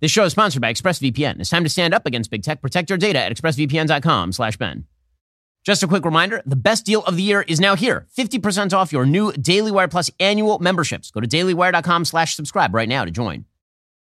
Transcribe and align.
This 0.00 0.12
show 0.12 0.24
is 0.24 0.32
sponsored 0.32 0.62
by 0.62 0.72
ExpressVPN. 0.72 1.40
It's 1.40 1.50
time 1.50 1.64
to 1.64 1.70
stand 1.70 1.92
up 1.92 2.06
against 2.06 2.30
big 2.30 2.42
tech. 2.42 2.62
Protect 2.62 2.88
your 2.88 2.98
data 2.98 3.18
at 3.18 3.32
expressvpn.com 3.32 4.32
slash 4.32 4.56
Ben. 4.56 4.84
Just 5.64 5.82
a 5.82 5.88
quick 5.88 6.04
reminder, 6.04 6.40
the 6.46 6.56
best 6.56 6.86
deal 6.86 7.02
of 7.02 7.16
the 7.16 7.22
year 7.22 7.42
is 7.42 7.60
now 7.60 7.74
here. 7.74 8.06
50% 8.16 8.72
off 8.72 8.92
your 8.92 9.04
new 9.04 9.32
Daily 9.32 9.72
Wire 9.72 9.88
Plus 9.88 10.10
annual 10.20 10.60
memberships. 10.60 11.10
Go 11.10 11.20
to 11.20 11.26
dailywire.com 11.26 12.04
slash 12.04 12.36
subscribe 12.36 12.74
right 12.74 12.88
now 12.88 13.04
to 13.04 13.10
join. 13.10 13.44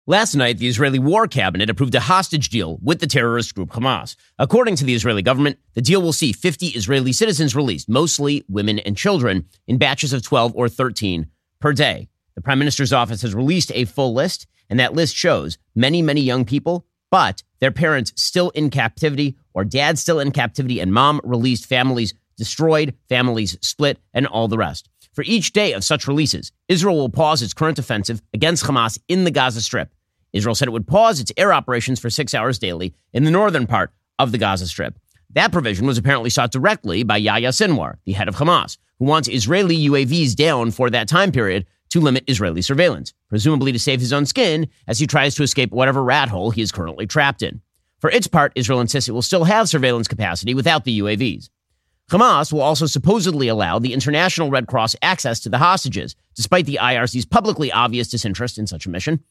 Last 0.06 0.36
night, 0.36 0.60
the 0.60 0.68
Israeli 0.70 1.00
War 1.00 1.28
Cabinet 1.28 1.70
approved 1.70 1.94
a 1.96 2.00
hostage 2.00 2.48
deal 2.48 2.78
with 2.82 3.00
the 3.00 3.08
terrorist 3.08 3.54
group 3.56 3.72
Hamas. 3.72 4.16
According 4.40 4.78
to 4.78 4.86
the 4.86 4.94
Israeli 4.94 5.22
government, 5.22 5.58
the 5.74 5.82
deal 5.82 6.02
will 6.02 6.14
see 6.14 6.32
50 6.32 6.68
Israeli 6.68 7.12
citizens 7.12 7.56
released, 7.56 7.90
mostly 7.90 8.46
women 8.48 8.80
and 8.80 8.96
children, 8.96 9.48
in 9.68 9.78
batches 9.78 10.14
of 10.14 10.24
12 10.24 10.54
or 10.56 10.70
13 10.70 11.28
per 11.60 11.74
day. 11.74 12.08
The 12.38 12.42
Prime 12.42 12.60
Minister's 12.60 12.94
office 12.94 13.24
has 13.24 13.34
released 13.34 13.72
a 13.74 13.86
full 13.86 14.14
list, 14.14 14.46
and 14.70 14.80
that 14.80 14.94
list 14.94 15.16
shows 15.16 15.58
many, 15.74 16.04
many 16.04 16.22
young 16.22 16.46
people, 16.46 16.86
but 17.10 17.42
their 17.60 17.72
parents 17.72 18.14
still 18.16 18.52
in 18.52 18.70
captivity, 18.70 19.36
or 19.56 19.66
dad 19.66 19.98
still 19.98 20.20
in 20.20 20.30
captivity, 20.30 20.80
and 20.80 20.94
mom 20.94 21.20
released, 21.24 21.66
families 21.66 22.14
destroyed, 22.38 22.94
families 23.10 23.58
split, 23.62 23.98
and 24.14 24.28
all 24.28 24.48
the 24.48 24.58
rest. 24.60 24.88
For 25.14 25.24
each 25.24 25.52
day 25.52 25.74
of 25.74 25.84
such 25.84 26.08
releases, 26.08 26.52
Israel 26.68 26.98
will 26.98 27.10
pause 27.10 27.42
its 27.42 27.56
current 27.56 27.80
offensive 27.80 28.22
against 28.36 28.66
Hamas 28.66 29.00
in 29.08 29.24
the 29.24 29.32
Gaza 29.32 29.62
Strip. 29.62 29.92
Israel 30.32 30.54
said 30.54 30.68
it 30.68 30.72
would 30.74 30.86
pause 30.86 31.20
its 31.20 31.32
air 31.38 31.52
operations 31.52 32.00
for 32.00 32.12
six 32.12 32.36
hours 32.36 32.60
daily 32.60 32.94
in 33.14 33.24
the 33.24 33.32
northern 33.32 33.66
part 33.66 33.92
of 34.20 34.32
the 34.32 34.38
Gaza 34.38 34.68
Strip. 34.68 35.00
That 35.32 35.52
provision 35.52 35.88
was 35.88 35.98
apparently 35.98 36.30
sought 36.30 36.52
directly 36.52 37.02
by 37.02 37.18
Yahya 37.18 37.50
Sinwar, 37.50 37.96
the 38.06 38.14
head 38.14 38.28
of 38.28 38.36
Hamas, 38.36 38.78
who 39.00 39.06
wants 39.06 39.28
Israeli 39.28 39.76
UAVs 39.90 40.36
down 40.36 40.70
for 40.70 40.92
that 40.92 41.08
time 41.08 41.32
period 41.32 41.66
to 41.90 42.02
limit 42.02 42.24
Israeli 42.28 42.62
surveillance, 42.62 43.14
presumably 43.30 43.72
to 43.72 43.80
save 43.80 44.00
his 44.00 44.14
own 44.14 44.26
skin 44.26 44.68
as 44.88 45.00
he 45.00 45.08
tries 45.08 45.36
to 45.36 45.44
escape 45.44 45.72
whatever 45.72 46.04
rat 46.04 46.30
hole 46.30 46.52
he 46.52 46.62
is 46.62 46.72
currently 46.72 47.08
trapped 47.08 47.42
in. 47.42 47.62
For 48.00 48.10
its 48.10 48.28
part, 48.28 48.52
Israel 48.56 48.82
insists 48.82 49.10
it 49.10 49.14
will 49.14 49.22
still 49.22 49.46
have 49.46 49.70
surveillance 49.70 50.08
capacity 50.08 50.54
without 50.54 50.86
the 50.86 51.00
UAVs. 51.00 51.50
Hamas 52.12 52.54
will 52.54 52.62
also 52.62 52.86
supposedly 52.86 53.50
allow 53.50 53.80
the 53.80 53.94
International 53.94 54.50
Red 54.50 54.68
Cross 54.68 54.96
access 55.02 55.42
to 55.42 55.50
the 55.50 55.58
hostages, 55.58 56.16
despite 56.36 56.66
the 56.66 56.80
IRC's 56.82 57.26
publicly 57.26 57.72
obvious 57.72 58.08
disinterest 58.08 58.58
in 58.58 58.66
such 58.66 58.86
a 58.86 58.90
mission. 58.90 59.22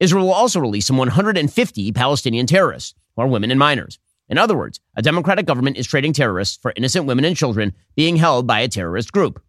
Israel 0.00 0.26
will 0.26 0.34
also 0.34 0.60
release 0.60 0.86
some 0.86 0.98
150 0.98 1.92
Palestinian 1.92 2.46
terrorists, 2.46 2.94
who 3.16 3.22
are 3.22 3.26
women 3.26 3.50
and 3.50 3.58
minors. 3.58 3.98
In 4.28 4.38
other 4.38 4.56
words, 4.56 4.80
a 4.96 5.02
democratic 5.02 5.46
government 5.46 5.76
is 5.76 5.86
trading 5.86 6.12
terrorists 6.12 6.58
for 6.60 6.72
innocent 6.76 7.06
women 7.06 7.24
and 7.24 7.36
children 7.36 7.72
being 7.96 8.16
held 8.16 8.46
by 8.46 8.60
a 8.60 8.68
terrorist 8.68 9.12
group. 9.12 9.42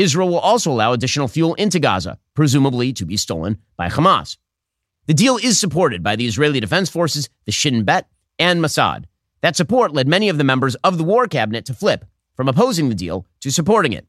Israel 0.00 0.28
will 0.28 0.38
also 0.38 0.72
allow 0.72 0.92
additional 0.92 1.28
fuel 1.28 1.52
into 1.54 1.78
Gaza, 1.78 2.18
presumably 2.34 2.90
to 2.94 3.04
be 3.04 3.18
stolen 3.18 3.58
by 3.76 3.88
Hamas. 3.88 4.38
The 5.06 5.14
deal 5.14 5.36
is 5.36 5.60
supported 5.60 6.02
by 6.02 6.16
the 6.16 6.26
Israeli 6.26 6.58
Defense 6.58 6.88
Forces, 6.88 7.28
the 7.44 7.52
Shin 7.52 7.84
Bet, 7.84 8.08
and 8.38 8.62
Mossad. 8.62 9.04
That 9.42 9.56
support 9.56 9.92
led 9.92 10.08
many 10.08 10.30
of 10.30 10.38
the 10.38 10.44
members 10.44 10.74
of 10.76 10.96
the 10.96 11.04
war 11.04 11.26
cabinet 11.26 11.66
to 11.66 11.74
flip 11.74 12.06
from 12.34 12.48
opposing 12.48 12.88
the 12.88 12.94
deal 12.94 13.26
to 13.40 13.50
supporting 13.50 13.92
it. 13.92 14.06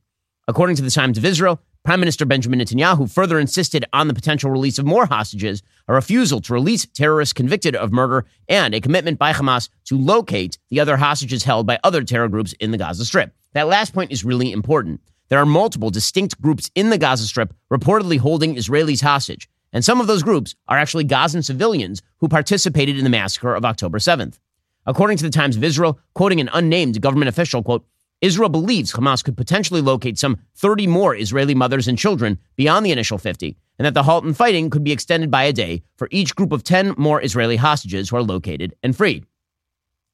According 0.47 0.77
to 0.77 0.81
the 0.81 0.91
Times 0.91 1.17
of 1.17 1.25
Israel, 1.25 1.61
Prime 1.83 1.99
Minister 1.99 2.25
Benjamin 2.25 2.59
Netanyahu 2.59 3.11
further 3.11 3.37
insisted 3.37 3.83
on 3.91 4.07
the 4.07 4.13
potential 4.13 4.49
release 4.49 4.79
of 4.79 4.85
more 4.85 5.07
hostages, 5.07 5.61
a 5.89 5.93
refusal 5.93 6.39
to 6.41 6.53
release 6.53 6.85
terrorists 6.85 7.33
convicted 7.33 7.75
of 7.75 7.91
murder, 7.91 8.25
and 8.47 8.73
a 8.73 8.79
commitment 8.79 9.19
by 9.19 9.33
Hamas 9.33 9.67
to 9.85 9.97
locate 9.97 10.57
the 10.69 10.79
other 10.79 10.95
hostages 10.95 11.43
held 11.43 11.67
by 11.67 11.79
other 11.83 12.03
terror 12.03 12.29
groups 12.29 12.53
in 12.53 12.71
the 12.71 12.77
Gaza 12.77 13.03
Strip. 13.03 13.33
That 13.53 13.67
last 13.67 13.93
point 13.93 14.11
is 14.11 14.23
really 14.23 14.53
important. 14.53 15.01
There 15.31 15.39
are 15.39 15.45
multiple 15.45 15.89
distinct 15.89 16.41
groups 16.41 16.69
in 16.75 16.89
the 16.89 16.97
Gaza 16.97 17.25
Strip 17.25 17.53
reportedly 17.71 18.19
holding 18.19 18.55
Israelis 18.55 19.01
hostage, 19.01 19.47
and 19.71 19.81
some 19.81 20.01
of 20.01 20.07
those 20.07 20.23
groups 20.23 20.55
are 20.67 20.77
actually 20.77 21.05
Gazan 21.05 21.41
civilians 21.41 22.01
who 22.17 22.27
participated 22.27 22.97
in 22.97 23.05
the 23.05 23.09
massacre 23.09 23.55
of 23.55 23.63
October 23.63 23.97
7th. 23.97 24.39
According 24.85 25.15
to 25.19 25.23
the 25.23 25.29
Times 25.29 25.55
of 25.55 25.63
Israel, 25.63 25.97
quoting 26.15 26.41
an 26.41 26.49
unnamed 26.51 27.01
government 27.01 27.29
official, 27.29 27.63
quote, 27.63 27.85
Israel 28.19 28.49
believes 28.49 28.91
Hamas 28.91 29.23
could 29.23 29.37
potentially 29.37 29.79
locate 29.79 30.19
some 30.19 30.37
30 30.57 30.87
more 30.87 31.15
Israeli 31.15 31.55
mothers 31.55 31.87
and 31.87 31.97
children 31.97 32.37
beyond 32.57 32.85
the 32.85 32.91
initial 32.91 33.17
50, 33.17 33.55
and 33.79 33.85
that 33.85 33.93
the 33.93 34.03
halt 34.03 34.25
in 34.25 34.33
fighting 34.33 34.69
could 34.69 34.83
be 34.83 34.91
extended 34.91 35.31
by 35.31 35.43
a 35.43 35.53
day 35.53 35.81
for 35.95 36.09
each 36.11 36.35
group 36.35 36.51
of 36.51 36.65
10 36.65 36.95
more 36.97 37.23
Israeli 37.23 37.55
hostages 37.55 38.09
who 38.09 38.17
are 38.17 38.21
located 38.21 38.75
and 38.83 38.97
freed. 38.97 39.25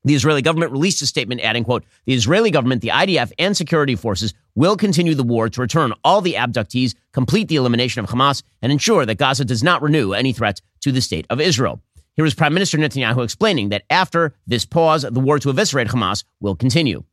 The 0.08 0.16
Israeli 0.16 0.42
government 0.42 0.72
released 0.72 1.02
a 1.02 1.06
statement 1.06 1.42
adding, 1.42 1.66
quote, 1.66 1.84
the 2.06 2.14
Israeli 2.14 2.50
government, 2.50 2.82
the 2.82 2.88
IDF, 2.88 3.34
and 3.38 3.58
security 3.58 3.98
forces 3.98 4.34
will 4.56 4.78
continue 4.78 5.14
the 5.16 5.24
war 5.24 5.50
to 5.50 5.60
return 5.60 5.92
all 6.02 6.22
the 6.22 6.36
abductees, 6.36 6.96
complete 7.12 7.50
the 7.50 7.58
elimination 7.58 8.02
of 8.02 8.10
Hamas, 8.10 8.42
and 8.62 8.72
ensure 8.72 9.06
that 9.06 9.16
Gaza 9.16 9.44
does 9.44 9.64
not 9.64 9.82
renew 9.82 10.14
any 10.14 10.32
threats 10.32 10.62
to 10.80 10.94
the 10.94 11.02
state 11.02 11.28
of 11.30 11.42
Israel. 11.42 11.82
Here 12.16 12.26
is 12.26 12.34
Prime 12.34 12.54
Minister 12.54 12.78
Netanyahu 12.78 13.22
explaining 13.22 13.68
that 13.70 13.84
after 13.90 14.34
this 14.48 14.64
pause, 14.64 15.02
the 15.02 15.20
war 15.20 15.40
to 15.40 15.50
eviscerate 15.50 15.90
Hamas 15.90 16.24
will 16.40 16.56
continue. 16.56 17.04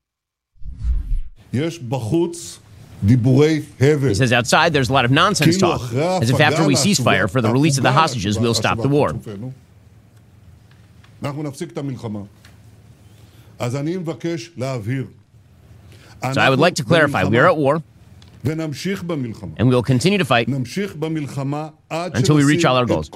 He 4.10 4.14
says 4.14 4.32
outside 4.32 4.72
there's 4.72 4.88
a 4.88 4.92
lot 4.92 5.04
of 5.04 5.10
nonsense 5.10 5.58
talk, 5.58 5.92
as 5.92 6.30
if 6.30 6.40
after 6.40 6.64
we 6.64 6.76
cease 6.76 7.00
fire 7.00 7.26
for 7.26 7.40
the 7.40 7.50
release 7.50 7.76
of 7.76 7.82
the 7.82 7.90
hostages, 7.90 8.38
we'll 8.38 8.54
stop 8.54 8.78
the 8.78 8.88
war. 8.88 9.12
So 16.34 16.40
I 16.40 16.48
would 16.50 16.58
like 16.58 16.74
to 16.76 16.84
clarify 16.84 17.24
we 17.24 17.38
are 17.38 17.46
at 17.48 17.56
war. 17.56 17.82
And 19.56 19.68
we 19.68 19.74
will 19.74 19.82
continue 19.82 20.18
to 20.18 20.24
fight 20.24 20.48
until 22.14 22.36
we 22.36 22.44
reach 22.44 22.64
all 22.64 22.76
our 22.76 22.84
goals. 22.86 23.08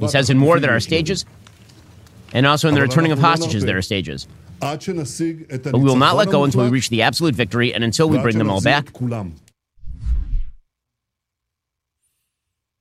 He 0.00 0.08
says 0.08 0.30
in 0.30 0.40
war 0.40 0.58
there 0.60 0.74
are 0.74 0.80
stages, 0.80 1.24
and 2.32 2.46
also 2.46 2.68
in 2.68 2.74
the 2.74 2.80
returning 2.80 3.12
of 3.12 3.18
hostages 3.18 3.64
there 3.64 3.78
are 3.78 3.82
stages. 3.82 4.26
But 4.60 5.78
we 5.78 5.84
will 5.84 5.96
not 5.96 6.16
let 6.16 6.30
go 6.30 6.44
until 6.44 6.62
we 6.64 6.70
reach 6.70 6.88
the 6.88 7.02
absolute 7.02 7.34
victory 7.34 7.74
and 7.74 7.84
until 7.84 8.08
we 8.08 8.18
bring 8.18 8.38
them 8.38 8.50
all 8.50 8.60
back. 8.64 8.92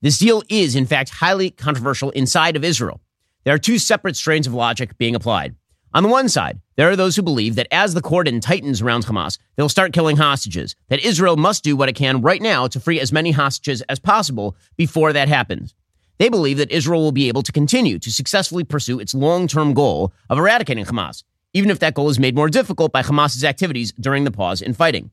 This 0.01 0.17
deal 0.17 0.41
is, 0.49 0.75
in 0.75 0.87
fact, 0.87 1.09
highly 1.09 1.51
controversial 1.51 2.09
inside 2.11 2.55
of 2.55 2.63
Israel. 2.63 2.99
There 3.43 3.53
are 3.53 3.59
two 3.59 3.77
separate 3.77 4.15
strains 4.15 4.47
of 4.47 4.53
logic 4.53 4.97
being 4.97 5.13
applied. 5.13 5.55
On 5.93 6.01
the 6.01 6.09
one 6.09 6.27
side, 6.27 6.59
there 6.75 6.89
are 6.89 6.95
those 6.95 7.15
who 7.15 7.21
believe 7.21 7.53
that 7.53 7.67
as 7.71 7.93
the 7.93 8.01
cordon 8.01 8.39
tightens 8.39 8.81
around 8.81 9.05
Hamas, 9.05 9.37
they'll 9.55 9.69
start 9.69 9.93
killing 9.93 10.17
hostages, 10.17 10.75
that 10.87 11.05
Israel 11.05 11.37
must 11.37 11.63
do 11.63 11.75
what 11.75 11.89
it 11.89 11.95
can 11.95 12.21
right 12.21 12.41
now 12.41 12.65
to 12.67 12.79
free 12.79 12.99
as 12.99 13.11
many 13.11 13.29
hostages 13.29 13.81
as 13.83 13.99
possible 13.99 14.55
before 14.75 15.13
that 15.13 15.27
happens. 15.27 15.75
They 16.17 16.29
believe 16.29 16.57
that 16.57 16.71
Israel 16.71 17.01
will 17.01 17.11
be 17.11 17.27
able 17.27 17.43
to 17.43 17.51
continue 17.51 17.99
to 17.99 18.11
successfully 18.11 18.63
pursue 18.63 18.99
its 18.99 19.13
long 19.13 19.47
term 19.47 19.75
goal 19.75 20.13
of 20.31 20.39
eradicating 20.39 20.85
Hamas, 20.85 21.23
even 21.53 21.69
if 21.69 21.77
that 21.77 21.93
goal 21.93 22.09
is 22.09 22.17
made 22.17 22.35
more 22.35 22.49
difficult 22.49 22.91
by 22.91 23.03
Hamas's 23.03 23.43
activities 23.43 23.91
during 23.99 24.23
the 24.23 24.31
pause 24.31 24.63
in 24.63 24.73
fighting. 24.73 25.11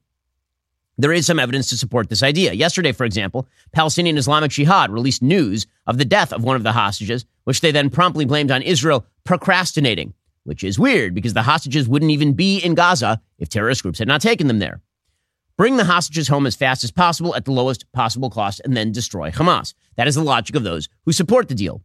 There 1.00 1.12
is 1.12 1.26
some 1.26 1.38
evidence 1.38 1.70
to 1.70 1.76
support 1.76 2.08
this 2.08 2.24
idea. 2.24 2.52
Yesterday, 2.52 2.90
for 2.90 3.04
example, 3.04 3.46
Palestinian 3.72 4.18
Islamic 4.18 4.50
Jihad 4.50 4.90
released 4.90 5.22
news 5.22 5.64
of 5.86 5.96
the 5.96 6.04
death 6.04 6.32
of 6.32 6.42
one 6.42 6.56
of 6.56 6.64
the 6.64 6.72
hostages, 6.72 7.24
which 7.44 7.60
they 7.60 7.70
then 7.70 7.88
promptly 7.88 8.24
blamed 8.24 8.50
on 8.50 8.62
Israel 8.62 9.06
procrastinating, 9.22 10.12
which 10.42 10.64
is 10.64 10.76
weird 10.76 11.14
because 11.14 11.34
the 11.34 11.42
hostages 11.42 11.88
wouldn't 11.88 12.10
even 12.10 12.32
be 12.32 12.58
in 12.58 12.74
Gaza 12.74 13.20
if 13.38 13.48
terrorist 13.48 13.82
groups 13.82 14.00
had 14.00 14.08
not 14.08 14.20
taken 14.20 14.48
them 14.48 14.58
there. 14.58 14.80
Bring 15.56 15.76
the 15.76 15.84
hostages 15.84 16.26
home 16.26 16.46
as 16.46 16.56
fast 16.56 16.82
as 16.82 16.90
possible 16.90 17.34
at 17.36 17.44
the 17.44 17.52
lowest 17.52 17.90
possible 17.92 18.28
cost 18.28 18.60
and 18.64 18.76
then 18.76 18.90
destroy 18.90 19.30
Hamas. 19.30 19.74
That 19.96 20.08
is 20.08 20.16
the 20.16 20.22
logic 20.24 20.56
of 20.56 20.64
those 20.64 20.88
who 21.04 21.12
support 21.12 21.48
the 21.48 21.54
deal. 21.54 21.82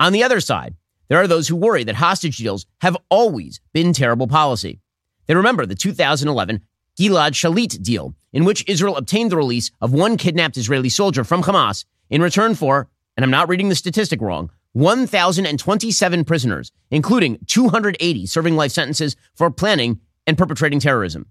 On 0.00 0.12
the 0.12 0.22
other 0.22 0.40
side, 0.40 0.74
there 1.08 1.18
are 1.18 1.26
those 1.26 1.48
who 1.48 1.56
worry 1.56 1.84
that 1.84 1.96
hostage 1.96 2.38
deals 2.38 2.64
have 2.80 2.96
always 3.10 3.60
been 3.74 3.92
terrible 3.92 4.26
policy. 4.26 4.80
They 5.26 5.34
remember 5.34 5.66
the 5.66 5.74
2011 5.74 6.62
Gilad 6.98 7.32
Shalit 7.32 7.80
deal, 7.80 8.14
in 8.32 8.44
which 8.44 8.64
Israel 8.66 8.96
obtained 8.96 9.30
the 9.30 9.36
release 9.36 9.70
of 9.80 9.92
one 9.92 10.16
kidnapped 10.16 10.56
Israeli 10.56 10.88
soldier 10.88 11.22
from 11.22 11.42
Hamas 11.42 11.84
in 12.10 12.20
return 12.20 12.56
for, 12.56 12.88
and 13.16 13.22
I'm 13.22 13.30
not 13.30 13.48
reading 13.48 13.68
the 13.68 13.76
statistic 13.76 14.20
wrong, 14.20 14.50
1,027 14.72 16.24
prisoners, 16.24 16.72
including 16.90 17.38
280 17.46 18.26
serving 18.26 18.56
life 18.56 18.72
sentences 18.72 19.14
for 19.34 19.50
planning 19.50 20.00
and 20.26 20.36
perpetrating 20.36 20.80
terrorism. 20.80 21.26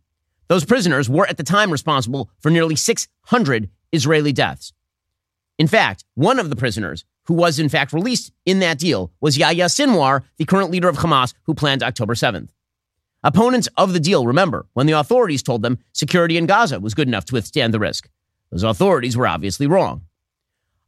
Those 0.47 0.63
prisoners 0.63 1.09
were 1.09 1.27
at 1.27 1.35
the 1.35 1.43
time 1.43 1.71
responsible 1.71 2.29
for 2.39 2.49
nearly 2.49 2.77
600 2.77 3.69
Israeli 3.91 4.31
deaths. 4.31 4.71
In 5.57 5.67
fact, 5.67 6.05
one 6.15 6.39
of 6.39 6.49
the 6.49 6.55
prisoners 6.55 7.03
who 7.25 7.33
was 7.33 7.59
in 7.59 7.67
fact 7.67 7.91
released 7.91 8.31
in 8.45 8.59
that 8.59 8.79
deal 8.79 9.11
was 9.19 9.37
Yahya 9.37 9.65
Sinwar, 9.65 10.23
the 10.37 10.45
current 10.45 10.71
leader 10.71 10.87
of 10.87 10.97
Hamas 10.97 11.33
who 11.43 11.53
planned 11.53 11.83
October 11.83 12.13
7th. 12.13 12.47
Opponents 13.23 13.67
of 13.77 13.93
the 13.93 13.99
deal 13.99 14.27
remember 14.27 14.67
when 14.73 14.85
the 14.85 14.93
authorities 14.93 15.41
told 15.41 15.63
them 15.63 15.79
security 15.93 16.37
in 16.37 16.45
Gaza 16.45 16.79
was 16.79 16.93
good 16.93 17.07
enough 17.07 17.25
to 17.25 17.33
withstand 17.33 17.73
the 17.73 17.79
risk. 17.79 18.07
Those 18.51 18.63
authorities 18.63 19.17
were 19.17 19.27
obviously 19.27 19.65
wrong. 19.65 20.03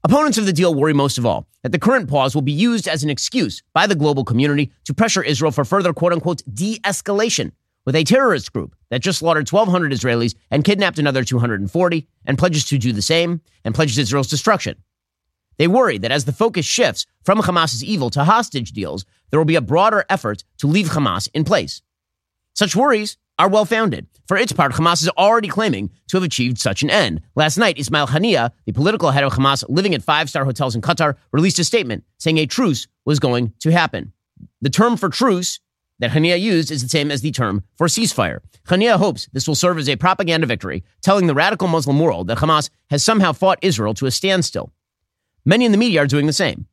Opponents 0.03 0.37
of 0.37 0.45
the 0.45 0.53
deal 0.53 0.75
worry 0.75 0.93
most 0.93 1.17
of 1.17 1.25
all 1.25 1.47
that 1.63 1.71
the 1.71 1.79
current 1.79 2.07
pause 2.07 2.35
will 2.35 2.43
be 2.43 2.51
used 2.51 2.87
as 2.87 3.03
an 3.03 3.09
excuse 3.09 3.63
by 3.73 3.87
the 3.87 3.95
global 3.95 4.23
community 4.23 4.71
to 4.85 4.93
pressure 4.93 5.23
Israel 5.23 5.51
for 5.51 5.65
further 5.65 5.91
quote 5.91 6.13
unquote 6.13 6.43
de 6.53 6.79
escalation 6.85 7.51
with 7.85 7.95
a 7.95 8.03
terrorist 8.03 8.53
group 8.53 8.75
that 8.91 9.01
just 9.01 9.19
slaughtered 9.19 9.49
1,200 9.49 9.91
Israelis 9.91 10.35
and 10.51 10.63
kidnapped 10.63 10.99
another 10.99 11.23
240 11.23 12.07
and 12.25 12.37
pledges 12.37 12.63
to 12.65 12.77
do 12.77 12.93
the 12.93 13.01
same 13.01 13.41
and 13.65 13.73
pledges 13.73 13.97
Israel's 13.97 14.29
destruction. 14.29 14.75
They 15.57 15.67
worry 15.67 15.97
that 15.97 16.11
as 16.11 16.25
the 16.25 16.31
focus 16.31 16.65
shifts 16.65 17.05
from 17.23 17.39
Hamas's 17.39 17.83
evil 17.83 18.09
to 18.11 18.23
hostage 18.23 18.71
deals, 18.71 19.03
there 19.29 19.39
will 19.39 19.45
be 19.45 19.55
a 19.55 19.61
broader 19.61 20.05
effort 20.09 20.43
to 20.59 20.67
leave 20.67 20.89
Hamas 20.89 21.27
in 21.33 21.43
place. 21.43 21.81
Such 22.55 22.75
worries 22.75 23.17
are 23.37 23.49
well 23.49 23.65
founded. 23.65 24.07
For 24.27 24.37
its 24.37 24.51
part, 24.51 24.73
Hamas 24.73 25.01
is 25.01 25.09
already 25.09 25.47
claiming 25.47 25.89
to 26.09 26.17
have 26.17 26.23
achieved 26.23 26.59
such 26.59 26.83
an 26.83 26.89
end. 26.89 27.21
Last 27.35 27.57
night, 27.57 27.79
Ismail 27.79 28.07
Haniyeh, 28.07 28.51
the 28.65 28.73
political 28.73 29.11
head 29.11 29.23
of 29.23 29.33
Hamas 29.33 29.63
living 29.69 29.95
at 29.95 30.03
five 30.03 30.29
star 30.29 30.45
hotels 30.45 30.75
in 30.75 30.81
Qatar, 30.81 31.15
released 31.31 31.57
a 31.57 31.63
statement 31.63 32.03
saying 32.19 32.37
a 32.37 32.45
truce 32.45 32.87
was 33.05 33.19
going 33.19 33.53
to 33.59 33.71
happen. 33.71 34.13
The 34.61 34.69
term 34.69 34.97
for 34.97 35.09
truce 35.09 35.59
that 35.99 36.11
Haniyeh 36.11 36.39
used 36.39 36.69
is 36.69 36.83
the 36.83 36.89
same 36.89 37.11
as 37.11 37.21
the 37.21 37.31
term 37.31 37.63
for 37.77 37.87
ceasefire. 37.87 38.39
Haniyeh 38.67 38.97
hopes 38.97 39.27
this 39.33 39.47
will 39.47 39.55
serve 39.55 39.77
as 39.77 39.89
a 39.89 39.95
propaganda 39.95 40.45
victory, 40.45 40.83
telling 41.01 41.27
the 41.27 41.33
radical 41.33 41.67
Muslim 41.67 41.99
world 41.99 42.27
that 42.27 42.37
Hamas 42.37 42.69
has 42.89 43.03
somehow 43.03 43.33
fought 43.33 43.59
Israel 43.61 43.93
to 43.95 44.05
a 44.05 44.11
standstill. 44.11 44.71
Many 45.45 45.65
in 45.65 45.71
the 45.71 45.77
media 45.77 46.03
are 46.03 46.07
doing 46.07 46.27
the 46.27 46.33
same. 46.33 46.67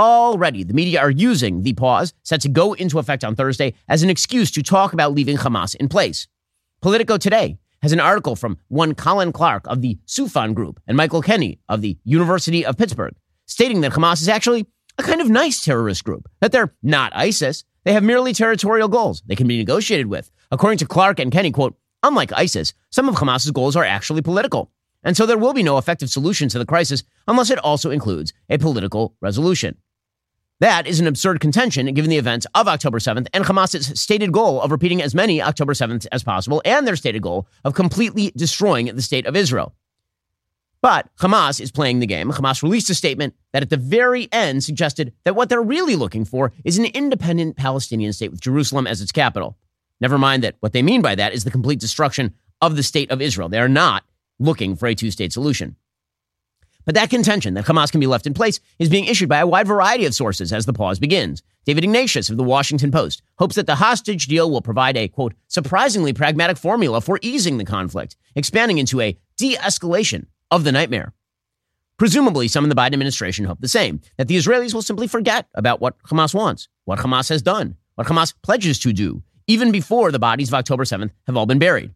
Already, 0.00 0.64
the 0.64 0.72
media 0.72 0.98
are 0.98 1.10
using 1.10 1.62
the 1.62 1.74
pause 1.74 2.14
set 2.22 2.40
to 2.40 2.48
go 2.48 2.72
into 2.72 2.98
effect 2.98 3.22
on 3.22 3.36
Thursday 3.36 3.74
as 3.86 4.02
an 4.02 4.08
excuse 4.08 4.50
to 4.52 4.62
talk 4.62 4.94
about 4.94 5.12
leaving 5.12 5.36
Hamas 5.36 5.74
in 5.74 5.90
place. 5.90 6.26
Politico 6.80 7.18
today 7.18 7.58
has 7.82 7.92
an 7.92 8.00
article 8.00 8.34
from 8.34 8.56
one 8.68 8.94
Colin 8.94 9.30
Clarke 9.30 9.66
of 9.66 9.82
the 9.82 9.98
Soufan 10.06 10.54
Group 10.54 10.80
and 10.86 10.96
Michael 10.96 11.20
Kenney 11.20 11.58
of 11.68 11.82
the 11.82 11.98
University 12.02 12.64
of 12.64 12.78
Pittsburgh 12.78 13.14
stating 13.44 13.82
that 13.82 13.92
Hamas 13.92 14.22
is 14.22 14.28
actually 14.30 14.66
a 14.96 15.02
kind 15.02 15.20
of 15.20 15.28
nice 15.28 15.62
terrorist 15.62 16.02
group, 16.02 16.30
that 16.40 16.50
they're 16.50 16.74
not 16.82 17.12
ISIS. 17.14 17.64
They 17.84 17.92
have 17.92 18.02
merely 18.02 18.32
territorial 18.32 18.88
goals 18.88 19.22
they 19.26 19.36
can 19.36 19.48
be 19.48 19.58
negotiated 19.58 20.06
with. 20.06 20.30
According 20.50 20.78
to 20.78 20.86
Clarke 20.86 21.20
and 21.20 21.30
Kenney, 21.30 21.50
quote, 21.50 21.76
unlike 22.02 22.32
ISIS, 22.32 22.72
some 22.88 23.06
of 23.10 23.16
Hamas's 23.16 23.50
goals 23.50 23.76
are 23.76 23.84
actually 23.84 24.22
political. 24.22 24.72
And 25.02 25.14
so 25.14 25.26
there 25.26 25.36
will 25.36 25.52
be 25.52 25.62
no 25.62 25.76
effective 25.76 26.08
solution 26.08 26.48
to 26.48 26.58
the 26.58 26.64
crisis 26.64 27.04
unless 27.28 27.50
it 27.50 27.58
also 27.58 27.90
includes 27.90 28.32
a 28.48 28.56
political 28.56 29.14
resolution. 29.20 29.76
That 30.60 30.86
is 30.86 31.00
an 31.00 31.06
absurd 31.06 31.40
contention 31.40 31.92
given 31.94 32.10
the 32.10 32.18
events 32.18 32.46
of 32.54 32.68
October 32.68 32.98
7th 32.98 33.28
and 33.32 33.44
Hamas's 33.44 33.98
stated 33.98 34.30
goal 34.30 34.60
of 34.60 34.70
repeating 34.70 35.00
as 35.00 35.14
many 35.14 35.40
October 35.40 35.72
7th 35.72 36.06
as 36.12 36.22
possible 36.22 36.60
and 36.66 36.86
their 36.86 36.96
stated 36.96 37.22
goal 37.22 37.48
of 37.64 37.74
completely 37.74 38.30
destroying 38.36 38.86
the 38.86 39.00
state 39.00 39.26
of 39.26 39.34
Israel. 39.34 39.74
But 40.82 41.08
Hamas 41.16 41.60
is 41.60 41.70
playing 41.70 42.00
the 42.00 42.06
game. 42.06 42.30
Hamas 42.30 42.62
released 42.62 42.90
a 42.90 42.94
statement 42.94 43.34
that 43.52 43.62
at 43.62 43.70
the 43.70 43.78
very 43.78 44.28
end 44.32 44.62
suggested 44.62 45.14
that 45.24 45.34
what 45.34 45.48
they're 45.48 45.62
really 45.62 45.96
looking 45.96 46.26
for 46.26 46.52
is 46.64 46.78
an 46.78 46.86
independent 46.86 47.56
Palestinian 47.56 48.12
state 48.12 48.30
with 48.30 48.40
Jerusalem 48.40 48.86
as 48.86 49.00
its 49.00 49.12
capital. 49.12 49.56
Never 50.00 50.18
mind 50.18 50.44
that 50.44 50.56
what 50.60 50.72
they 50.72 50.82
mean 50.82 51.00
by 51.00 51.14
that 51.14 51.32
is 51.32 51.44
the 51.44 51.50
complete 51.50 51.80
destruction 51.80 52.34
of 52.60 52.76
the 52.76 52.82
state 52.82 53.10
of 53.10 53.22
Israel. 53.22 53.48
They 53.48 53.58
are 53.58 53.68
not 53.68 54.04
looking 54.38 54.76
for 54.76 54.86
a 54.86 54.94
two 54.94 55.10
state 55.10 55.32
solution. 55.32 55.76
But 56.84 56.94
that 56.94 57.10
contention 57.10 57.54
that 57.54 57.66
Hamas 57.66 57.90
can 57.90 58.00
be 58.00 58.06
left 58.06 58.26
in 58.26 58.34
place 58.34 58.60
is 58.78 58.88
being 58.88 59.04
issued 59.04 59.28
by 59.28 59.38
a 59.38 59.46
wide 59.46 59.66
variety 59.66 60.06
of 60.06 60.14
sources 60.14 60.52
as 60.52 60.66
the 60.66 60.72
pause 60.72 60.98
begins. 60.98 61.42
David 61.66 61.84
Ignatius 61.84 62.30
of 62.30 62.36
the 62.36 62.42
Washington 62.42 62.90
Post 62.90 63.22
hopes 63.38 63.56
that 63.56 63.66
the 63.66 63.76
hostage 63.76 64.26
deal 64.26 64.50
will 64.50 64.62
provide 64.62 64.96
a, 64.96 65.08
quote, 65.08 65.34
surprisingly 65.48 66.12
pragmatic 66.12 66.56
formula 66.56 67.00
for 67.00 67.18
easing 67.22 67.58
the 67.58 67.64
conflict, 67.64 68.16
expanding 68.34 68.78
into 68.78 69.00
a 69.00 69.18
de 69.36 69.56
escalation 69.56 70.26
of 70.50 70.64
the 70.64 70.72
nightmare. 70.72 71.12
Presumably, 71.98 72.48
some 72.48 72.64
in 72.64 72.70
the 72.70 72.74
Biden 72.74 72.94
administration 72.94 73.44
hope 73.44 73.60
the 73.60 73.68
same 73.68 74.00
that 74.16 74.26
the 74.26 74.36
Israelis 74.36 74.72
will 74.72 74.80
simply 74.80 75.06
forget 75.06 75.46
about 75.54 75.82
what 75.82 76.02
Hamas 76.04 76.34
wants, 76.34 76.66
what 76.86 77.00
Hamas 77.00 77.28
has 77.28 77.42
done, 77.42 77.76
what 77.96 78.06
Hamas 78.06 78.32
pledges 78.42 78.78
to 78.78 78.92
do, 78.94 79.22
even 79.46 79.70
before 79.70 80.10
the 80.10 80.18
bodies 80.18 80.48
of 80.48 80.54
October 80.54 80.84
7th 80.84 81.10
have 81.26 81.36
all 81.36 81.44
been 81.44 81.58
buried. 81.58 81.92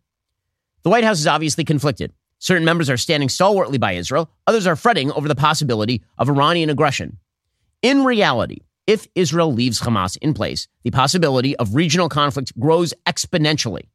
The 0.83 0.91
White 0.91 1.05
House 1.05 1.21
is 1.21 1.27
obviously 1.27 1.65
conflicted. 1.65 2.13
Certain 2.45 2.67
members 2.67 2.91
are 2.91 2.99
standing 2.99 3.31
stalwartly 3.31 3.79
by 3.79 3.93
Israel, 3.93 4.31
others 4.47 4.67
are 4.67 4.77
fretting 4.77 5.11
over 5.13 5.29
the 5.29 5.35
possibility 5.35 6.03
of 6.19 6.29
Iranian 6.29 6.69
aggression. 6.69 7.17
In 7.81 8.05
reality, 8.05 8.59
if 8.87 9.09
Israel 9.15 9.51
leaves 9.51 9.81
Hamas 9.81 10.19
in 10.19 10.35
place, 10.35 10.69
the 10.83 10.91
possibility 10.91 11.57
of 11.57 11.75
regional 11.75 12.11
conflict 12.11 12.53
grows 12.61 12.93
exponentially. 13.07 13.89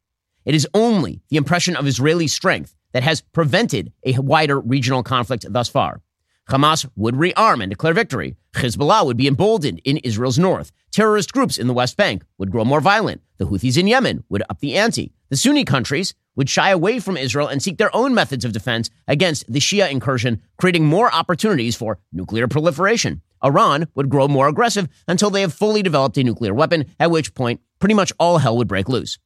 It 0.45 0.55
is 0.55 0.67
only 0.73 1.21
the 1.29 1.37
impression 1.37 1.75
of 1.75 1.85
Israeli 1.85 2.25
strength 2.25 2.73
that 2.91 3.03
has 3.03 3.21
prevented 3.21 3.93
a 4.03 4.17
wider 4.17 4.59
regional 4.59 5.03
conflict 5.03 5.45
thus 5.47 5.69
far. 5.69 6.01
Hamas 6.49 6.89
would 6.95 7.13
rearm 7.13 7.61
and 7.61 7.69
declare 7.69 7.93
victory. 7.93 8.35
Hezbollah 8.53 9.05
would 9.05 9.17
be 9.17 9.27
emboldened 9.27 9.79
in 9.85 9.97
Israel's 9.97 10.39
north. 10.39 10.71
Terrorist 10.91 11.33
groups 11.33 11.59
in 11.59 11.67
the 11.67 11.73
West 11.73 11.97
Bank 11.97 12.23
would 12.39 12.49
grow 12.49 12.65
more 12.65 12.81
violent. 12.81 13.21
The 13.37 13.45
Houthis 13.45 13.77
in 13.77 13.85
Yemen 13.85 14.23
would 14.27 14.41
up 14.49 14.59
the 14.59 14.75
ante. 14.75 15.13
The 15.29 15.37
Sunni 15.37 15.65
countries 15.65 16.15
would 16.39 16.49
shy 16.49 16.69
away 16.69 17.01
from 17.01 17.17
Israel 17.17 17.49
and 17.49 17.61
seek 17.61 17.77
their 17.77 17.93
own 17.93 18.13
methods 18.13 18.45
of 18.45 18.53
defense 18.53 18.89
against 19.09 19.51
the 19.51 19.59
Shia 19.59 19.91
incursion, 19.91 20.41
creating 20.57 20.85
more 20.85 21.13
opportunities 21.13 21.75
for 21.75 21.99
nuclear 22.13 22.47
proliferation. 22.47 23.21
Iran 23.43 23.89
would 23.93 24.09
grow 24.09 24.25
more 24.29 24.47
aggressive 24.47 24.87
until 25.05 25.29
they 25.29 25.41
have 25.41 25.53
fully 25.53 25.83
developed 25.83 26.17
a 26.17 26.23
nuclear 26.23 26.53
weapon, 26.53 26.85
at 26.97 27.11
which 27.11 27.35
point 27.35 27.59
pretty 27.79 27.93
much 27.93 28.13
all 28.19 28.37
hell 28.37 28.55
would 28.55 28.69
break 28.69 28.87
loose. 28.87 29.19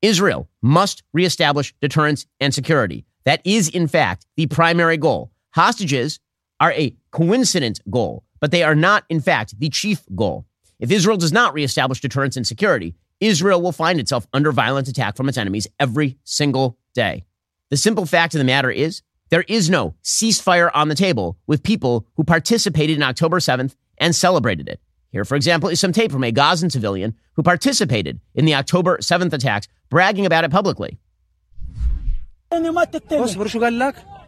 Israel 0.00 0.48
must 0.62 1.02
reestablish 1.12 1.74
deterrence 1.82 2.24
and 2.40 2.54
security. 2.54 3.04
That 3.26 3.42
is, 3.44 3.68
in 3.68 3.86
fact, 3.86 4.24
the 4.36 4.46
primary 4.46 4.96
goal. 4.96 5.30
Hostages 5.50 6.20
are 6.58 6.72
a 6.72 6.96
coincident 7.10 7.80
goal, 7.90 8.24
but 8.40 8.50
they 8.50 8.62
are 8.62 8.74
not, 8.74 9.04
in 9.10 9.20
fact, 9.20 9.60
the 9.60 9.68
chief 9.68 10.04
goal. 10.14 10.46
If 10.78 10.90
Israel 10.90 11.18
does 11.18 11.34
not 11.34 11.52
reestablish 11.52 12.00
deterrence 12.00 12.38
and 12.38 12.46
security, 12.46 12.94
Israel 13.20 13.60
will 13.60 13.72
find 13.72 14.00
itself 14.00 14.26
under 14.32 14.50
violent 14.50 14.88
attack 14.88 15.16
from 15.16 15.28
its 15.28 15.38
enemies 15.38 15.66
every 15.78 16.18
single 16.24 16.78
day. 16.94 17.24
The 17.68 17.76
simple 17.76 18.06
fact 18.06 18.34
of 18.34 18.38
the 18.38 18.44
matter 18.44 18.70
is, 18.70 19.02
there 19.28 19.44
is 19.46 19.70
no 19.70 19.94
ceasefire 20.02 20.70
on 20.74 20.88
the 20.88 20.94
table 20.94 21.38
with 21.46 21.62
people 21.62 22.06
who 22.16 22.24
participated 22.24 22.96
in 22.96 23.02
October 23.02 23.38
7th 23.38 23.76
and 23.98 24.14
celebrated 24.14 24.68
it. 24.68 24.80
Here, 25.10 25.24
for 25.24 25.36
example, 25.36 25.68
is 25.68 25.78
some 25.78 25.92
tape 25.92 26.10
from 26.10 26.24
a 26.24 26.32
Gazan 26.32 26.70
civilian 26.70 27.14
who 27.34 27.42
participated 27.42 28.20
in 28.34 28.44
the 28.44 28.54
October 28.54 28.98
7th 28.98 29.32
attacks, 29.32 29.68
bragging 29.88 30.26
about 30.26 30.44
it 30.44 30.50
publicly. 30.50 30.98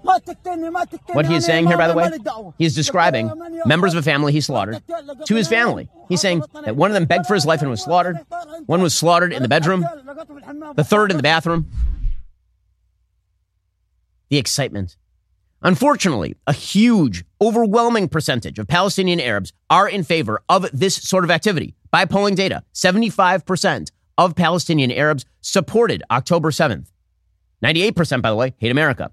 What 0.03 1.27
he 1.27 1.37
is 1.37 1.45
saying 1.45 1.67
here, 1.67 1.79
by 1.79 1.89
the 1.89 1.95
way, 1.95 2.11
he 2.59 2.65
is 2.65 2.75
describing 2.75 3.31
members 3.65 3.95
of 3.95 4.01
a 4.01 4.03
family 4.03 4.33
he 4.33 4.41
slaughtered 4.41 4.83
to 5.27 5.35
his 5.35 5.49
family. 5.49 5.89
He's 6.09 6.21
saying 6.21 6.43
that 6.65 6.77
one 6.77 6.91
of 6.91 6.95
them 6.95 7.05
begged 7.05 7.27
for 7.27 7.35
his 7.35 7.47
life 7.47 7.61
and 7.61 7.71
was 7.71 7.83
slaughtered. 7.83 8.19
One 8.67 8.83
was 8.83 8.95
slaughtered 8.95 9.33
in 9.33 9.43
the 9.43 9.49
bedroom, 9.49 9.87
the 10.75 10.85
third 10.85 11.11
in 11.11 11.17
the 11.17 11.23
bathroom. 11.23 11.71
The 14.29 14.39
excitement. 14.39 14.97
Unfortunately, 15.65 16.35
a 16.47 16.53
huge, 16.53 17.25
overwhelming 17.41 18.09
percentage 18.09 18.59
of 18.59 18.67
Palestinian 18.67 19.21
Arabs 19.21 19.53
are 19.71 19.89
in 19.89 20.03
favor 20.03 20.43
of 20.49 20.69
this 20.73 20.97
sort 20.97 21.23
of 21.23 21.31
activity. 21.31 21.77
By 21.93 22.05
polling 22.05 22.35
data, 22.35 22.65
75% 22.75 23.93
of 24.19 24.35
Palestinian 24.35 24.91
Arabs 24.91 25.25
supported 25.41 26.03
October 26.11 26.51
7th. 26.51 26.91
98%, 27.63 28.23
by 28.23 28.31
the 28.31 28.37
way, 28.37 28.55
hate 28.59 28.73
America. 28.73 29.13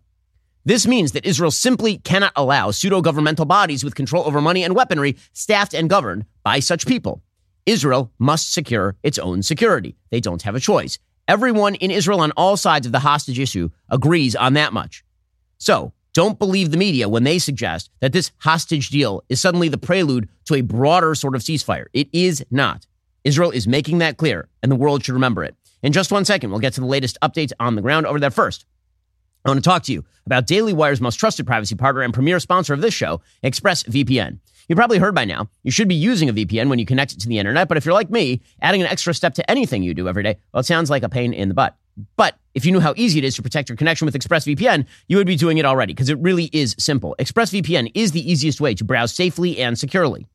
This 0.69 0.85
means 0.85 1.13
that 1.13 1.25
Israel 1.25 1.49
simply 1.49 1.97
cannot 1.97 2.33
allow 2.35 2.69
pseudo 2.69 3.01
governmental 3.01 3.45
bodies 3.45 3.83
with 3.83 3.95
control 3.95 4.27
over 4.27 4.39
money 4.39 4.63
and 4.63 4.75
weaponry 4.75 5.17
staffed 5.33 5.73
and 5.73 5.89
governed 5.89 6.25
by 6.43 6.59
such 6.59 6.85
people. 6.85 7.23
Israel 7.65 8.11
must 8.19 8.53
secure 8.53 8.95
its 9.01 9.17
own 9.17 9.41
security. 9.41 9.95
They 10.11 10.19
don't 10.19 10.43
have 10.43 10.53
a 10.53 10.59
choice. 10.59 10.99
Everyone 11.27 11.73
in 11.73 11.89
Israel 11.89 12.19
on 12.19 12.29
all 12.37 12.55
sides 12.55 12.85
of 12.85 12.91
the 12.91 12.99
hostage 12.99 13.39
issue 13.39 13.71
agrees 13.89 14.35
on 14.35 14.53
that 14.53 14.71
much. 14.71 15.03
So, 15.57 15.91
don't 16.13 16.37
believe 16.37 16.69
the 16.69 16.77
media 16.77 17.09
when 17.09 17.23
they 17.23 17.39
suggest 17.39 17.89
that 18.01 18.13
this 18.13 18.31
hostage 18.37 18.91
deal 18.91 19.23
is 19.27 19.41
suddenly 19.41 19.69
the 19.69 19.79
prelude 19.79 20.29
to 20.45 20.53
a 20.53 20.61
broader 20.61 21.15
sort 21.15 21.33
of 21.33 21.41
ceasefire. 21.41 21.85
It 21.93 22.09
is 22.13 22.45
not. 22.51 22.85
Israel 23.23 23.49
is 23.49 23.67
making 23.67 23.97
that 23.97 24.17
clear, 24.17 24.49
and 24.61 24.71
the 24.71 24.75
world 24.75 25.03
should 25.03 25.15
remember 25.15 25.43
it. 25.43 25.55
In 25.81 25.93
just 25.93 26.11
one 26.11 26.25
second, 26.25 26.51
we'll 26.51 26.59
get 26.59 26.73
to 26.73 26.81
the 26.81 26.85
latest 26.85 27.17
updates 27.23 27.53
on 27.59 27.73
the 27.73 27.81
ground 27.81 28.05
over 28.05 28.19
there 28.19 28.29
first. 28.29 28.67
I 29.45 29.49
want 29.49 29.63
to 29.63 29.69
talk 29.69 29.83
to 29.83 29.93
you 29.93 30.03
about 30.25 30.47
Daily 30.47 30.73
Wire's 30.73 30.99
most 30.99 31.15
trusted 31.15 31.47
privacy 31.47 31.75
partner 31.75 32.01
and 32.01 32.13
premier 32.13 32.39
sponsor 32.39 32.73
of 32.73 32.81
this 32.81 32.93
show, 32.93 33.21
ExpressVPN. 33.43 34.39
You've 34.67 34.77
probably 34.77 34.99
heard 34.99 35.15
by 35.15 35.25
now, 35.25 35.49
you 35.63 35.71
should 35.71 35.87
be 35.87 35.95
using 35.95 36.29
a 36.29 36.33
VPN 36.33 36.69
when 36.69 36.77
you 36.77 36.85
connect 36.85 37.13
it 37.13 37.19
to 37.21 37.27
the 37.27 37.39
internet, 37.39 37.67
but 37.67 37.77
if 37.77 37.85
you're 37.85 37.93
like 37.93 38.11
me, 38.11 38.41
adding 38.61 38.81
an 38.81 38.87
extra 38.87 39.13
step 39.13 39.33
to 39.35 39.49
anything 39.49 39.81
you 39.81 39.93
do 39.93 40.07
every 40.07 40.23
day, 40.23 40.37
well, 40.53 40.59
it 40.59 40.65
sounds 40.65 40.89
like 40.89 41.03
a 41.03 41.09
pain 41.09 41.33
in 41.33 41.47
the 41.47 41.55
butt. 41.55 41.75
But 42.17 42.37
if 42.53 42.65
you 42.65 42.71
knew 42.71 42.79
how 42.79 42.93
easy 42.97 43.19
it 43.19 43.25
is 43.25 43.35
to 43.37 43.41
protect 43.41 43.69
your 43.69 43.75
connection 43.77 44.05
with 44.05 44.13
ExpressVPN, 44.13 44.85
you 45.07 45.17
would 45.17 45.25
be 45.25 45.35
doing 45.35 45.57
it 45.57 45.65
already 45.65 45.93
because 45.93 46.09
it 46.09 46.19
really 46.19 46.49
is 46.53 46.75
simple. 46.77 47.15
ExpressVPN 47.17 47.91
is 47.95 48.11
the 48.11 48.31
easiest 48.31 48.61
way 48.61 48.75
to 48.75 48.83
browse 48.83 49.13
safely 49.13 49.57
and 49.59 49.79
securely. 49.79 50.27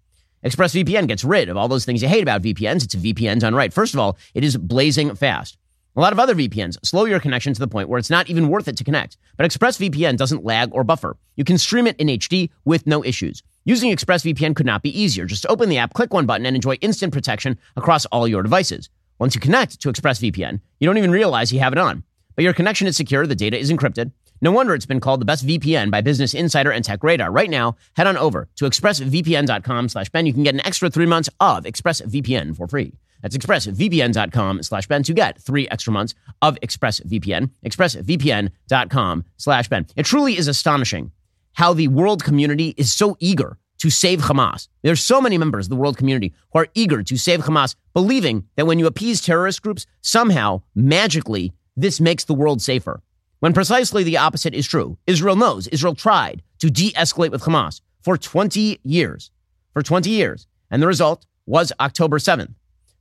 ExpressVPN 0.44 1.08
gets 1.08 1.24
rid 1.24 1.48
of 1.48 1.56
all 1.56 1.68
those 1.68 1.84
things 1.84 2.02
you 2.02 2.08
hate 2.08 2.22
about 2.22 2.42
VPNs. 2.42 2.84
It's 2.84 2.94
VPNs 2.94 3.46
on 3.46 3.54
right. 3.54 3.72
First 3.72 3.94
of 3.94 4.00
all, 4.00 4.18
it 4.34 4.44
is 4.44 4.56
blazing 4.56 5.14
fast. 5.14 5.56
A 5.96 6.00
lot 6.00 6.12
of 6.12 6.18
other 6.18 6.34
VPNs 6.34 6.84
slow 6.84 7.04
your 7.04 7.20
connection 7.20 7.54
to 7.54 7.60
the 7.60 7.68
point 7.68 7.88
where 7.88 8.00
it's 8.00 8.10
not 8.10 8.28
even 8.28 8.48
worth 8.48 8.66
it 8.66 8.76
to 8.78 8.84
connect. 8.84 9.16
But 9.36 9.48
ExpressVPN 9.48 10.16
doesn't 10.16 10.44
lag 10.44 10.70
or 10.72 10.82
buffer. 10.82 11.16
You 11.36 11.44
can 11.44 11.56
stream 11.56 11.86
it 11.86 11.96
in 11.98 12.08
HD 12.08 12.50
with 12.64 12.84
no 12.84 13.04
issues. 13.04 13.44
Using 13.64 13.94
ExpressVPN 13.94 14.56
could 14.56 14.66
not 14.66 14.82
be 14.82 15.00
easier. 15.00 15.24
Just 15.24 15.46
open 15.46 15.68
the 15.68 15.78
app, 15.78 15.94
click 15.94 16.12
one 16.12 16.26
button, 16.26 16.46
and 16.46 16.56
enjoy 16.56 16.74
instant 16.80 17.12
protection 17.12 17.56
across 17.76 18.06
all 18.06 18.26
your 18.26 18.42
devices. 18.42 18.90
Once 19.20 19.36
you 19.36 19.40
connect 19.40 19.80
to 19.80 19.92
ExpressVPN, 19.92 20.60
you 20.80 20.86
don't 20.88 20.98
even 20.98 21.12
realize 21.12 21.52
you 21.52 21.60
have 21.60 21.72
it 21.72 21.78
on. 21.78 22.02
But 22.34 22.42
your 22.42 22.54
connection 22.54 22.88
is 22.88 22.96
secure, 22.96 23.24
the 23.24 23.36
data 23.36 23.56
is 23.56 23.70
encrypted. 23.70 24.10
No 24.40 24.50
wonder 24.50 24.74
it's 24.74 24.86
been 24.86 24.98
called 24.98 25.20
the 25.20 25.24
best 25.24 25.46
VPN 25.46 25.92
by 25.92 26.00
Business 26.00 26.34
Insider 26.34 26.72
and 26.72 26.84
Tech 26.84 27.04
Radar. 27.04 27.30
Right 27.30 27.48
now, 27.48 27.76
head 27.96 28.08
on 28.08 28.16
over 28.16 28.48
to 28.56 28.64
expressvpn.com 28.64 29.88
slash 29.88 30.10
Ben. 30.10 30.26
You 30.26 30.32
can 30.32 30.42
get 30.42 30.54
an 30.54 30.66
extra 30.66 30.90
three 30.90 31.06
months 31.06 31.30
of 31.38 31.62
ExpressVPN 31.62 32.56
for 32.56 32.66
free. 32.66 32.94
That's 33.24 33.38
expressvpn.com 33.38 34.62
slash 34.62 34.86
Ben 34.86 35.02
to 35.04 35.14
get 35.14 35.40
three 35.40 35.66
extra 35.70 35.94
months 35.94 36.14
of 36.42 36.58
ExpressVPN. 36.60 37.50
expressvpn.com 37.64 39.24
slash 39.38 39.68
Ben. 39.68 39.86
It 39.96 40.04
truly 40.04 40.36
is 40.36 40.46
astonishing 40.46 41.10
how 41.54 41.72
the 41.72 41.88
world 41.88 42.22
community 42.22 42.74
is 42.76 42.92
so 42.92 43.16
eager 43.20 43.56
to 43.78 43.88
save 43.88 44.20
Hamas. 44.20 44.68
There's 44.82 45.02
so 45.02 45.22
many 45.22 45.38
members 45.38 45.64
of 45.64 45.70
the 45.70 45.76
world 45.76 45.96
community 45.96 46.34
who 46.52 46.58
are 46.58 46.68
eager 46.74 47.02
to 47.02 47.16
save 47.16 47.40
Hamas, 47.40 47.76
believing 47.94 48.46
that 48.56 48.66
when 48.66 48.78
you 48.78 48.86
appease 48.86 49.22
terrorist 49.22 49.62
groups, 49.62 49.86
somehow, 50.02 50.60
magically, 50.74 51.54
this 51.74 52.02
makes 52.02 52.24
the 52.24 52.34
world 52.34 52.60
safer. 52.60 53.02
When 53.40 53.54
precisely 53.54 54.02
the 54.04 54.18
opposite 54.18 54.54
is 54.54 54.66
true. 54.66 54.98
Israel 55.06 55.36
knows. 55.36 55.66
Israel 55.68 55.94
tried 55.94 56.42
to 56.58 56.70
de 56.70 56.92
escalate 56.92 57.30
with 57.30 57.44
Hamas 57.44 57.80
for 58.02 58.18
20 58.18 58.80
years. 58.82 59.30
For 59.72 59.82
20 59.82 60.10
years. 60.10 60.46
And 60.70 60.82
the 60.82 60.86
result 60.86 61.24
was 61.46 61.72
October 61.80 62.18
7th. 62.18 62.54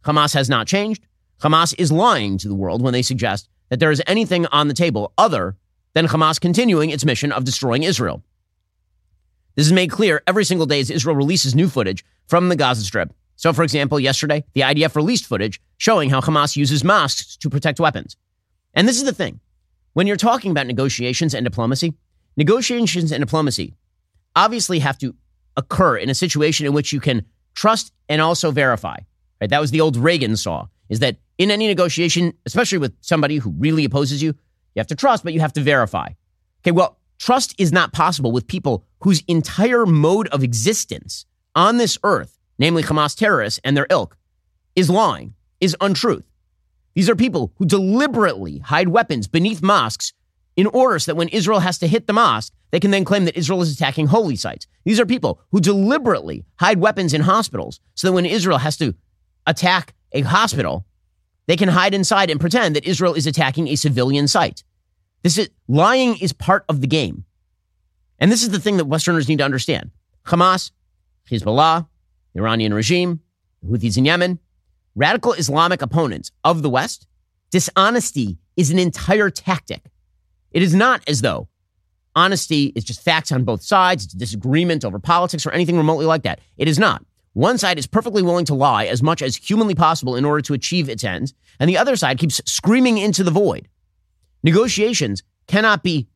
Hamas 0.03 0.33
has 0.33 0.49
not 0.49 0.67
changed. 0.67 1.05
Hamas 1.41 1.73
is 1.77 1.91
lying 1.91 2.37
to 2.37 2.47
the 2.47 2.55
world 2.55 2.81
when 2.81 2.93
they 2.93 3.01
suggest 3.01 3.49
that 3.69 3.79
there 3.79 3.91
is 3.91 4.01
anything 4.07 4.45
on 4.47 4.67
the 4.67 4.73
table 4.73 5.13
other 5.17 5.55
than 5.93 6.07
Hamas 6.07 6.39
continuing 6.39 6.89
its 6.89 7.05
mission 7.05 7.31
of 7.31 7.43
destroying 7.43 7.83
Israel. 7.83 8.23
This 9.55 9.65
is 9.65 9.73
made 9.73 9.91
clear 9.91 10.21
every 10.25 10.45
single 10.45 10.65
day 10.65 10.79
as 10.79 10.89
Israel 10.89 11.15
releases 11.15 11.53
new 11.53 11.67
footage 11.67 12.03
from 12.27 12.49
the 12.49 12.55
Gaza 12.55 12.83
Strip. 12.83 13.13
So, 13.35 13.53
for 13.53 13.63
example, 13.63 13.99
yesterday, 13.99 14.43
the 14.53 14.61
IDF 14.61 14.95
released 14.95 15.25
footage 15.25 15.61
showing 15.77 16.09
how 16.09 16.21
Hamas 16.21 16.55
uses 16.55 16.83
mosques 16.83 17.37
to 17.37 17.49
protect 17.49 17.79
weapons. 17.79 18.15
And 18.73 18.87
this 18.87 18.97
is 18.97 19.03
the 19.03 19.13
thing 19.13 19.39
when 19.93 20.07
you're 20.07 20.17
talking 20.17 20.51
about 20.51 20.67
negotiations 20.67 21.33
and 21.33 21.43
diplomacy, 21.43 21.93
negotiations 22.35 23.11
and 23.11 23.21
diplomacy 23.21 23.75
obviously 24.35 24.79
have 24.79 24.97
to 24.99 25.15
occur 25.55 25.97
in 25.97 26.09
a 26.09 26.15
situation 26.15 26.65
in 26.65 26.73
which 26.73 26.91
you 26.91 26.99
can 26.99 27.25
trust 27.53 27.93
and 28.09 28.21
also 28.21 28.49
verify. 28.51 28.97
Right? 29.43 29.49
That 29.49 29.59
was 29.59 29.71
the 29.71 29.81
old 29.81 29.97
Reagan 29.97 30.37
saw, 30.37 30.67
is 30.87 30.99
that 30.99 31.17
in 31.37 31.51
any 31.51 31.67
negotiation, 31.67 32.31
especially 32.45 32.77
with 32.77 32.95
somebody 33.01 33.39
who 33.39 33.49
really 33.57 33.83
opposes 33.83 34.23
you, 34.23 34.29
you 34.29 34.79
have 34.79 34.87
to 34.87 34.95
trust, 34.95 35.25
but 35.25 35.33
you 35.33 35.41
have 35.41 35.51
to 35.51 35.61
verify. 35.61 36.07
Okay, 36.61 36.71
well, 36.71 36.97
trust 37.19 37.53
is 37.57 37.73
not 37.73 37.91
possible 37.91 38.31
with 38.31 38.47
people 38.47 38.85
whose 39.01 39.21
entire 39.27 39.85
mode 39.85 40.29
of 40.29 40.45
existence 40.45 41.25
on 41.55 41.75
this 41.75 41.97
earth, 42.03 42.39
namely 42.57 42.83
Hamas 42.83 43.17
terrorists 43.17 43.59
and 43.65 43.75
their 43.75 43.85
ilk, 43.89 44.17
is 44.77 44.89
lying, 44.89 45.33
is 45.59 45.75
untruth. 45.81 46.23
These 46.93 47.09
are 47.09 47.15
people 47.17 47.51
who 47.57 47.65
deliberately 47.65 48.59
hide 48.59 48.87
weapons 48.87 49.27
beneath 49.27 49.61
mosques 49.61 50.13
in 50.55 50.67
order 50.67 50.99
so 50.99 51.11
that 51.11 51.17
when 51.17 51.27
Israel 51.27 51.59
has 51.59 51.79
to 51.79 51.87
hit 51.89 52.07
the 52.07 52.13
mosque, 52.13 52.53
they 52.71 52.79
can 52.79 52.91
then 52.91 53.03
claim 53.03 53.25
that 53.25 53.37
Israel 53.37 53.61
is 53.61 53.73
attacking 53.73 54.07
holy 54.07 54.37
sites. 54.37 54.67
These 54.85 55.01
are 55.01 55.05
people 55.05 55.41
who 55.51 55.59
deliberately 55.59 56.45
hide 56.61 56.79
weapons 56.79 57.13
in 57.13 57.19
hospitals 57.19 57.81
so 57.93 58.07
that 58.07 58.13
when 58.13 58.25
Israel 58.25 58.59
has 58.59 58.77
to 58.77 58.95
attack 59.45 59.93
a 60.11 60.21
hospital, 60.21 60.85
they 61.47 61.55
can 61.55 61.69
hide 61.69 61.93
inside 61.93 62.29
and 62.29 62.39
pretend 62.39 62.75
that 62.75 62.85
Israel 62.85 63.13
is 63.13 63.27
attacking 63.27 63.67
a 63.67 63.75
civilian 63.75 64.27
site. 64.27 64.63
This 65.23 65.37
is 65.37 65.49
lying 65.67 66.17
is 66.17 66.33
part 66.33 66.65
of 66.69 66.81
the 66.81 66.87
game. 66.87 67.25
And 68.19 68.31
this 68.31 68.43
is 68.43 68.49
the 68.49 68.59
thing 68.59 68.77
that 68.77 68.85
Westerners 68.85 69.27
need 69.27 69.39
to 69.39 69.45
understand. 69.45 69.91
Hamas, 70.25 70.71
Hezbollah, 71.29 71.87
the 72.33 72.39
Iranian 72.39 72.73
regime, 72.73 73.21
the 73.61 73.77
Houthis 73.77 73.97
in 73.97 74.05
Yemen, 74.05 74.39
radical 74.95 75.33
Islamic 75.33 75.81
opponents 75.81 76.31
of 76.43 76.61
the 76.61 76.69
West, 76.69 77.07
dishonesty 77.51 78.37
is 78.55 78.71
an 78.71 78.79
entire 78.79 79.29
tactic. 79.29 79.89
It 80.51 80.61
is 80.61 80.73
not 80.73 81.01
as 81.07 81.21
though 81.21 81.47
honesty 82.15 82.71
is 82.75 82.83
just 82.83 83.01
facts 83.01 83.31
on 83.31 83.43
both 83.43 83.63
sides, 83.63 84.05
it's 84.05 84.13
disagreement 84.13 84.85
over 84.85 84.99
politics 84.99 85.45
or 85.45 85.51
anything 85.51 85.77
remotely 85.77 86.05
like 86.05 86.23
that. 86.23 86.39
It 86.57 86.67
is 86.67 86.77
not. 86.77 87.03
One 87.33 87.57
side 87.57 87.79
is 87.79 87.87
perfectly 87.87 88.21
willing 88.21 88.45
to 88.45 88.53
lie 88.53 88.85
as 88.85 89.01
much 89.01 89.21
as 89.21 89.35
humanly 89.35 89.73
possible 89.73 90.15
in 90.15 90.23
order 90.23 90.41
to 90.43 90.53
achieve 90.53 90.87
its 90.87 91.03
ends, 91.03 91.33
and 91.59 91.67
the 91.67 91.77
other 91.77 91.95
side 91.95 92.19
keeps 92.19 92.41
screaming 92.45 92.99
into 92.99 93.23
the 93.23 93.31
void. 93.31 93.67
Negotiations 94.43 95.23
cannot 95.47 95.83
be 95.83 96.07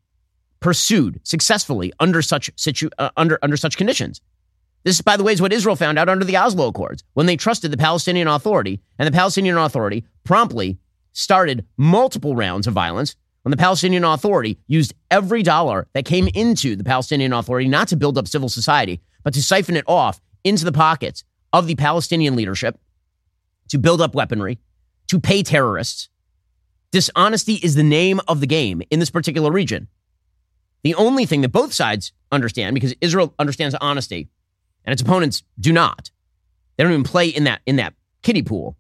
pursued 0.59 1.19
successfully 1.24 1.91
under 2.00 2.21
such 2.21 2.51
situ- 2.55 2.89
uh, 2.97 3.09
under 3.17 3.39
under 3.41 3.57
such 3.57 3.77
conditions. 3.77 4.21
This, 4.83 5.01
by 5.01 5.17
the 5.17 5.24
way, 5.24 5.33
is 5.33 5.41
what 5.41 5.53
Israel 5.53 5.75
found 5.75 5.97
out 5.97 6.07
under 6.07 6.24
the 6.24 6.38
Oslo 6.38 6.67
Accords 6.67 7.03
when 7.13 7.25
they 7.25 7.36
trusted 7.36 7.71
the 7.71 7.77
Palestinian 7.77 8.27
Authority, 8.27 8.79
and 9.00 9.07
the 9.07 9.12
Palestinian 9.17 9.57
Authority 9.57 10.05
promptly 10.24 10.77
started 11.13 11.65
multiple 11.77 12.36
rounds 12.36 12.67
of 12.67 12.74
violence 12.74 13.15
when 13.41 13.51
the 13.51 13.57
Palestinian 13.57 14.03
Authority 14.03 14.59
used 14.67 14.93
every 15.09 15.41
dollar 15.41 15.88
that 15.93 16.05
came 16.05 16.27
into 16.29 16.75
the 16.75 16.83
Palestinian 16.83 17.33
Authority 17.33 17.67
not 17.67 17.88
to 17.88 17.95
build 17.95 18.17
up 18.17 18.27
civil 18.27 18.50
society, 18.50 19.01
but 19.24 19.33
to 19.33 19.41
siphon 19.41 19.75
it 19.75 19.86
off 19.88 20.21
into 20.47 20.65
the 20.65 20.71
pockets 20.71 21.23
of 21.53 21.67
the 21.67 21.75
Palestinian 21.75 22.35
leadership 22.35 22.79
to 23.69 23.77
build 23.77 24.01
up 24.01 24.15
weaponry, 24.15 24.59
to 25.07 25.19
pay 25.19 25.43
terrorists. 25.43 26.09
Dishonesty 26.91 27.55
is 27.55 27.75
the 27.75 27.83
name 27.83 28.21
of 28.27 28.39
the 28.39 28.47
game 28.47 28.81
in 28.89 28.99
this 28.99 29.09
particular 29.09 29.51
region. 29.51 29.87
The 30.83 30.95
only 30.95 31.25
thing 31.25 31.41
that 31.41 31.49
both 31.49 31.73
sides 31.73 32.13
understand, 32.31 32.73
because 32.73 32.93
Israel 33.01 33.33
understands 33.39 33.75
honesty 33.81 34.29
and 34.85 34.93
its 34.93 35.01
opponents 35.01 35.43
do 35.59 35.73
not, 35.73 36.11
they 36.75 36.83
don't 36.83 36.93
even 36.93 37.03
play 37.03 37.27
in 37.27 37.43
that, 37.43 37.61
in 37.65 37.75
that 37.77 37.93
kiddie 38.21 38.43
pool. 38.43 38.77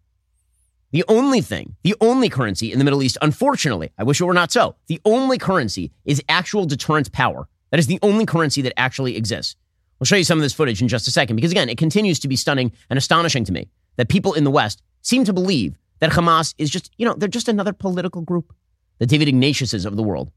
The 0.91 1.03
only 1.09 1.41
thing, 1.41 1.75
the 1.83 1.95
only 1.99 2.29
currency 2.29 2.71
in 2.71 2.79
the 2.79 2.85
Middle 2.85 3.03
East, 3.03 3.17
unfortunately, 3.21 3.91
I 3.97 4.03
wish 4.03 4.21
it 4.21 4.25
were 4.25 4.33
not 4.33 4.53
so, 4.53 4.75
the 4.87 5.01
only 5.03 5.37
currency 5.37 5.91
is 6.05 6.23
actual 6.29 6.65
deterrence 6.65 7.09
power. 7.09 7.49
That 7.71 7.79
is 7.79 7.87
the 7.87 7.99
only 8.01 8.25
currency 8.25 8.61
that 8.61 8.79
actually 8.79 9.17
exists. 9.17 9.57
We'll 9.99 10.05
show 10.05 10.15
you 10.15 10.23
some 10.23 10.37
of 10.37 10.43
this 10.43 10.53
footage 10.53 10.81
in 10.81 10.87
just 10.87 11.07
a 11.07 11.11
second 11.11 11.35
because, 11.35 11.51
again, 11.51 11.69
it 11.69 11.77
continues 11.77 12.19
to 12.19 12.27
be 12.27 12.35
stunning 12.35 12.71
and 12.89 12.97
astonishing 12.97 13.43
to 13.45 13.51
me 13.51 13.69
that 13.95 14.09
people 14.09 14.33
in 14.33 14.43
the 14.43 14.51
West 14.51 14.81
seem 15.01 15.23
to 15.25 15.33
believe 15.33 15.77
that 15.99 16.11
Hamas 16.11 16.53
is 16.57 16.69
just, 16.69 16.91
you 16.97 17.05
know, 17.05 17.15
they're 17.15 17.27
just 17.27 17.47
another 17.47 17.73
political 17.73 18.21
group, 18.21 18.53
the 18.99 19.07
David 19.07 19.27
Ignatiuses 19.27 19.85
of 19.85 19.95
the 19.95 20.03
world. 20.03 20.31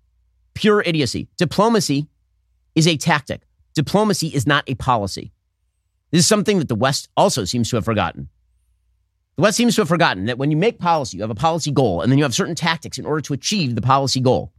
Pure 0.54 0.82
idiocy. 0.86 1.28
Diplomacy 1.36 2.08
is 2.74 2.86
a 2.86 2.96
tactic, 2.96 3.42
diplomacy 3.74 4.28
is 4.28 4.46
not 4.46 4.64
a 4.66 4.74
policy. 4.74 5.32
This 6.10 6.20
is 6.20 6.26
something 6.26 6.58
that 6.58 6.68
the 6.68 6.74
West 6.74 7.08
also 7.16 7.44
seems 7.44 7.70
to 7.70 7.76
have 7.76 7.84
forgotten. 7.84 8.28
The 9.36 9.42
West 9.42 9.56
seems 9.56 9.74
to 9.76 9.82
have 9.82 9.88
forgotten 9.88 10.26
that 10.26 10.38
when 10.38 10.50
you 10.50 10.56
make 10.56 10.78
policy, 10.78 11.16
you 11.16 11.22
have 11.22 11.30
a 11.30 11.34
policy 11.34 11.70
goal, 11.70 12.00
and 12.00 12.10
then 12.10 12.18
you 12.18 12.24
have 12.24 12.34
certain 12.34 12.54
tactics 12.54 12.98
in 12.98 13.06
order 13.06 13.20
to 13.22 13.32
achieve 13.32 13.74
the 13.74 13.82
policy 13.82 14.20
goal. 14.20 14.52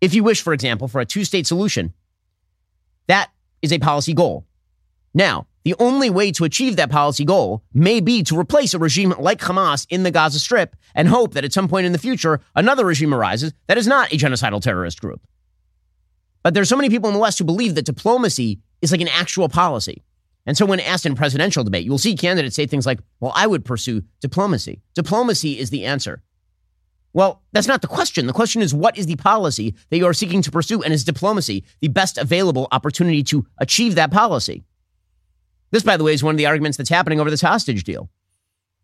If 0.00 0.14
you 0.14 0.22
wish, 0.22 0.42
for 0.42 0.52
example, 0.52 0.88
for 0.88 1.00
a 1.00 1.06
two 1.06 1.24
state 1.24 1.46
solution, 1.46 1.94
that 3.06 3.30
is 3.62 3.72
a 3.72 3.78
policy 3.78 4.14
goal. 4.14 4.46
Now, 5.14 5.46
the 5.64 5.74
only 5.78 6.10
way 6.10 6.32
to 6.32 6.44
achieve 6.44 6.76
that 6.76 6.90
policy 6.90 7.24
goal 7.24 7.62
may 7.74 8.00
be 8.00 8.22
to 8.24 8.38
replace 8.38 8.74
a 8.74 8.78
regime 8.78 9.14
like 9.18 9.40
Hamas 9.40 9.86
in 9.90 10.02
the 10.02 10.10
Gaza 10.10 10.38
Strip 10.38 10.76
and 10.94 11.08
hope 11.08 11.34
that 11.34 11.44
at 11.44 11.52
some 11.52 11.68
point 11.68 11.86
in 11.86 11.92
the 11.92 11.98
future, 11.98 12.40
another 12.54 12.84
regime 12.84 13.12
arises 13.12 13.52
that 13.66 13.78
is 13.78 13.86
not 13.86 14.12
a 14.12 14.16
genocidal 14.16 14.62
terrorist 14.62 15.00
group. 15.00 15.20
But 16.42 16.54
there's 16.54 16.68
so 16.68 16.76
many 16.76 16.88
people 16.88 17.08
in 17.08 17.14
the 17.14 17.20
West 17.20 17.38
who 17.38 17.44
believe 17.44 17.74
that 17.74 17.84
diplomacy 17.84 18.60
is 18.80 18.92
like 18.92 19.00
an 19.00 19.08
actual 19.08 19.48
policy. 19.48 20.02
And 20.46 20.56
so 20.56 20.64
when 20.64 20.80
asked 20.80 21.04
in 21.04 21.14
presidential 21.14 21.64
debate, 21.64 21.84
you 21.84 21.90
will 21.90 21.98
see 21.98 22.14
candidates 22.14 22.56
say 22.56 22.66
things 22.66 22.86
like, 22.86 23.00
well, 23.20 23.32
I 23.34 23.46
would 23.46 23.66
pursue 23.66 24.02
diplomacy. 24.20 24.80
Diplomacy 24.94 25.58
is 25.58 25.68
the 25.68 25.84
answer. 25.84 26.22
Well, 27.12 27.42
that's 27.52 27.66
not 27.66 27.80
the 27.80 27.88
question. 27.88 28.26
The 28.26 28.32
question 28.32 28.62
is, 28.62 28.74
what 28.74 28.98
is 28.98 29.06
the 29.06 29.16
policy 29.16 29.74
that 29.90 29.96
you 29.96 30.06
are 30.06 30.14
seeking 30.14 30.42
to 30.42 30.50
pursue? 30.50 30.82
And 30.82 30.92
is 30.92 31.04
diplomacy 31.04 31.64
the 31.80 31.88
best 31.88 32.18
available 32.18 32.68
opportunity 32.70 33.22
to 33.24 33.46
achieve 33.58 33.94
that 33.94 34.10
policy? 34.10 34.64
This, 35.70 35.82
by 35.82 35.96
the 35.96 36.04
way, 36.04 36.12
is 36.12 36.22
one 36.22 36.34
of 36.34 36.38
the 36.38 36.46
arguments 36.46 36.76
that's 36.76 36.90
happening 36.90 37.20
over 37.20 37.30
this 37.30 37.40
hostage 37.40 37.84
deal. 37.84 38.08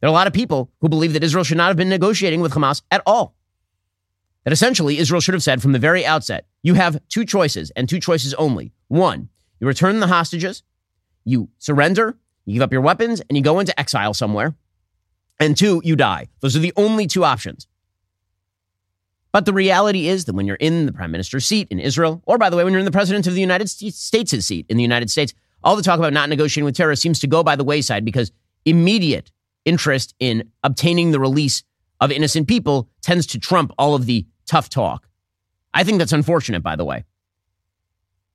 There 0.00 0.08
are 0.08 0.10
a 0.10 0.14
lot 0.14 0.26
of 0.26 0.32
people 0.32 0.70
who 0.80 0.88
believe 0.88 1.12
that 1.12 1.24
Israel 1.24 1.44
should 1.44 1.56
not 1.56 1.68
have 1.68 1.76
been 1.76 1.88
negotiating 1.88 2.40
with 2.40 2.52
Hamas 2.52 2.82
at 2.90 3.02
all. 3.06 3.34
That 4.44 4.52
essentially 4.52 4.98
Israel 4.98 5.20
should 5.20 5.34
have 5.34 5.42
said 5.42 5.62
from 5.62 5.72
the 5.72 5.78
very 5.78 6.04
outset, 6.04 6.46
you 6.62 6.74
have 6.74 7.00
two 7.08 7.24
choices 7.24 7.70
and 7.70 7.88
two 7.88 8.00
choices 8.00 8.34
only. 8.34 8.72
One, 8.88 9.30
you 9.60 9.66
return 9.66 10.00
the 10.00 10.06
hostages, 10.06 10.62
you 11.24 11.48
surrender, 11.58 12.18
you 12.44 12.54
give 12.54 12.62
up 12.62 12.72
your 12.72 12.82
weapons, 12.82 13.22
and 13.28 13.36
you 13.36 13.42
go 13.42 13.60
into 13.60 13.78
exile 13.80 14.12
somewhere. 14.12 14.54
And 15.40 15.56
two, 15.56 15.80
you 15.84 15.96
die. 15.96 16.28
Those 16.40 16.54
are 16.54 16.60
the 16.60 16.74
only 16.76 17.06
two 17.06 17.24
options. 17.24 17.66
But 19.34 19.46
the 19.46 19.52
reality 19.52 20.06
is 20.06 20.26
that 20.26 20.36
when 20.36 20.46
you're 20.46 20.54
in 20.54 20.86
the 20.86 20.92
prime 20.92 21.10
minister's 21.10 21.44
seat 21.44 21.66
in 21.72 21.80
Israel, 21.80 22.22
or 22.24 22.38
by 22.38 22.50
the 22.50 22.56
way, 22.56 22.62
when 22.62 22.72
you're 22.72 22.78
in 22.78 22.84
the 22.84 22.92
president 22.92 23.26
of 23.26 23.34
the 23.34 23.40
United 23.40 23.68
States' 23.68 24.46
seat 24.46 24.64
in 24.68 24.76
the 24.76 24.82
United 24.84 25.10
States, 25.10 25.34
all 25.64 25.74
the 25.74 25.82
talk 25.82 25.98
about 25.98 26.12
not 26.12 26.28
negotiating 26.28 26.64
with 26.64 26.76
terrorists 26.76 27.02
seems 27.02 27.18
to 27.18 27.26
go 27.26 27.42
by 27.42 27.56
the 27.56 27.64
wayside 27.64 28.04
because 28.04 28.30
immediate 28.64 29.32
interest 29.64 30.14
in 30.20 30.52
obtaining 30.62 31.10
the 31.10 31.18
release 31.18 31.64
of 32.00 32.12
innocent 32.12 32.46
people 32.46 32.88
tends 33.02 33.26
to 33.26 33.40
trump 33.40 33.72
all 33.76 33.96
of 33.96 34.06
the 34.06 34.24
tough 34.46 34.68
talk. 34.68 35.08
I 35.72 35.82
think 35.82 35.98
that's 35.98 36.12
unfortunate, 36.12 36.62
by 36.62 36.76
the 36.76 36.84
way. 36.84 37.02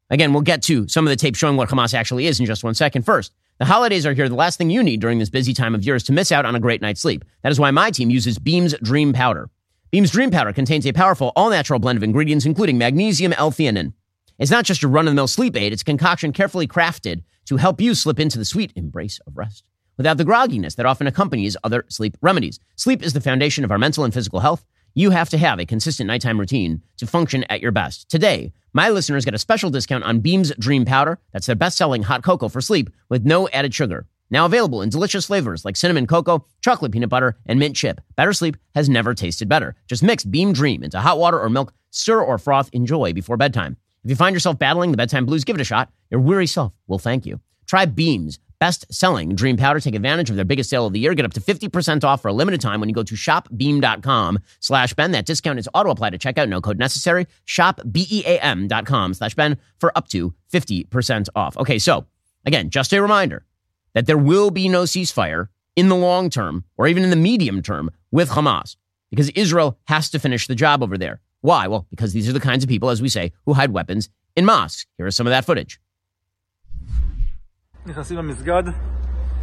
Again, 0.09 0.33
we'll 0.33 0.41
get 0.41 0.61
to 0.63 0.85
some 0.89 1.07
of 1.07 1.11
the 1.11 1.15
tape 1.15 1.37
showing 1.37 1.55
what 1.55 1.69
Hamas 1.69 1.93
actually 1.93 2.27
is 2.27 2.41
in 2.41 2.45
just 2.45 2.61
one 2.61 2.73
second. 2.73 3.03
First, 3.03 3.31
The 3.59 3.65
holidays 3.65 4.05
are 4.05 4.13
here. 4.13 4.27
The 4.27 4.35
last 4.35 4.57
thing 4.57 4.69
you 4.69 4.83
need 4.83 4.99
during 4.99 5.19
this 5.19 5.29
busy 5.29 5.53
time 5.53 5.75
of 5.75 5.85
year 5.85 5.95
is 5.95 6.03
to 6.03 6.11
miss 6.11 6.33
out 6.33 6.45
on 6.45 6.55
a 6.55 6.59
great 6.59 6.81
night's 6.81 6.99
sleep. 6.99 7.23
That 7.43 7.53
is 7.53 7.59
why 7.59 7.71
my 7.71 7.89
team 7.89 8.09
uses 8.09 8.37
Beam's 8.37 8.73
Dream 8.83 9.13
Powder. 9.13 9.49
Beam's 9.91 10.11
Dream 10.11 10.29
Powder 10.29 10.53
contains 10.53 10.85
a 10.85 10.91
powerful, 10.91 11.31
all 11.35 11.49
natural 11.49 11.79
blend 11.79 11.97
of 11.97 12.03
ingredients, 12.03 12.45
including 12.45 12.77
magnesium 12.77 13.33
L 13.33 13.51
theanine. 13.51 13.93
It's 14.37 14.51
not 14.51 14.63
just 14.63 14.83
a 14.83 14.87
run 14.87 15.07
of 15.07 15.11
the 15.11 15.15
mill 15.15 15.27
sleep 15.27 15.57
aid, 15.57 15.73
it's 15.73 15.81
a 15.81 15.85
concoction 15.85 16.31
carefully 16.31 16.67
crafted 16.67 17.23
to 17.45 17.57
help 17.57 17.81
you 17.81 17.95
slip 17.95 18.19
into 18.19 18.37
the 18.37 18.45
sweet 18.45 18.71
embrace 18.75 19.19
of 19.25 19.35
rest 19.35 19.63
without 19.97 20.17
the 20.17 20.23
grogginess 20.23 20.75
that 20.75 20.85
often 20.85 21.07
accompanies 21.07 21.57
other 21.63 21.85
sleep 21.89 22.15
remedies. 22.21 22.59
Sleep 22.75 23.01
is 23.01 23.13
the 23.13 23.19
foundation 23.19 23.63
of 23.63 23.71
our 23.71 23.79
mental 23.79 24.03
and 24.03 24.13
physical 24.13 24.41
health. 24.41 24.63
You 24.93 25.09
have 25.09 25.29
to 25.29 25.39
have 25.39 25.59
a 25.59 25.65
consistent 25.65 26.05
nighttime 26.05 26.39
routine 26.39 26.83
to 26.97 27.07
function 27.07 27.43
at 27.49 27.61
your 27.61 27.71
best. 27.71 28.07
Today, 28.09 28.53
my 28.73 28.89
listeners 28.89 29.25
get 29.25 29.33
a 29.33 29.39
special 29.39 29.71
discount 29.71 30.03
on 30.03 30.19
Beam's 30.19 30.53
Dream 30.59 30.85
Powder. 30.85 31.17
That's 31.33 31.47
their 31.47 31.55
best 31.55 31.77
selling 31.77 32.03
hot 32.03 32.21
cocoa 32.21 32.47
for 32.47 32.61
sleep 32.61 32.91
with 33.09 33.25
no 33.25 33.49
added 33.49 33.73
sugar. 33.73 34.05
Now 34.31 34.45
available 34.45 34.81
in 34.81 34.89
delicious 34.89 35.25
flavors 35.25 35.65
like 35.65 35.75
cinnamon 35.75 36.07
cocoa, 36.07 36.45
chocolate 36.61 36.91
peanut 36.91 37.09
butter, 37.09 37.37
and 37.45 37.59
mint 37.59 37.75
chip. 37.75 38.01
Better 38.15 38.33
sleep 38.33 38.57
has 38.75 38.89
never 38.89 39.13
tasted 39.13 39.49
better. 39.49 39.75
Just 39.87 40.03
mix 40.03 40.23
Beam 40.23 40.53
Dream 40.53 40.83
into 40.83 40.99
hot 40.99 41.17
water 41.17 41.39
or 41.39 41.49
milk, 41.49 41.73
stir 41.89 42.21
or 42.21 42.37
froth, 42.37 42.69
enjoy 42.73 43.13
before 43.13 43.37
bedtime. 43.37 43.77
If 44.03 44.09
you 44.09 44.15
find 44.15 44.35
yourself 44.35 44.59
battling 44.59 44.91
the 44.91 44.97
bedtime 44.97 45.25
blues, 45.25 45.43
give 45.43 45.55
it 45.55 45.61
a 45.61 45.65
shot. 45.65 45.91
Your 46.09 46.21
weary 46.21 46.47
self 46.47 46.73
will 46.87 46.99
thank 46.99 47.25
you. 47.25 47.39
Try 47.65 47.85
Beam's 47.85 48.39
best 48.59 48.85
selling 48.93 49.35
Dream 49.35 49.57
Powder. 49.57 49.79
Take 49.79 49.95
advantage 49.95 50.29
of 50.29 50.35
their 50.35 50.45
biggest 50.45 50.69
sale 50.69 50.85
of 50.85 50.93
the 50.93 50.99
year. 50.99 51.13
Get 51.13 51.25
up 51.25 51.33
to 51.33 51.41
50% 51.41 52.03
off 52.03 52.21
for 52.21 52.27
a 52.27 52.33
limited 52.33 52.61
time 52.61 52.79
when 52.79 52.89
you 52.89 52.95
go 52.95 53.03
to 53.03 53.15
shopbeam.com 53.15 54.39
slash 54.59 54.93
Ben. 54.93 55.11
That 55.11 55.25
discount 55.25 55.59
is 55.59 55.69
auto 55.73 55.91
applied 55.91 56.13
at 56.13 56.21
checkout. 56.21 56.49
No 56.49 56.61
code 56.61 56.77
necessary. 56.77 57.27
Shopbeam.com 57.47 59.13
slash 59.13 59.35
Ben 59.35 59.57
for 59.79 59.97
up 59.97 60.07
to 60.09 60.33
50% 60.51 61.29
off. 61.35 61.57
Okay. 61.57 61.79
So 61.79 62.05
again, 62.45 62.69
just 62.69 62.93
a 62.93 63.01
reminder 63.01 63.45
that 63.93 64.05
there 64.05 64.17
will 64.17 64.51
be 64.51 64.69
no 64.69 64.83
ceasefire 64.83 65.47
in 65.75 65.89
the 65.89 65.95
long 65.95 66.29
term 66.29 66.63
or 66.77 66.87
even 66.87 67.03
in 67.03 67.09
the 67.09 67.15
medium 67.15 67.61
term 67.61 67.89
with 68.11 68.29
Hamas 68.29 68.75
because 69.09 69.29
Israel 69.29 69.77
has 69.85 70.09
to 70.11 70.19
finish 70.19 70.47
the 70.47 70.55
job 70.55 70.83
over 70.83 70.97
there. 70.97 71.21
Why? 71.41 71.67
Well, 71.67 71.87
because 71.89 72.13
these 72.13 72.27
are 72.27 72.33
the 72.33 72.39
kinds 72.39 72.63
of 72.63 72.69
people, 72.69 72.89
as 72.89 73.01
we 73.01 73.09
say, 73.09 73.31
who 73.45 73.53
hide 73.53 73.71
weapons 73.71 74.09
in 74.35 74.45
mosques. 74.45 74.85
Here 74.97 75.07
is 75.07 75.15
some 75.15 75.25
of 75.25 75.31
that 75.31 75.45
footage. 75.45 75.79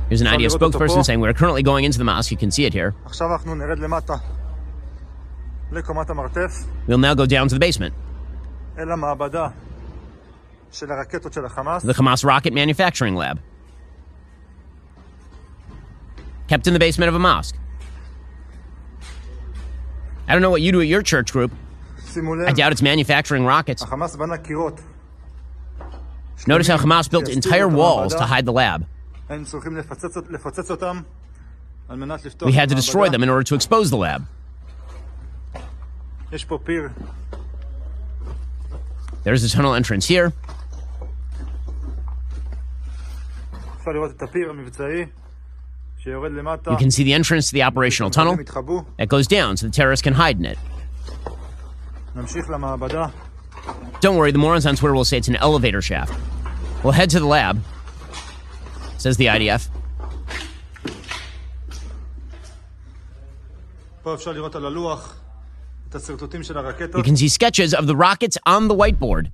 Here's 0.08 0.20
an 0.20 0.28
IDF 0.28 0.56
spokesperson 0.56 1.04
saying 1.04 1.20
we're 1.20 1.32
currently 1.32 1.62
going 1.62 1.84
into 1.84 1.98
the 1.98 2.04
mosque. 2.04 2.30
You 2.30 2.36
can 2.36 2.50
see 2.50 2.64
it 2.64 2.72
here. 2.72 2.94
We'll 6.86 6.98
now 6.98 7.14
go 7.14 7.26
down 7.26 7.48
to 7.48 7.54
the 7.54 7.58
basement. 7.58 7.94
The 11.82 11.94
Hamas 11.94 12.24
rocket 12.24 12.52
manufacturing 12.52 13.16
lab. 13.16 13.40
Kept 16.48 16.66
in 16.66 16.72
the 16.72 16.78
basement 16.78 17.08
of 17.08 17.14
a 17.14 17.18
mosque. 17.18 17.56
I 20.28 20.32
don't 20.32 20.42
know 20.42 20.50
what 20.50 20.62
you 20.62 20.72
do 20.72 20.80
at 20.80 20.86
your 20.86 21.02
church 21.02 21.32
group. 21.32 21.52
I 22.48 22.52
doubt 22.52 22.72
it's 22.72 22.82
manufacturing 22.82 23.44
rockets. 23.44 23.82
Notice 26.46 26.66
how 26.68 26.76
Hamas 26.76 27.10
built 27.10 27.24
entire 27.36 27.68
walls 27.68 28.12
to 28.14 28.24
hide 28.24 28.44
the 28.44 28.52
lab. 28.52 28.86
We 32.46 32.52
had 32.52 32.68
to 32.68 32.74
destroy 32.74 33.08
them 33.12 33.22
in 33.22 33.28
order 33.28 33.42
to 33.44 33.54
expose 33.54 33.90
the 33.90 33.96
lab. 33.96 34.26
There's 39.24 39.42
the 39.42 39.48
tunnel 39.48 39.74
entrance 39.74 40.06
here. 40.06 40.32
You 46.72 46.78
can 46.78 46.90
see 46.90 47.02
the 47.04 47.12
entrance 47.12 47.48
to 47.48 47.52
the 47.52 47.62
operational 47.64 48.10
tunnel 48.10 48.36
that 48.96 49.08
goes 49.08 49.26
down 49.26 49.56
so 49.56 49.66
the 49.66 49.72
terrorists 49.72 50.02
can 50.02 50.14
hide 50.14 50.38
in 50.38 50.44
it. 50.46 50.58
Don't 54.00 54.16
worry, 54.16 54.30
the 54.30 54.38
morons 54.38 54.66
on 54.66 54.76
Twitter 54.76 54.94
will 54.94 55.04
say 55.04 55.16
it's 55.18 55.28
an 55.28 55.36
elevator 55.36 55.82
shaft. 55.82 56.12
We'll 56.84 56.92
head 56.92 57.10
to 57.10 57.18
the 57.20 57.26
lab, 57.26 57.60
says 58.98 59.16
the 59.16 59.26
IDF. 59.26 59.68
You 66.98 67.02
can 67.02 67.16
see 67.16 67.28
sketches 67.28 67.74
of 67.74 67.86
the 67.88 67.96
rockets 67.96 68.38
on 68.46 68.68
the 68.68 68.74
whiteboard. 68.74 69.32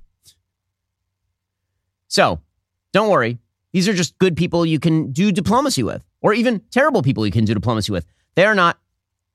So, 2.07 2.39
don't 2.91 3.09
worry. 3.09 3.37
These 3.73 3.87
are 3.87 3.93
just 3.93 4.17
good 4.19 4.37
people 4.37 4.65
you 4.65 4.79
can 4.79 5.11
do 5.11 5.31
diplomacy 5.31 5.83
with, 5.83 6.03
or 6.21 6.33
even 6.33 6.61
terrible 6.71 7.01
people 7.01 7.25
you 7.25 7.31
can 7.31 7.43
do 7.43 7.53
diplomacy 7.53 7.91
with. 7.91 8.05
They 8.35 8.45
are 8.45 8.55
not 8.55 8.79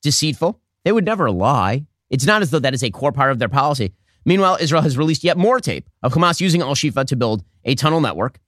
deceitful. 0.03 0.61
They 0.85 0.92
would 0.92 1.05
never 1.05 1.31
lie. 1.31 1.87
It's 2.09 2.24
not 2.24 2.40
as 2.40 2.51
though 2.51 2.61
that 2.61 2.72
is 2.72 2.83
a 2.83 2.90
core 2.90 3.12
part 3.12 3.33
of 3.33 3.38
their 3.38 3.48
policy. 3.48 3.92
Meanwhile, 4.24 4.59
Israel 4.61 4.83
has 4.83 4.96
released 4.96 5.24
yet 5.24 5.37
more 5.37 5.61
tape 5.61 5.88
of 6.03 6.14
Hamas 6.14 6.40
using 6.40 6.62
Al 6.62 6.74
Shifa 6.74 7.05
to 7.07 7.16
build 7.16 7.44
a 7.64 7.74
tunnel 7.74 8.01
network. 8.01 8.38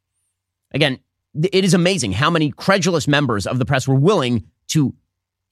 Again, 0.72 1.00
it 1.34 1.64
is 1.64 1.74
amazing 1.74 2.12
how 2.12 2.30
many 2.30 2.50
credulous 2.50 3.08
members 3.08 3.46
of 3.46 3.58
the 3.58 3.64
press 3.64 3.86
were 3.86 3.94
willing 3.94 4.46
to 4.68 4.94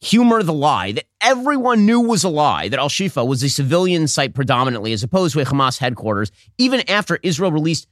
humor 0.01 0.43
the 0.43 0.53
lie 0.53 0.93
that 0.93 1.07
everyone 1.21 1.85
knew 1.85 2.01
was 2.01 2.23
a 2.23 2.29
lie 2.29 2.69
that 2.69 2.79
Al 2.79 2.89
Shifa 2.89 3.27
was 3.27 3.43
a 3.43 3.49
civilian 3.49 4.07
site 4.07 4.35
predominantly 4.35 4.93
as 4.93 5.03
opposed 5.03 5.35
to 5.35 5.41
a 5.41 5.45
Hamas 5.45 5.79
headquarters, 5.79 6.31
even 6.57 6.89
after 6.89 7.19
Israel 7.23 7.51
released 7.51 7.89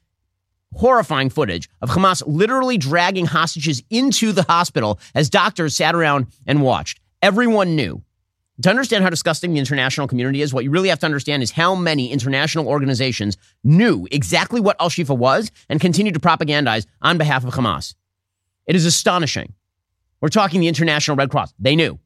horrifying 0.76 1.30
footage 1.30 1.68
of 1.82 1.90
Hamas 1.90 2.22
literally 2.26 2.78
dragging 2.78 3.26
hostages 3.26 3.82
into 3.90 4.32
the 4.32 4.42
hospital 4.42 4.98
as 5.14 5.28
doctors 5.28 5.76
sat 5.76 5.94
around 5.94 6.26
and 6.46 6.62
watched. 6.62 7.00
Everyone 7.22 7.74
knew 7.76 8.02
to 8.62 8.70
understand 8.70 9.04
how 9.04 9.10
disgusting 9.10 9.52
the 9.52 9.58
international 9.58 10.08
community 10.08 10.40
is, 10.40 10.54
what 10.54 10.64
you 10.64 10.70
really 10.70 10.88
have 10.88 10.98
to 11.00 11.06
understand 11.06 11.42
is 11.42 11.50
how 11.50 11.74
many 11.74 12.10
international 12.10 12.68
organizations 12.68 13.36
knew 13.62 14.06
exactly 14.10 14.60
what 14.60 14.76
Al 14.80 14.88
Shifa 14.88 15.16
was 15.16 15.50
and 15.68 15.80
continued 15.80 16.14
to 16.14 16.20
propagandize 16.20 16.86
on 17.02 17.18
behalf 17.18 17.44
of 17.44 17.52
Hamas. 17.52 17.94
It 18.66 18.74
is 18.74 18.86
astonishing. 18.86 19.52
We're 20.20 20.28
talking 20.28 20.60
the 20.60 20.68
International 20.68 21.16
Red 21.16 21.30
Cross. 21.30 21.52
They 21.58 21.76
knew. 21.76 21.98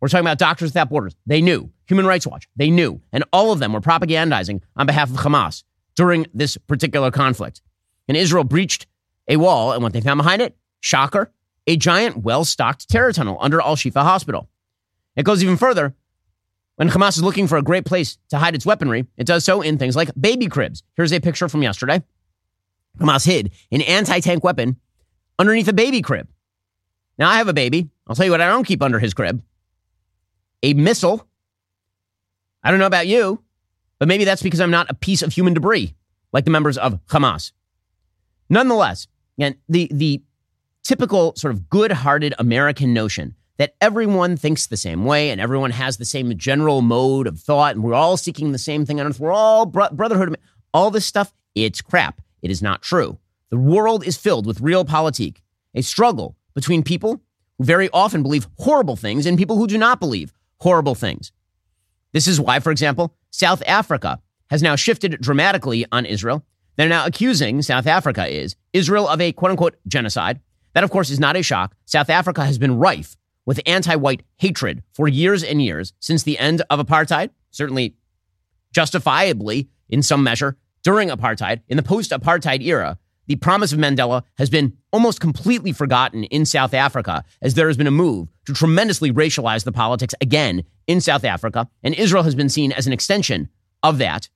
We're 0.00 0.08
talking 0.08 0.26
about 0.26 0.38
Doctors 0.38 0.70
Without 0.70 0.90
Borders. 0.90 1.16
They 1.26 1.40
knew. 1.40 1.70
Human 1.86 2.06
Rights 2.06 2.26
Watch. 2.26 2.46
They 2.56 2.70
knew. 2.70 3.00
And 3.12 3.24
all 3.32 3.52
of 3.52 3.58
them 3.58 3.72
were 3.72 3.80
propagandizing 3.80 4.60
on 4.76 4.86
behalf 4.86 5.10
of 5.10 5.16
Hamas 5.16 5.64
during 5.96 6.26
this 6.34 6.58
particular 6.58 7.10
conflict. 7.10 7.62
And 8.08 8.16
Israel 8.16 8.44
breached 8.44 8.86
a 9.28 9.36
wall, 9.36 9.72
and 9.72 9.82
what 9.82 9.92
they 9.92 10.00
found 10.00 10.18
behind 10.18 10.42
it, 10.42 10.56
shocker, 10.80 11.32
a 11.66 11.76
giant, 11.76 12.18
well 12.18 12.44
stocked 12.44 12.88
terror 12.88 13.12
tunnel 13.12 13.38
under 13.40 13.60
Al 13.60 13.76
Shifa 13.76 14.02
Hospital. 14.02 14.48
It 15.16 15.24
goes 15.24 15.42
even 15.42 15.56
further. 15.56 15.94
When 16.76 16.90
Hamas 16.90 17.16
is 17.16 17.22
looking 17.22 17.46
for 17.46 17.56
a 17.56 17.62
great 17.62 17.84
place 17.84 18.18
to 18.30 18.38
hide 18.38 18.54
its 18.54 18.66
weaponry, 18.66 19.06
it 19.16 19.26
does 19.26 19.44
so 19.44 19.62
in 19.62 19.78
things 19.78 19.94
like 19.94 20.10
baby 20.20 20.48
cribs. 20.48 20.82
Here's 20.96 21.12
a 21.12 21.20
picture 21.20 21.48
from 21.48 21.62
yesterday. 21.62 22.02
Hamas 22.98 23.24
hid 23.24 23.52
an 23.70 23.82
anti 23.82 24.20
tank 24.20 24.44
weapon 24.44 24.76
underneath 25.38 25.68
a 25.68 25.72
baby 25.72 26.02
crib. 26.02 26.28
Now, 27.16 27.30
I 27.30 27.36
have 27.36 27.48
a 27.48 27.52
baby. 27.52 27.88
I'll 28.06 28.16
tell 28.16 28.26
you 28.26 28.32
what 28.32 28.40
I 28.40 28.48
don't 28.48 28.66
keep 28.66 28.82
under 28.82 28.98
his 28.98 29.14
crib 29.14 29.42
a 30.64 30.72
missile. 30.74 31.28
I 32.62 32.70
don't 32.70 32.80
know 32.80 32.86
about 32.86 33.06
you, 33.06 33.42
but 33.98 34.08
maybe 34.08 34.24
that's 34.24 34.42
because 34.42 34.60
I'm 34.60 34.70
not 34.70 34.90
a 34.90 34.94
piece 34.94 35.20
of 35.20 35.32
human 35.32 35.52
debris 35.52 35.94
like 36.32 36.46
the 36.46 36.50
members 36.50 36.78
of 36.78 37.04
Hamas. 37.06 37.52
Nonetheless, 38.48 39.06
again, 39.38 39.56
the, 39.68 39.88
the 39.92 40.22
typical 40.82 41.34
sort 41.36 41.52
of 41.52 41.68
good 41.68 41.92
hearted 41.92 42.34
American 42.38 42.92
notion 42.92 43.34
that 43.56 43.74
everyone 43.80 44.36
thinks 44.36 44.66
the 44.66 44.76
same 44.76 45.04
way 45.04 45.30
and 45.30 45.40
everyone 45.40 45.70
has 45.70 45.96
the 45.96 46.04
same 46.04 46.36
general 46.36 46.82
mode 46.82 47.26
of 47.26 47.38
thought 47.38 47.74
and 47.74 47.84
we're 47.84 47.94
all 47.94 48.16
seeking 48.16 48.52
the 48.52 48.58
same 48.58 48.84
thing 48.84 49.00
on 49.00 49.06
earth. 49.06 49.20
We're 49.20 49.32
all 49.32 49.66
bro- 49.66 49.90
brotherhood. 49.90 50.36
All 50.72 50.90
this 50.90 51.06
stuff, 51.06 51.32
it's 51.54 51.80
crap. 51.80 52.20
It 52.42 52.50
is 52.50 52.62
not 52.62 52.82
true. 52.82 53.18
The 53.50 53.56
world 53.58 54.04
is 54.04 54.16
filled 54.16 54.46
with 54.46 54.60
realpolitik, 54.60 55.36
a 55.74 55.82
struggle 55.82 56.36
between 56.54 56.82
people 56.82 57.22
who 57.58 57.64
very 57.64 57.88
often 57.90 58.22
believe 58.22 58.48
horrible 58.58 58.96
things 58.96 59.26
and 59.26 59.38
people 59.38 59.56
who 59.56 59.68
do 59.68 59.78
not 59.78 60.00
believe 60.00 60.32
horrible 60.58 60.94
things. 60.94 61.30
This 62.12 62.26
is 62.26 62.40
why, 62.40 62.58
for 62.60 62.70
example, 62.70 63.14
South 63.30 63.62
Africa 63.66 64.20
has 64.50 64.62
now 64.62 64.76
shifted 64.76 65.20
dramatically 65.20 65.86
on 65.92 66.06
Israel. 66.06 66.44
They're 66.76 66.88
now 66.88 67.06
accusing 67.06 67.62
South 67.62 67.86
Africa 67.86 68.26
is 68.26 68.56
Israel 68.72 69.08
of 69.08 69.20
a 69.20 69.32
quote 69.32 69.50
unquote 69.50 69.76
genocide. 69.86 70.40
That, 70.74 70.84
of 70.84 70.90
course, 70.90 71.10
is 71.10 71.20
not 71.20 71.36
a 71.36 71.42
shock. 71.42 71.76
South 71.84 72.10
Africa 72.10 72.44
has 72.44 72.58
been 72.58 72.78
rife 72.78 73.16
with 73.46 73.60
anti 73.66 73.94
white 73.96 74.22
hatred 74.36 74.82
for 74.92 75.06
years 75.06 75.44
and 75.44 75.62
years 75.62 75.92
since 76.00 76.22
the 76.22 76.38
end 76.38 76.62
of 76.70 76.80
apartheid, 76.80 77.30
certainly 77.50 77.94
justifiably 78.72 79.68
in 79.88 80.02
some 80.02 80.22
measure 80.22 80.56
during 80.82 81.08
apartheid. 81.08 81.60
In 81.68 81.76
the 81.76 81.82
post 81.82 82.10
apartheid 82.10 82.62
era, 82.62 82.98
the 83.26 83.36
promise 83.36 83.72
of 83.72 83.78
Mandela 83.78 84.22
has 84.36 84.50
been 84.50 84.76
almost 84.92 85.20
completely 85.20 85.72
forgotten 85.72 86.24
in 86.24 86.44
South 86.44 86.74
Africa 86.74 87.24
as 87.40 87.54
there 87.54 87.68
has 87.68 87.76
been 87.76 87.86
a 87.86 87.92
move 87.92 88.28
to 88.46 88.52
tremendously 88.52 89.12
racialize 89.12 89.64
the 89.64 89.72
politics 89.72 90.14
again 90.20 90.62
in 90.86 91.00
South 91.00 91.24
Africa. 91.24 91.68
And 91.82 91.94
Israel 91.94 92.24
has 92.24 92.34
been 92.34 92.48
seen 92.48 92.72
as 92.72 92.86
an 92.86 92.92
extension 92.92 93.48
of 93.82 93.98
that. 93.98 94.28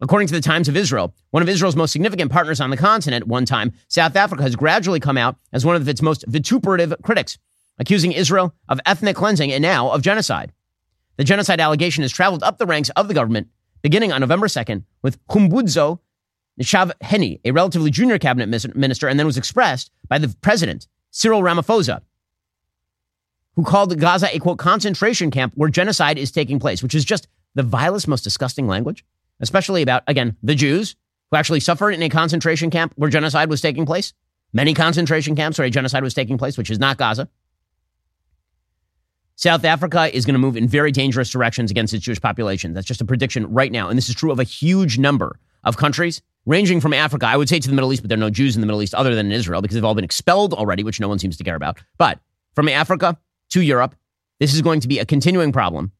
According 0.00 0.28
to 0.28 0.34
the 0.34 0.42
Times 0.42 0.68
of 0.68 0.76
Israel, 0.76 1.14
one 1.30 1.42
of 1.42 1.48
Israel's 1.48 1.76
most 1.76 1.92
significant 1.92 2.30
partners 2.30 2.60
on 2.60 2.68
the 2.68 2.76
continent 2.76 3.26
one 3.26 3.46
time, 3.46 3.72
South 3.88 4.14
Africa 4.14 4.42
has 4.42 4.54
gradually 4.54 5.00
come 5.00 5.16
out 5.16 5.36
as 5.52 5.64
one 5.64 5.74
of 5.74 5.88
its 5.88 6.02
most 6.02 6.24
vituperative 6.28 6.94
critics, 7.02 7.38
accusing 7.78 8.12
Israel 8.12 8.54
of 8.68 8.78
ethnic 8.84 9.16
cleansing 9.16 9.52
and 9.52 9.62
now 9.62 9.90
of 9.90 10.02
genocide. 10.02 10.52
The 11.16 11.24
genocide 11.24 11.60
allegation 11.60 12.02
has 12.02 12.12
traveled 12.12 12.42
up 12.42 12.58
the 12.58 12.66
ranks 12.66 12.90
of 12.90 13.08
the 13.08 13.14
government, 13.14 13.48
beginning 13.80 14.12
on 14.12 14.20
November 14.20 14.48
2nd 14.48 14.84
with 15.02 15.24
Khumbudzo 15.28 16.00
Ntshavheni, 16.60 17.40
a 17.44 17.52
relatively 17.52 17.90
junior 17.90 18.18
cabinet 18.18 18.48
minister, 18.76 19.08
and 19.08 19.18
then 19.18 19.26
was 19.26 19.36
expressed 19.38 19.90
by 20.08 20.18
the 20.18 20.34
president, 20.42 20.88
Cyril 21.10 21.42
Ramaphosa, 21.42 22.02
who 23.54 23.64
called 23.64 23.98
Gaza 23.98 24.34
a 24.34 24.38
quote 24.38 24.58
concentration 24.58 25.30
camp 25.30 25.54
where 25.54 25.70
genocide 25.70 26.18
is 26.18 26.30
taking 26.30 26.58
place, 26.58 26.82
which 26.82 26.94
is 26.94 27.04
just 27.04 27.28
the 27.54 27.62
vilest, 27.62 28.08
most 28.08 28.24
disgusting 28.24 28.66
language, 28.66 29.04
especially 29.40 29.82
about, 29.82 30.02
again, 30.06 30.36
the 30.42 30.54
Jews 30.54 30.96
who 31.30 31.36
actually 31.36 31.60
suffered 31.60 31.90
in 31.90 32.02
a 32.02 32.08
concentration 32.08 32.70
camp 32.70 32.92
where 32.96 33.10
genocide 33.10 33.50
was 33.50 33.60
taking 33.60 33.86
place. 33.86 34.12
Many 34.52 34.74
concentration 34.74 35.34
camps 35.34 35.58
where 35.58 35.66
a 35.66 35.70
genocide 35.70 36.02
was 36.02 36.14
taking 36.14 36.38
place, 36.38 36.56
which 36.56 36.70
is 36.70 36.78
not 36.78 36.96
Gaza. 36.96 37.28
South 39.34 39.64
Africa 39.64 40.14
is 40.16 40.24
going 40.24 40.34
to 40.34 40.38
move 40.38 40.56
in 40.56 40.66
very 40.66 40.90
dangerous 40.90 41.28
directions 41.28 41.70
against 41.70 41.92
its 41.92 42.04
Jewish 42.04 42.20
population. 42.20 42.72
That's 42.72 42.86
just 42.86 43.02
a 43.02 43.04
prediction 43.04 43.52
right 43.52 43.70
now. 43.70 43.88
And 43.88 43.98
this 43.98 44.08
is 44.08 44.14
true 44.14 44.32
of 44.32 44.38
a 44.38 44.44
huge 44.44 44.98
number 44.98 45.38
of 45.62 45.76
countries, 45.76 46.22
ranging 46.46 46.80
from 46.80 46.94
Africa, 46.94 47.26
I 47.26 47.36
would 47.36 47.48
say 47.48 47.58
to 47.58 47.68
the 47.68 47.74
Middle 47.74 47.92
East, 47.92 48.02
but 48.02 48.08
there 48.08 48.16
are 48.16 48.20
no 48.20 48.30
Jews 48.30 48.54
in 48.54 48.62
the 48.62 48.66
Middle 48.66 48.82
East 48.82 48.94
other 48.94 49.14
than 49.14 49.26
in 49.26 49.32
Israel 49.32 49.60
because 49.60 49.74
they've 49.74 49.84
all 49.84 49.94
been 49.94 50.04
expelled 50.04 50.54
already, 50.54 50.84
which 50.84 51.00
no 51.00 51.08
one 51.08 51.18
seems 51.18 51.36
to 51.36 51.44
care 51.44 51.56
about. 51.56 51.78
But 51.98 52.20
from 52.54 52.68
Africa 52.68 53.18
to 53.50 53.60
Europe, 53.60 53.94
this 54.40 54.54
is 54.54 54.62
going 54.62 54.80
to 54.80 54.88
be 54.88 55.00
a 55.00 55.04
continuing 55.04 55.52
problem. 55.52 55.92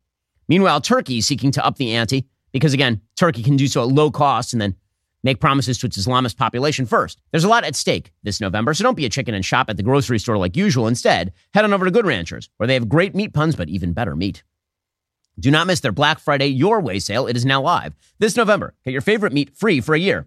Meanwhile, 0.48 0.80
Turkey 0.80 1.18
is 1.18 1.26
seeking 1.26 1.50
to 1.52 1.66
up 1.66 1.76
the 1.76 1.92
ante 1.94 2.26
because, 2.56 2.74
again, 2.74 3.00
Turkey 3.16 3.42
can 3.42 3.56
do 3.56 3.66
so 3.66 3.82
at 3.82 3.88
low 3.88 4.10
cost 4.10 4.52
and 4.52 4.60
then 4.60 4.74
make 5.22 5.40
promises 5.40 5.76
to 5.78 5.86
its 5.86 5.98
Islamist 5.98 6.36
population 6.36 6.86
first. 6.86 7.20
There's 7.30 7.44
a 7.44 7.48
lot 7.48 7.64
at 7.64 7.76
stake 7.76 8.12
this 8.22 8.40
November, 8.40 8.72
so 8.74 8.84
don't 8.84 8.96
be 8.96 9.06
a 9.06 9.10
chicken 9.10 9.34
and 9.34 9.44
shop 9.44 9.68
at 9.68 9.76
the 9.76 9.82
grocery 9.82 10.18
store 10.18 10.38
like 10.38 10.56
usual. 10.56 10.86
Instead, 10.86 11.32
head 11.52 11.64
on 11.64 11.72
over 11.72 11.84
to 11.84 11.90
Good 11.90 12.06
Ranchers, 12.06 12.48
where 12.56 12.66
they 12.66 12.74
have 12.74 12.88
great 12.88 13.14
meat 13.14 13.34
puns, 13.34 13.56
but 13.56 13.68
even 13.68 13.92
better 13.92 14.16
meat. 14.16 14.42
Do 15.38 15.50
not 15.50 15.66
miss 15.66 15.80
their 15.80 15.92
Black 15.92 16.18
Friday 16.18 16.46
Your 16.46 16.80
Way 16.80 16.98
sale. 16.98 17.26
It 17.26 17.36
is 17.36 17.44
now 17.44 17.60
live. 17.60 17.94
This 18.18 18.36
November, 18.36 18.74
get 18.84 18.92
your 18.92 19.02
favorite 19.02 19.32
meat 19.32 19.54
free 19.54 19.80
for 19.80 19.94
a 19.94 19.98
year. 19.98 20.26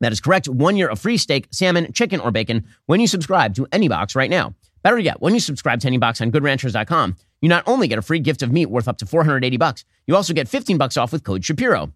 That 0.00 0.12
is 0.12 0.20
correct. 0.20 0.48
One 0.48 0.76
year 0.76 0.88
of 0.88 0.98
free 0.98 1.16
steak, 1.16 1.48
salmon, 1.50 1.92
chicken, 1.92 2.20
or 2.20 2.30
bacon 2.30 2.66
when 2.86 3.00
you 3.00 3.06
subscribe 3.06 3.54
to 3.54 3.66
any 3.72 3.88
box 3.88 4.14
right 4.14 4.30
now. 4.30 4.54
Better 4.82 4.98
yet, 4.98 5.22
when 5.22 5.32
you 5.32 5.40
subscribe 5.40 5.80
to 5.80 5.86
any 5.86 5.96
box 5.96 6.20
on 6.20 6.30
goodranchers.com, 6.30 7.16
you 7.44 7.48
not 7.50 7.62
only 7.66 7.88
get 7.88 7.98
a 7.98 8.02
free 8.02 8.20
gift 8.20 8.42
of 8.42 8.50
meat 8.50 8.70
worth 8.70 8.88
up 8.88 8.96
to 8.96 9.04
480 9.06 9.58
bucks, 9.58 9.84
you 10.06 10.16
also 10.16 10.32
get 10.32 10.48
15 10.48 10.78
bucks 10.78 10.96
off 10.96 11.12
with 11.12 11.24
code 11.24 11.44
Shapiro. 11.44 11.92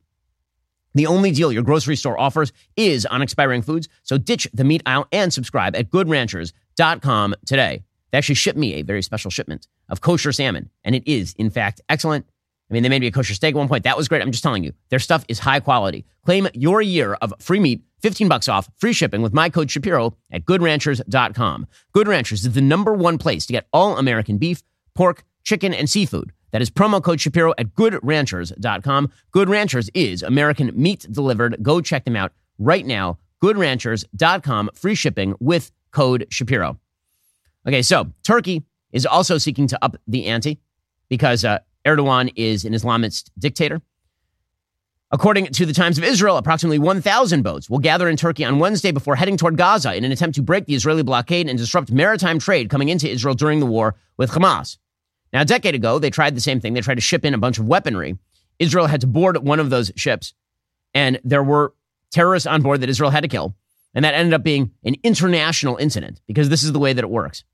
The 0.94 1.06
only 1.06 1.30
deal 1.30 1.50
your 1.50 1.62
grocery 1.62 1.96
store 1.96 2.20
offers 2.20 2.52
is 2.76 3.06
on 3.06 3.22
expiring 3.22 3.62
foods, 3.62 3.88
so 4.02 4.18
ditch 4.18 4.46
the 4.52 4.64
meat 4.64 4.82
aisle 4.84 5.08
and 5.11 5.32
subscribe 5.32 5.74
at 5.74 5.90
goodranchers.com 5.90 7.34
today. 7.46 7.82
They 8.11 8.18
actually 8.18 8.34
shipped 8.34 8.58
me 8.58 8.74
a 8.74 8.82
very 8.82 9.02
special 9.02 9.30
shipment 9.30 9.68
of 9.88 10.02
kosher 10.02 10.32
salmon, 10.32 10.68
and 10.84 10.94
it 10.94 11.02
is, 11.06 11.34
in 11.38 11.48
fact, 11.48 11.80
excellent. 11.88 12.26
I 12.70 12.74
mean, 12.74 12.82
they 12.82 12.90
made 12.90 13.00
me 13.00 13.06
a 13.06 13.11
kosher 13.11 13.32
steak 13.32 13.54
at 13.54 13.58
one 13.58 13.68
point. 13.68 13.84
That 13.84 13.96
was 13.96 14.06
great. 14.06 14.20
I'm 14.20 14.32
just 14.32 14.42
telling 14.42 14.64
you, 14.64 14.74
their 14.90 14.98
stuff 14.98 15.24
is 15.28 15.38
high 15.38 15.61
quality. 15.61 16.04
Claim 16.26 16.48
your 16.52 16.82
year 16.82 17.14
of 17.14 17.32
free 17.38 17.58
meat, 17.58 17.82
15 18.02 18.28
bucks 18.28 18.48
off, 18.48 18.68
free 18.76 18.92
shipping 18.92 19.22
with 19.22 19.32
my 19.32 19.48
code 19.48 19.70
Shapiro 19.70 20.14
at 20.30 20.44
goodranchers.com. 20.44 21.66
Good 21.92 22.06
Ranchers 22.06 22.44
is 22.44 22.52
the 22.52 22.61
number 22.61 22.92
one 22.92 23.16
place 23.16 23.46
to 23.46 23.54
get 23.54 23.66
all 23.72 23.96
American 23.96 24.37
beef, 24.37 24.62
pork, 24.94 25.24
chicken, 25.44 25.74
and 25.74 25.88
seafood. 25.88 26.33
That 26.51 26.62
is 26.62 26.70
promo 26.70 27.03
code 27.03 27.20
Shapiro 27.20 27.53
at 27.59 27.74
goodranchers.com. 27.74 29.11
Good 29.33 29.48
Ranchers 29.48 29.90
is 29.94 30.22
American 30.22 30.72
meat 30.74 31.07
delivered. 31.11 31.62
Go 31.62 31.81
check 31.81 32.05
them 32.05 32.16
out 32.16 32.33
right 32.59 32.87
now. 32.87 33.18
Goodranchers.com. 33.42 34.70
Free 34.74 34.94
shipping 34.94 35.35
with 35.40 35.70
code 35.90 36.27
Shapiro. 36.31 36.79
Okay, 37.66 37.83
so 37.83 38.12
Turkey 38.27 38.64
is 38.92 39.05
also 39.05 39.37
seeking 39.38 39.66
to 39.68 39.85
up 39.85 39.96
the 40.07 40.27
ante 40.27 40.59
because 41.09 41.44
uh, 41.44 41.59
Erdogan 41.85 42.33
is 42.37 42.64
an 42.64 42.72
Islamist 42.72 43.31
dictator. 43.38 43.81
According 45.11 45.46
to 45.46 45.64
the 45.64 45.72
Times 45.72 45.96
of 45.96 46.05
Israel, 46.05 46.37
approximately 46.37 46.79
1,000 46.79 47.42
boats 47.42 47.70
will 47.70 47.79
gather 47.79 48.11
in 48.11 48.16
Turkey 48.16 48.44
on 48.44 48.59
Wednesday 48.59 48.90
before 48.90 49.16
heading 49.16 49.38
toward 49.38 49.57
Gaza 49.57 49.94
in 49.94 50.05
an 50.05 50.12
attempt 50.12 50.37
to 50.37 50.42
break 50.42 50.66
the 50.66 50.74
Israeli 50.74 51.03
blockade 51.03 51.48
and 51.48 51.59
disrupt 51.59 51.90
maritime 51.90 52.38
trade 52.38 52.68
coming 52.68 52.90
into 52.90 53.09
Israel 53.09 53.35
during 53.35 53.59
the 53.59 53.66
war 53.66 53.94
with 54.18 54.31
Hamas. 54.31 54.77
Now, 55.32 55.42
a 55.42 55.44
decade 55.44 55.74
ago, 55.74 55.98
they 55.98 56.10
tried 56.10 56.34
the 56.34 56.40
same 56.40 56.60
thing. 56.60 56.74
They 56.74 56.80
tried 56.80 56.96
to 56.96 57.00
ship 57.00 57.24
in 57.24 57.34
a 57.34 57.38
bunch 57.38 57.58
of 57.58 57.66
weaponry. 57.66 58.18
Israel 58.58 58.86
had 58.86 59.00
to 59.02 59.06
board 59.06 59.36
one 59.38 59.60
of 59.60 59.70
those 59.70 59.92
ships, 59.94 60.34
and 60.94 61.20
there 61.22 61.42
were 61.42 61.74
terrorists 62.10 62.46
on 62.46 62.62
board 62.62 62.80
that 62.80 62.88
Israel 62.88 63.10
had 63.10 63.22
to 63.22 63.28
kill. 63.28 63.54
And 63.94 64.04
that 64.04 64.14
ended 64.14 64.34
up 64.34 64.42
being 64.42 64.72
an 64.84 64.96
international 65.02 65.76
incident 65.76 66.20
because 66.26 66.48
this 66.48 66.62
is 66.62 66.72
the 66.72 66.78
way 66.78 66.92
that 66.92 67.04
it 67.04 67.10
works. 67.10 67.44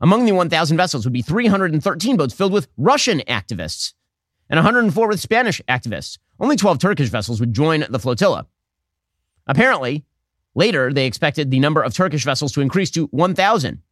Among 0.00 0.24
the 0.24 0.32
1,000 0.32 0.76
vessels 0.76 1.04
would 1.04 1.12
be 1.12 1.22
313 1.22 2.16
boats 2.16 2.34
filled 2.34 2.52
with 2.52 2.68
Russian 2.78 3.20
activists 3.20 3.92
and 4.48 4.56
104 4.56 5.08
with 5.08 5.20
Spanish 5.20 5.60
activists. 5.68 6.18
Only 6.38 6.56
12 6.56 6.78
Turkish 6.78 7.10
vessels 7.10 7.38
would 7.40 7.52
join 7.52 7.84
the 7.88 7.98
flotilla. 7.98 8.46
Apparently, 9.46 10.04
later 10.54 10.92
they 10.92 11.06
expected 11.06 11.50
the 11.50 11.60
number 11.60 11.82
of 11.82 11.92
Turkish 11.92 12.24
vessels 12.24 12.52
to 12.52 12.62
increase 12.62 12.90
to 12.92 13.06
1,000. 13.06 13.82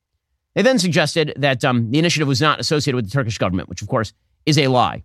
They 0.58 0.62
then 0.62 0.80
suggested 0.80 1.34
that 1.36 1.64
um, 1.64 1.92
the 1.92 2.00
initiative 2.00 2.26
was 2.26 2.40
not 2.40 2.58
associated 2.58 2.96
with 2.96 3.04
the 3.04 3.12
Turkish 3.12 3.38
government, 3.38 3.68
which 3.68 3.80
of 3.80 3.86
course 3.86 4.12
is 4.44 4.58
a 4.58 4.66
lie. 4.66 5.04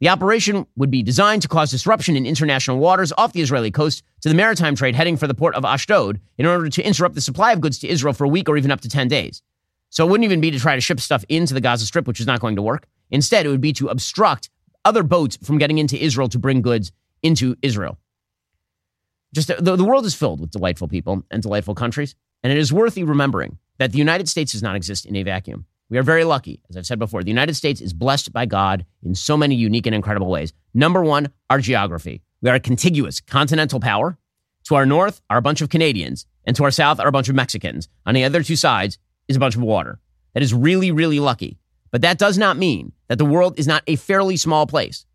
The 0.00 0.08
operation 0.08 0.66
would 0.76 0.90
be 0.90 1.02
designed 1.02 1.42
to 1.42 1.48
cause 1.48 1.70
disruption 1.70 2.16
in 2.16 2.24
international 2.24 2.78
waters 2.78 3.12
off 3.18 3.34
the 3.34 3.42
Israeli 3.42 3.70
coast 3.70 4.02
to 4.22 4.30
the 4.30 4.34
maritime 4.34 4.76
trade 4.76 4.94
heading 4.94 5.18
for 5.18 5.26
the 5.26 5.34
port 5.34 5.54
of 5.54 5.66
Ashdod 5.66 6.22
in 6.38 6.46
order 6.46 6.70
to 6.70 6.82
interrupt 6.82 7.14
the 7.14 7.20
supply 7.20 7.52
of 7.52 7.60
goods 7.60 7.78
to 7.80 7.86
Israel 7.86 8.14
for 8.14 8.24
a 8.24 8.28
week 8.28 8.48
or 8.48 8.56
even 8.56 8.70
up 8.70 8.80
to 8.80 8.88
10 8.88 9.08
days. 9.08 9.42
So 9.90 10.06
it 10.06 10.10
wouldn't 10.10 10.24
even 10.24 10.40
be 10.40 10.50
to 10.52 10.58
try 10.58 10.74
to 10.74 10.80
ship 10.80 11.00
stuff 11.00 11.26
into 11.28 11.52
the 11.52 11.60
Gaza 11.60 11.84
Strip, 11.84 12.06
which 12.06 12.18
is 12.18 12.26
not 12.26 12.40
going 12.40 12.56
to 12.56 12.62
work. 12.62 12.86
Instead, 13.10 13.44
it 13.44 13.50
would 13.50 13.60
be 13.60 13.74
to 13.74 13.88
obstruct 13.88 14.48
other 14.86 15.02
boats 15.02 15.36
from 15.42 15.58
getting 15.58 15.76
into 15.76 16.02
Israel 16.02 16.30
to 16.30 16.38
bring 16.38 16.62
goods 16.62 16.92
into 17.22 17.56
Israel. 17.60 17.98
Just 19.34 19.48
the, 19.48 19.76
the 19.76 19.84
world 19.84 20.06
is 20.06 20.14
filled 20.14 20.40
with 20.40 20.50
delightful 20.50 20.88
people 20.88 21.24
and 21.30 21.42
delightful 21.42 21.74
countries, 21.74 22.14
and 22.42 22.50
it 22.50 22.56
is 22.56 22.72
worthy 22.72 23.04
remembering 23.04 23.58
that 23.78 23.92
the 23.92 23.98
United 23.98 24.28
States 24.28 24.52
does 24.52 24.62
not 24.62 24.76
exist 24.76 25.06
in 25.06 25.16
a 25.16 25.22
vacuum. 25.22 25.66
We 25.90 25.98
are 25.98 26.02
very 26.02 26.24
lucky. 26.24 26.60
As 26.70 26.76
I've 26.76 26.86
said 26.86 26.98
before, 26.98 27.22
the 27.22 27.30
United 27.30 27.54
States 27.54 27.80
is 27.80 27.92
blessed 27.92 28.32
by 28.32 28.46
God 28.46 28.86
in 29.02 29.14
so 29.14 29.36
many 29.36 29.54
unique 29.54 29.86
and 29.86 29.94
incredible 29.94 30.28
ways. 30.28 30.52
Number 30.72 31.04
one, 31.04 31.30
our 31.50 31.58
geography. 31.58 32.22
We 32.40 32.50
are 32.50 32.56
a 32.56 32.60
contiguous 32.60 33.20
continental 33.20 33.80
power. 33.80 34.18
To 34.64 34.76
our 34.76 34.86
north 34.86 35.20
are 35.28 35.36
a 35.36 35.42
bunch 35.42 35.60
of 35.60 35.68
Canadians, 35.68 36.26
and 36.44 36.56
to 36.56 36.64
our 36.64 36.70
south 36.70 37.00
are 37.00 37.08
a 37.08 37.12
bunch 37.12 37.28
of 37.28 37.34
Mexicans. 37.34 37.88
On 38.06 38.14
the 38.14 38.24
other 38.24 38.42
two 38.42 38.56
sides 38.56 38.98
is 39.28 39.36
a 39.36 39.40
bunch 39.40 39.56
of 39.56 39.62
water. 39.62 40.00
That 40.32 40.42
is 40.42 40.54
really, 40.54 40.90
really 40.90 41.20
lucky. 41.20 41.58
But 41.90 42.00
that 42.02 42.18
does 42.18 42.38
not 42.38 42.56
mean 42.56 42.92
that 43.08 43.18
the 43.18 43.24
world 43.24 43.58
is 43.58 43.66
not 43.66 43.84
a 43.86 43.96
fairly 43.96 44.36
small 44.36 44.66
place, 44.66 45.06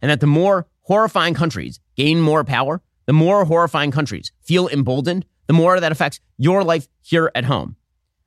and 0.00 0.10
that 0.10 0.20
the 0.20 0.26
more 0.26 0.66
horrifying 0.82 1.34
countries 1.34 1.80
gain 1.96 2.20
more 2.20 2.44
power, 2.44 2.80
the 3.06 3.12
more 3.12 3.44
horrifying 3.44 3.90
countries 3.90 4.30
feel 4.40 4.68
emboldened, 4.68 5.24
the 5.46 5.52
more 5.52 5.80
that 5.80 5.90
affects 5.90 6.20
your 6.36 6.62
life 6.62 6.86
here 7.02 7.30
at 7.34 7.46
home. 7.46 7.76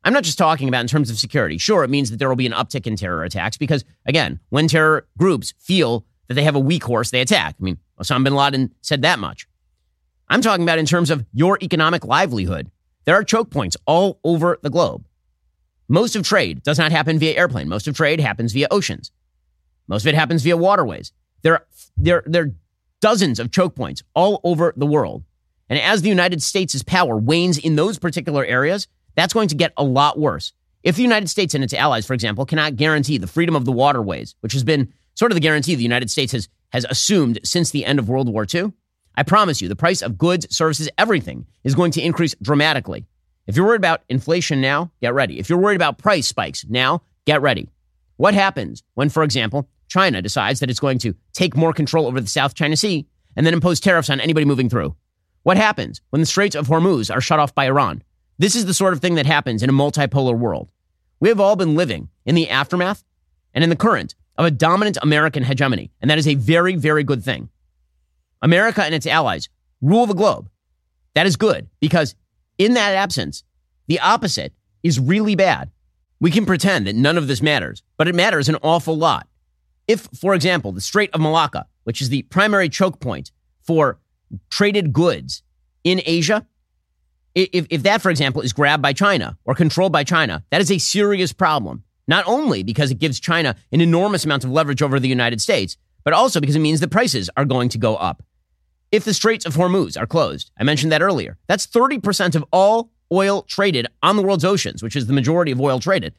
I'm 0.04 0.14
not 0.14 0.24
just 0.24 0.38
talking 0.38 0.68
about 0.68 0.82
in 0.82 0.88
terms 0.88 1.10
of 1.10 1.18
security. 1.18 1.58
Sure, 1.58 1.84
it 1.84 1.90
means 1.90 2.10
that 2.10 2.18
there 2.18 2.28
will 2.30 2.36
be 2.36 2.48
an 2.48 2.54
uptick 2.54 2.88
in 2.88 2.96
terror 2.96 3.24
attacks 3.24 3.58
because, 3.58 3.86
again, 4.06 4.40
when 4.50 4.68
terror 4.68 5.08
groups 5.18 5.54
feel 5.60 6.06
that 6.28 6.34
they 6.34 6.44
have 6.44 6.56
a 6.56 6.60
weak 6.60 6.84
horse, 6.84 7.12
they 7.12 7.22
attack. 7.22 7.56
I 7.60 7.64
mean, 7.64 7.78
Osama 8.00 8.24
bin 8.24 8.36
Laden 8.36 8.74
said 8.82 9.04
that 9.04 9.20
much. 9.20 9.48
I'm 10.28 10.42
talking 10.42 10.64
about 10.64 10.80
in 10.80 10.86
terms 10.86 11.10
of 11.10 11.26
your 11.34 11.60
economic 11.62 12.06
livelihood. 12.06 12.72
There 13.06 13.16
are 13.16 13.24
choke 13.24 13.52
points 13.52 13.78
all 13.86 14.20
over 14.24 14.58
the 14.62 14.70
globe. 14.70 15.06
Most 15.88 16.16
of 16.16 16.24
trade 16.26 16.64
does 16.64 16.80
not 16.80 16.92
happen 16.92 17.20
via 17.20 17.36
airplane. 17.36 17.68
Most 17.68 17.88
of 17.88 17.96
trade 17.96 18.22
happens 18.22 18.54
via 18.54 18.68
oceans. 18.72 19.12
Most 19.88 20.04
of 20.04 20.08
it 20.08 20.16
happens 20.16 20.42
via 20.42 20.56
waterways. 20.56 21.12
There, 21.42 21.56
are, 21.56 21.68
there, 21.98 22.24
there 22.26 22.44
are 22.44 22.56
dozens 23.02 23.40
of 23.40 23.52
choke 23.52 23.76
points 23.76 24.02
all 24.16 24.40
over 24.44 24.74
the 24.78 24.86
world. 24.86 25.24
And 25.68 25.78
as 25.78 26.02
the 26.02 26.10
United 26.10 26.42
States' 26.42 26.82
power 26.82 27.18
wanes 27.18 27.58
in 27.58 27.76
those 27.76 28.00
particular 28.00 28.46
areas, 28.46 28.88
that's 29.16 29.34
going 29.34 29.48
to 29.50 29.56
get 29.56 29.74
a 29.78 29.84
lot 29.84 30.20
worse. 30.20 30.54
If 30.84 30.96
the 30.96 31.04
United 31.04 31.30
States 31.30 31.54
and 31.54 31.64
its 31.64 31.74
allies, 31.74 32.06
for 32.06 32.14
example, 32.14 32.46
cannot 32.46 32.76
guarantee 32.76 33.18
the 33.18 33.28
freedom 33.28 33.56
of 33.56 33.66
the 33.66 33.72
waterways, 33.72 34.36
which 34.42 34.54
has 34.54 34.64
been 34.64 34.92
sort 35.16 35.32
of 35.32 35.36
the 35.36 35.42
guarantee 35.42 35.76
the 35.76 35.84
United 35.84 36.10
States 36.10 36.32
has, 36.32 36.50
has 36.70 36.86
assumed 36.90 37.40
since 37.44 37.72
the 37.72 37.86
end 37.86 38.00
of 38.00 38.10
World 38.10 38.30
War 38.30 38.46
II, 38.52 38.74
I 39.16 39.24
promise 39.24 39.62
you 39.62 39.68
the 39.68 39.76
price 39.76 40.02
of 40.02 40.18
goods, 40.18 40.56
services, 40.56 40.90
everything 40.98 41.46
is 41.64 41.76
going 41.76 41.92
to 41.92 42.02
increase 42.02 42.34
dramatically. 42.42 43.06
If 43.46 43.56
you're 43.56 43.66
worried 43.66 43.82
about 43.82 44.04
inflation 44.10 44.62
now, 44.62 44.92
get 45.02 45.14
ready. 45.14 45.38
If 45.40 45.50
you're 45.50 45.60
worried 45.60 45.76
about 45.76 45.98
price 45.98 46.28
spikes 46.28 46.66
now, 46.68 47.02
get 47.26 47.42
ready. 47.42 47.70
What 48.18 48.34
happens 48.34 48.84
when, 48.94 49.10
for 49.10 49.24
example, 49.24 49.68
China 49.88 50.22
decides 50.22 50.62
that 50.62 50.70
it's 50.70 50.80
going 50.80 51.00
to 51.00 51.16
take 51.34 51.58
more 51.58 51.74
control 51.74 52.08
over 52.08 52.22
the 52.22 52.28
South 52.28 52.56
China 52.56 52.78
Sea 52.78 53.06
and 53.36 53.46
then 53.46 53.54
impose 53.54 53.80
tariffs 53.80 54.10
on 54.10 54.22
anybody 54.22 54.46
moving 54.46 54.70
through? 54.70 54.96
What 55.44 55.58
happens 55.58 56.02
when 56.12 56.22
the 56.22 56.26
Straits 56.26 56.56
of 56.56 56.68
Hormuz 56.68 57.14
are 57.14 57.20
shut 57.20 57.40
off 57.40 57.54
by 57.54 57.66
Iran? 57.66 58.04
This 58.38 58.56
is 58.56 58.66
the 58.66 58.74
sort 58.74 58.94
of 58.94 59.00
thing 59.00 59.16
that 59.16 59.26
happens 59.26 59.62
in 59.62 59.70
a 59.70 59.74
multipolar 59.74 60.38
world. 60.38 60.70
We 61.20 61.30
have 61.30 61.40
all 61.40 61.56
been 61.56 61.76
living 61.76 62.10
in 62.26 62.36
the 62.36 62.50
aftermath 62.50 63.04
and 63.54 63.64
in 63.64 63.70
the 63.70 63.76
current 63.76 64.16
of 64.38 64.46
a 64.46 64.52
dominant 64.52 64.98
American 65.02 65.44
hegemony, 65.44 65.92
and 66.02 66.10
that 66.10 66.18
is 66.18 66.28
a 66.28 66.36
very, 66.36 66.76
very 66.76 67.04
good 67.04 67.24
thing. 67.24 67.50
America 68.42 68.84
and 68.84 68.96
its 68.96 69.06
allies 69.06 69.50
rule 69.82 70.06
the 70.06 70.16
globe. 70.16 70.50
That 71.14 71.28
is 71.28 71.36
good 71.36 71.70
because 71.80 72.16
in 72.58 72.74
that 72.74 72.96
absence, 72.96 73.44
the 73.88 74.00
opposite 74.00 74.54
is 74.84 75.00
really 75.00 75.36
bad. 75.36 75.70
We 76.20 76.32
can 76.32 76.46
pretend 76.46 76.88
that 76.88 76.96
none 76.96 77.18
of 77.18 77.28
this 77.28 77.42
matters, 77.42 77.84
but 77.98 78.08
it 78.08 78.16
matters 78.16 78.50
an 78.50 78.58
awful 78.64 78.98
lot. 78.98 79.28
If, 79.88 80.08
for 80.20 80.34
example, 80.34 80.72
the 80.72 80.82
Strait 80.82 81.10
of 81.14 81.22
Malacca, 81.22 81.68
which 81.84 82.02
is 82.02 82.10
the 82.10 82.22
primary 82.24 82.70
choke 82.70 83.00
point 83.00 83.32
for 83.62 84.00
traded 84.50 84.94
goods 84.94 85.44
in 85.84 86.02
Asia, 86.06 86.46
if, 87.36 87.68
if 87.70 87.84
that, 87.84 88.02
for 88.02 88.10
example, 88.10 88.42
is 88.42 88.54
grabbed 88.54 88.84
by 88.84 88.94
China 88.94 89.38
or 89.46 89.56
controlled 89.56 89.92
by 89.92 90.04
China, 90.04 90.44
that 90.50 90.62
is 90.62 90.72
a 90.72 90.78
serious 90.78 91.34
problem. 91.34 91.84
Not 92.08 92.26
only 92.28 92.64
because 92.64 92.92
it 92.92 93.00
gives 93.00 93.20
China 93.20 93.56
an 93.72 93.82
enormous 93.82 94.26
amount 94.26 94.44
of 94.44 94.52
leverage 94.52 94.82
over 94.82 95.00
the 95.00 95.08
United 95.08 95.42
States, 95.42 95.78
but 96.04 96.14
also 96.14 96.40
because 96.40 96.56
it 96.56 96.60
means 96.60 96.80
the 96.80 96.88
prices 96.88 97.30
are 97.38 97.46
going 97.46 97.70
to 97.70 97.78
go 97.78 97.96
up. 97.96 98.24
If 98.92 99.06
the 99.06 99.14
Straits 99.14 99.46
of 99.46 99.56
Hormuz 99.56 100.00
are 100.00 100.08
closed, 100.08 100.52
I 100.60 100.64
mentioned 100.64 100.92
that 100.92 101.02
earlier, 101.02 101.38
that's 101.48 101.68
30% 101.68 102.36
of 102.36 102.44
all 102.52 102.92
oil 103.12 103.44
traded 103.44 103.88
on 104.04 104.18
the 104.18 104.24
world's 104.24 104.44
oceans, 104.44 104.84
which 104.84 104.96
is 104.96 105.08
the 105.08 105.14
majority 105.14 105.52
of 105.52 105.62
oil 105.62 105.80
traded. 105.80 106.14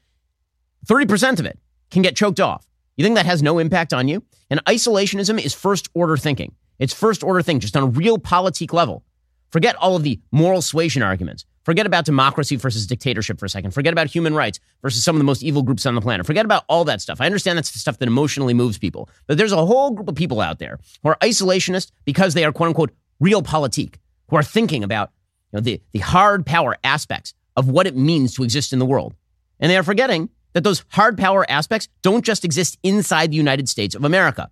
30% 0.87 1.41
of 1.41 1.47
it 1.47 1.59
can 1.91 2.03
get 2.03 2.17
choked 2.17 2.41
off. 2.41 2.67
You 2.97 3.05
think 3.05 3.17
that 3.17 3.27
has 3.27 3.43
no 3.43 3.59
impact 3.59 3.93
on 3.93 4.09
you? 4.09 4.23
And 4.51 4.65
isolationism 4.65 5.43
is 5.43 5.55
first 5.55 5.89
order 5.95 6.17
thinking. 6.17 6.55
It's 6.79 6.93
first 6.93 7.23
order 7.23 7.43
thinking, 7.43 7.61
just 7.61 7.77
on 7.77 7.85
a 7.85 7.91
realpolitik 7.91 8.73
level. 8.73 9.05
Forget 9.53 9.77
all 9.77 9.95
of 9.95 10.03
the 10.03 10.19
moral 10.33 10.63
suasion 10.63 11.03
arguments. 11.03 11.45
Forget 11.65 11.87
about 11.87 12.07
democracy 12.07 12.57
versus 12.57 12.87
dictatorship 12.87 13.39
for 13.39 13.47
a 13.47 13.49
second. 13.49 13.73
Forget 13.73 13.93
about 13.93 14.09
human 14.09 14.35
rights 14.35 14.59
versus 14.81 15.05
some 15.05 15.15
of 15.15 15.21
the 15.21 15.25
most 15.25 15.43
evil 15.43 15.63
groups 15.63 15.87
on 15.87 15.95
the 15.95 16.01
planet. 16.01 16.27
Forget 16.27 16.45
about 16.45 16.65
all 16.69 16.85
that 16.87 17.01
stuff. 17.01 17.21
I 17.21 17.27
understand 17.27 17.57
that's 17.57 17.71
the 17.71 17.79
stuff 17.79 17.99
that 17.99 18.09
emotionally 18.09 18.55
moves 18.55 18.79
people. 18.79 19.09
But 19.27 19.39
there's 19.39 19.53
a 19.53 19.65
whole 19.65 19.91
group 19.91 20.09
of 20.09 20.17
people 20.17 20.41
out 20.41 20.59
there 20.59 20.81
who 21.03 21.11
are 21.11 21.19
isolationist 21.21 21.93
because 22.05 22.35
they 22.35 22.45
are 22.45 22.53
quote 22.53 22.69
unquote 22.69 22.91
realpolitik, 23.23 23.97
who 24.29 24.37
are 24.37 24.43
thinking 24.43 24.83
about 24.83 25.11
you 25.53 25.59
know, 25.59 25.61
the, 25.61 25.81
the 25.93 26.01
hard 26.01 26.47
power 26.47 26.77
aspects 26.83 27.35
of 27.55 27.69
what 27.69 27.87
it 27.87 27.95
means 27.95 28.35
to 28.35 28.43
exist 28.43 28.73
in 28.73 28.79
the 28.79 28.87
world. 28.87 29.15
And 29.61 29.71
they 29.71 29.77
are 29.77 29.85
forgetting 29.85 30.31
that 30.55 30.65
those 30.65 30.85
hard 30.89 31.17
power 31.19 31.49
aspects 31.49 31.89
don't 32.01 32.25
just 32.25 32.45
exist 32.45 32.79
inside 32.83 33.31
the 33.31 33.37
United 33.37 33.69
States 33.69 33.95
of 33.95 34.05
America. 34.05 34.51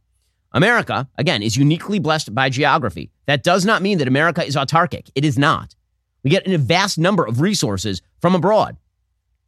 America, 0.53 1.09
again, 1.17 1.43
is 1.43 1.57
uniquely 1.57 1.99
blessed 1.99 2.35
by 2.35 2.49
geography. 2.49 3.11
That 3.27 3.43
does 3.43 3.65
not 3.65 3.83
mean 3.83 3.99
that 3.99 4.09
America 4.09 4.45
is 4.45 4.57
autarkic. 4.57 5.11
It 5.15 5.25
is 5.25 5.39
not. 5.39 5.75
We 6.23 6.31
get 6.31 6.47
a 6.47 6.59
vast 6.59 6.99
number 6.99 7.25
of 7.25 7.41
resources 7.41 8.03
from 8.21 8.35
abroad. 8.35 8.77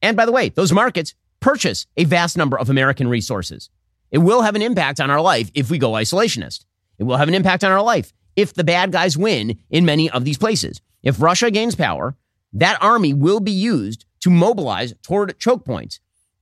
And 0.01 0.17
by 0.17 0.27
the 0.27 0.33
way, 0.33 0.49
those 0.51 0.73
markets 0.73 1.15
purchase 1.41 1.87
a 1.97 2.05
vast 2.05 2.37
number 2.37 2.59
of 2.59 2.71
American 2.71 3.09
resources. 3.09 3.69
It 4.11 4.19
will 4.19 4.43
have 4.43 4.55
an 4.55 4.63
impact 4.63 5.01
on 5.01 5.11
our 5.11 5.21
life 5.21 5.51
if 5.55 5.71
we 5.71 5.79
go 5.79 5.93
isolationist. 5.93 6.65
It 6.99 7.05
will 7.05 7.17
have 7.17 7.29
an 7.29 7.35
impact 7.35 7.65
on 7.65 7.73
our 7.73 7.83
life 7.83 8.13
if 8.37 8.55
the 8.55 8.65
bad 8.65 8.93
guys 8.93 9.19
win 9.19 9.59
in 9.71 9.85
many 9.85 10.09
of 10.11 10.25
these 10.25 10.39
places. 10.39 10.81
If 11.03 11.21
Russia 11.21 11.51
gains 11.51 11.75
power, 11.75 12.17
that 12.53 12.79
army 12.81 13.13
will 13.13 13.41
be 13.41 13.53
used 13.53 14.05
to 14.21 14.31
mobilize 14.31 14.95
toward 15.03 15.39
choke 15.39 15.65
points. 15.65 15.99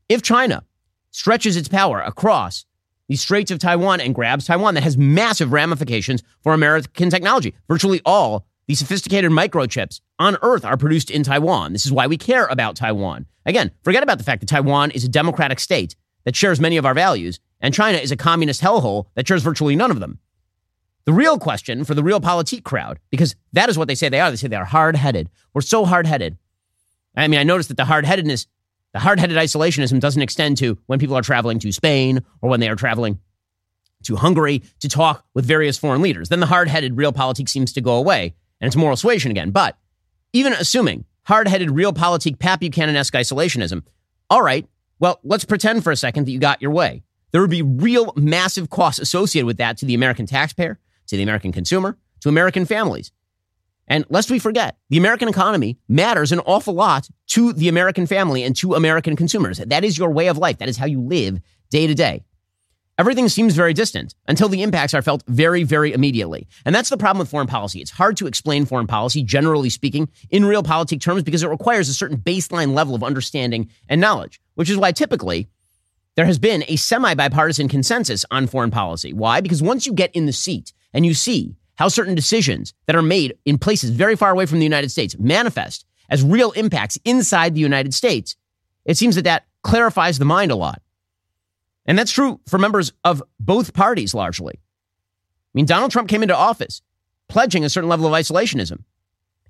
If 0.08 0.22
China 0.22 0.64
stretches 1.10 1.56
its 1.56 1.68
power 1.68 2.00
across 2.00 2.66
the 3.10 3.16
Straits 3.16 3.50
of 3.50 3.58
Taiwan 3.58 4.00
and 4.00 4.14
grabs 4.14 4.46
Taiwan, 4.46 4.74
that 4.74 4.84
has 4.84 4.96
massive 4.96 5.50
ramifications 5.50 6.22
for 6.44 6.54
American 6.54 7.10
technology. 7.10 7.56
Virtually 7.66 8.00
all 8.06 8.46
the 8.68 8.76
sophisticated 8.76 9.32
microchips 9.32 10.00
on 10.20 10.36
Earth 10.42 10.64
are 10.64 10.76
produced 10.76 11.10
in 11.10 11.24
Taiwan. 11.24 11.72
This 11.72 11.84
is 11.84 11.90
why 11.90 12.06
we 12.06 12.16
care 12.16 12.46
about 12.46 12.76
Taiwan. 12.76 13.26
Again, 13.44 13.72
forget 13.82 14.04
about 14.04 14.18
the 14.18 14.24
fact 14.24 14.42
that 14.42 14.48
Taiwan 14.48 14.92
is 14.92 15.02
a 15.02 15.08
democratic 15.08 15.58
state 15.58 15.96
that 16.24 16.36
shares 16.36 16.60
many 16.60 16.76
of 16.76 16.86
our 16.86 16.94
values, 16.94 17.40
and 17.60 17.74
China 17.74 17.98
is 17.98 18.12
a 18.12 18.16
communist 18.16 18.60
hellhole 18.60 19.06
that 19.16 19.26
shares 19.26 19.42
virtually 19.42 19.74
none 19.74 19.90
of 19.90 19.98
them. 19.98 20.20
The 21.04 21.12
real 21.12 21.36
question 21.36 21.82
for 21.82 21.94
the 21.94 22.02
realpolitik 22.02 22.62
crowd, 22.62 23.00
because 23.10 23.34
that 23.54 23.68
is 23.68 23.76
what 23.76 23.88
they 23.88 23.96
say 23.96 24.08
they 24.08 24.20
are, 24.20 24.30
they 24.30 24.36
say 24.36 24.46
they 24.46 24.54
are 24.54 24.64
hard 24.64 24.94
headed. 24.94 25.30
We're 25.52 25.62
so 25.62 25.84
hard 25.84 26.06
headed. 26.06 26.38
I 27.16 27.26
mean, 27.26 27.40
I 27.40 27.42
noticed 27.42 27.70
that 27.70 27.76
the 27.76 27.86
hard 27.86 28.04
headedness, 28.04 28.46
the 28.92 28.98
hard 28.98 29.20
headed 29.20 29.36
isolationism 29.36 30.00
doesn't 30.00 30.22
extend 30.22 30.58
to 30.58 30.78
when 30.86 30.98
people 30.98 31.16
are 31.16 31.22
traveling 31.22 31.58
to 31.60 31.72
Spain 31.72 32.24
or 32.42 32.50
when 32.50 32.60
they 32.60 32.68
are 32.68 32.76
traveling 32.76 33.20
to 34.04 34.16
Hungary 34.16 34.62
to 34.80 34.88
talk 34.88 35.24
with 35.34 35.44
various 35.44 35.78
foreign 35.78 36.02
leaders. 36.02 36.28
Then 36.28 36.40
the 36.40 36.46
hard 36.46 36.68
headed 36.68 36.96
real 36.96 37.12
realpolitik 37.12 37.48
seems 37.48 37.72
to 37.74 37.80
go 37.80 37.96
away 37.96 38.34
and 38.60 38.66
it's 38.66 38.76
moral 38.76 38.96
suasion 38.96 39.30
again. 39.30 39.50
But 39.50 39.76
even 40.32 40.52
assuming 40.52 41.04
hard 41.24 41.48
headed 41.48 41.68
realpolitik 41.68 42.38
Pat 42.38 42.60
Buchanan 42.60 42.96
esque 42.96 43.14
isolationism, 43.14 43.84
all 44.28 44.42
right, 44.42 44.66
well, 44.98 45.20
let's 45.22 45.44
pretend 45.44 45.84
for 45.84 45.90
a 45.90 45.96
second 45.96 46.26
that 46.26 46.32
you 46.32 46.38
got 46.38 46.62
your 46.62 46.70
way. 46.70 47.02
There 47.32 47.40
would 47.40 47.50
be 47.50 47.62
real 47.62 48.12
massive 48.16 48.70
costs 48.70 49.00
associated 49.00 49.46
with 49.46 49.58
that 49.58 49.76
to 49.78 49.86
the 49.86 49.94
American 49.94 50.26
taxpayer, 50.26 50.78
to 51.06 51.16
the 51.16 51.22
American 51.22 51.52
consumer, 51.52 51.96
to 52.20 52.28
American 52.28 52.64
families. 52.66 53.12
And 53.90 54.04
lest 54.08 54.30
we 54.30 54.38
forget, 54.38 54.78
the 54.88 54.98
American 54.98 55.28
economy 55.28 55.76
matters 55.88 56.30
an 56.30 56.38
awful 56.40 56.74
lot 56.74 57.08
to 57.26 57.52
the 57.52 57.68
American 57.68 58.06
family 58.06 58.44
and 58.44 58.54
to 58.56 58.74
American 58.74 59.16
consumers. 59.16 59.58
That 59.58 59.84
is 59.84 59.98
your 59.98 60.10
way 60.12 60.28
of 60.28 60.38
life. 60.38 60.58
That 60.58 60.68
is 60.68 60.76
how 60.76 60.86
you 60.86 61.00
live 61.00 61.40
day 61.70 61.88
to 61.88 61.94
day. 61.94 62.22
Everything 62.98 63.28
seems 63.28 63.54
very 63.54 63.74
distant 63.74 64.14
until 64.28 64.48
the 64.48 64.62
impacts 64.62 64.94
are 64.94 65.02
felt 65.02 65.24
very, 65.26 65.64
very 65.64 65.92
immediately. 65.92 66.46
And 66.64 66.74
that's 66.74 66.90
the 66.90 66.98
problem 66.98 67.18
with 67.18 67.30
foreign 67.30 67.46
policy. 67.48 67.80
It's 67.80 67.90
hard 67.90 68.16
to 68.18 68.26
explain 68.26 68.64
foreign 68.64 68.86
policy, 68.86 69.24
generally 69.24 69.70
speaking, 69.70 70.08
in 70.28 70.44
real 70.44 70.62
realpolitik 70.62 71.00
terms 71.00 71.22
because 71.22 71.42
it 71.42 71.48
requires 71.48 71.88
a 71.88 71.94
certain 71.94 72.18
baseline 72.18 72.74
level 72.74 72.94
of 72.94 73.02
understanding 73.02 73.70
and 73.88 74.00
knowledge, 74.00 74.40
which 74.54 74.70
is 74.70 74.76
why 74.76 74.92
typically 74.92 75.48
there 76.14 76.26
has 76.26 76.38
been 76.38 76.62
a 76.68 76.76
semi 76.76 77.14
bipartisan 77.14 77.68
consensus 77.68 78.24
on 78.30 78.46
foreign 78.46 78.70
policy. 78.70 79.12
Why? 79.12 79.40
Because 79.40 79.62
once 79.62 79.86
you 79.86 79.94
get 79.94 80.14
in 80.14 80.26
the 80.26 80.32
seat 80.32 80.72
and 80.92 81.04
you 81.06 81.14
see 81.14 81.56
how 81.80 81.88
certain 81.88 82.14
decisions 82.14 82.74
that 82.86 82.94
are 82.94 83.00
made 83.00 83.38
in 83.46 83.56
places 83.56 83.88
very 83.88 84.14
far 84.14 84.32
away 84.32 84.44
from 84.44 84.58
the 84.58 84.64
United 84.64 84.90
States 84.90 85.16
manifest 85.18 85.86
as 86.10 86.22
real 86.22 86.50
impacts 86.50 86.98
inside 87.06 87.54
the 87.54 87.62
United 87.62 87.94
States, 87.94 88.36
it 88.84 88.98
seems 88.98 89.14
that 89.14 89.24
that 89.24 89.46
clarifies 89.62 90.18
the 90.18 90.26
mind 90.26 90.50
a 90.50 90.56
lot. 90.56 90.82
And 91.86 91.98
that's 91.98 92.12
true 92.12 92.38
for 92.46 92.58
members 92.58 92.92
of 93.02 93.22
both 93.40 93.72
parties 93.72 94.12
largely. 94.12 94.52
I 94.58 95.52
mean, 95.54 95.64
Donald 95.64 95.90
Trump 95.90 96.10
came 96.10 96.22
into 96.22 96.36
office 96.36 96.82
pledging 97.30 97.64
a 97.64 97.70
certain 97.70 97.88
level 97.88 98.06
of 98.06 98.12
isolationism. 98.12 98.84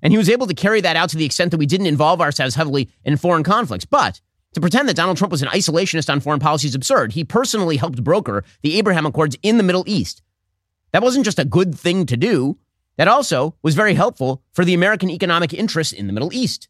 And 0.01 0.13
he 0.13 0.17
was 0.17 0.29
able 0.29 0.47
to 0.47 0.53
carry 0.53 0.79
that 0.79 0.95
out 0.95 1.09
to 1.09 1.17
the 1.17 1.25
extent 1.25 1.51
that 1.51 1.57
we 1.57 1.65
didn't 1.65 1.87
involve 1.87 2.21
ourselves 2.21 2.55
heavily 2.55 2.89
in 3.03 3.17
foreign 3.17 3.43
conflicts. 3.43 3.83
But 3.83 4.21
to 4.53 4.61
pretend 4.61 4.87
that 4.87 4.95
Donald 4.95 5.17
Trump 5.17 5.31
was 5.31 5.41
an 5.41 5.49
isolationist 5.49 6.09
on 6.09 6.21
foreign 6.21 6.39
policy 6.39 6.69
is 6.69 6.75
absurd. 6.75 7.11
He 7.11 7.25
personally 7.25 7.75
helped 7.75 8.01
broker 8.01 8.45
the 8.61 8.77
Abraham 8.77 9.05
Accords 9.05 9.35
in 9.43 9.57
the 9.57 9.63
Middle 9.63 9.83
East. 9.85 10.21
That 10.91 11.01
wasn't 11.03 11.25
just 11.25 11.39
a 11.39 11.45
good 11.45 11.73
thing 11.77 12.05
to 12.05 12.17
do, 12.17 12.57
that 12.97 13.07
also 13.07 13.55
was 13.61 13.75
very 13.75 13.93
helpful 13.93 14.43
for 14.53 14.65
the 14.65 14.73
American 14.73 15.09
economic 15.09 15.53
interests 15.53 15.93
in 15.93 16.07
the 16.07 16.13
Middle 16.13 16.33
East. 16.33 16.67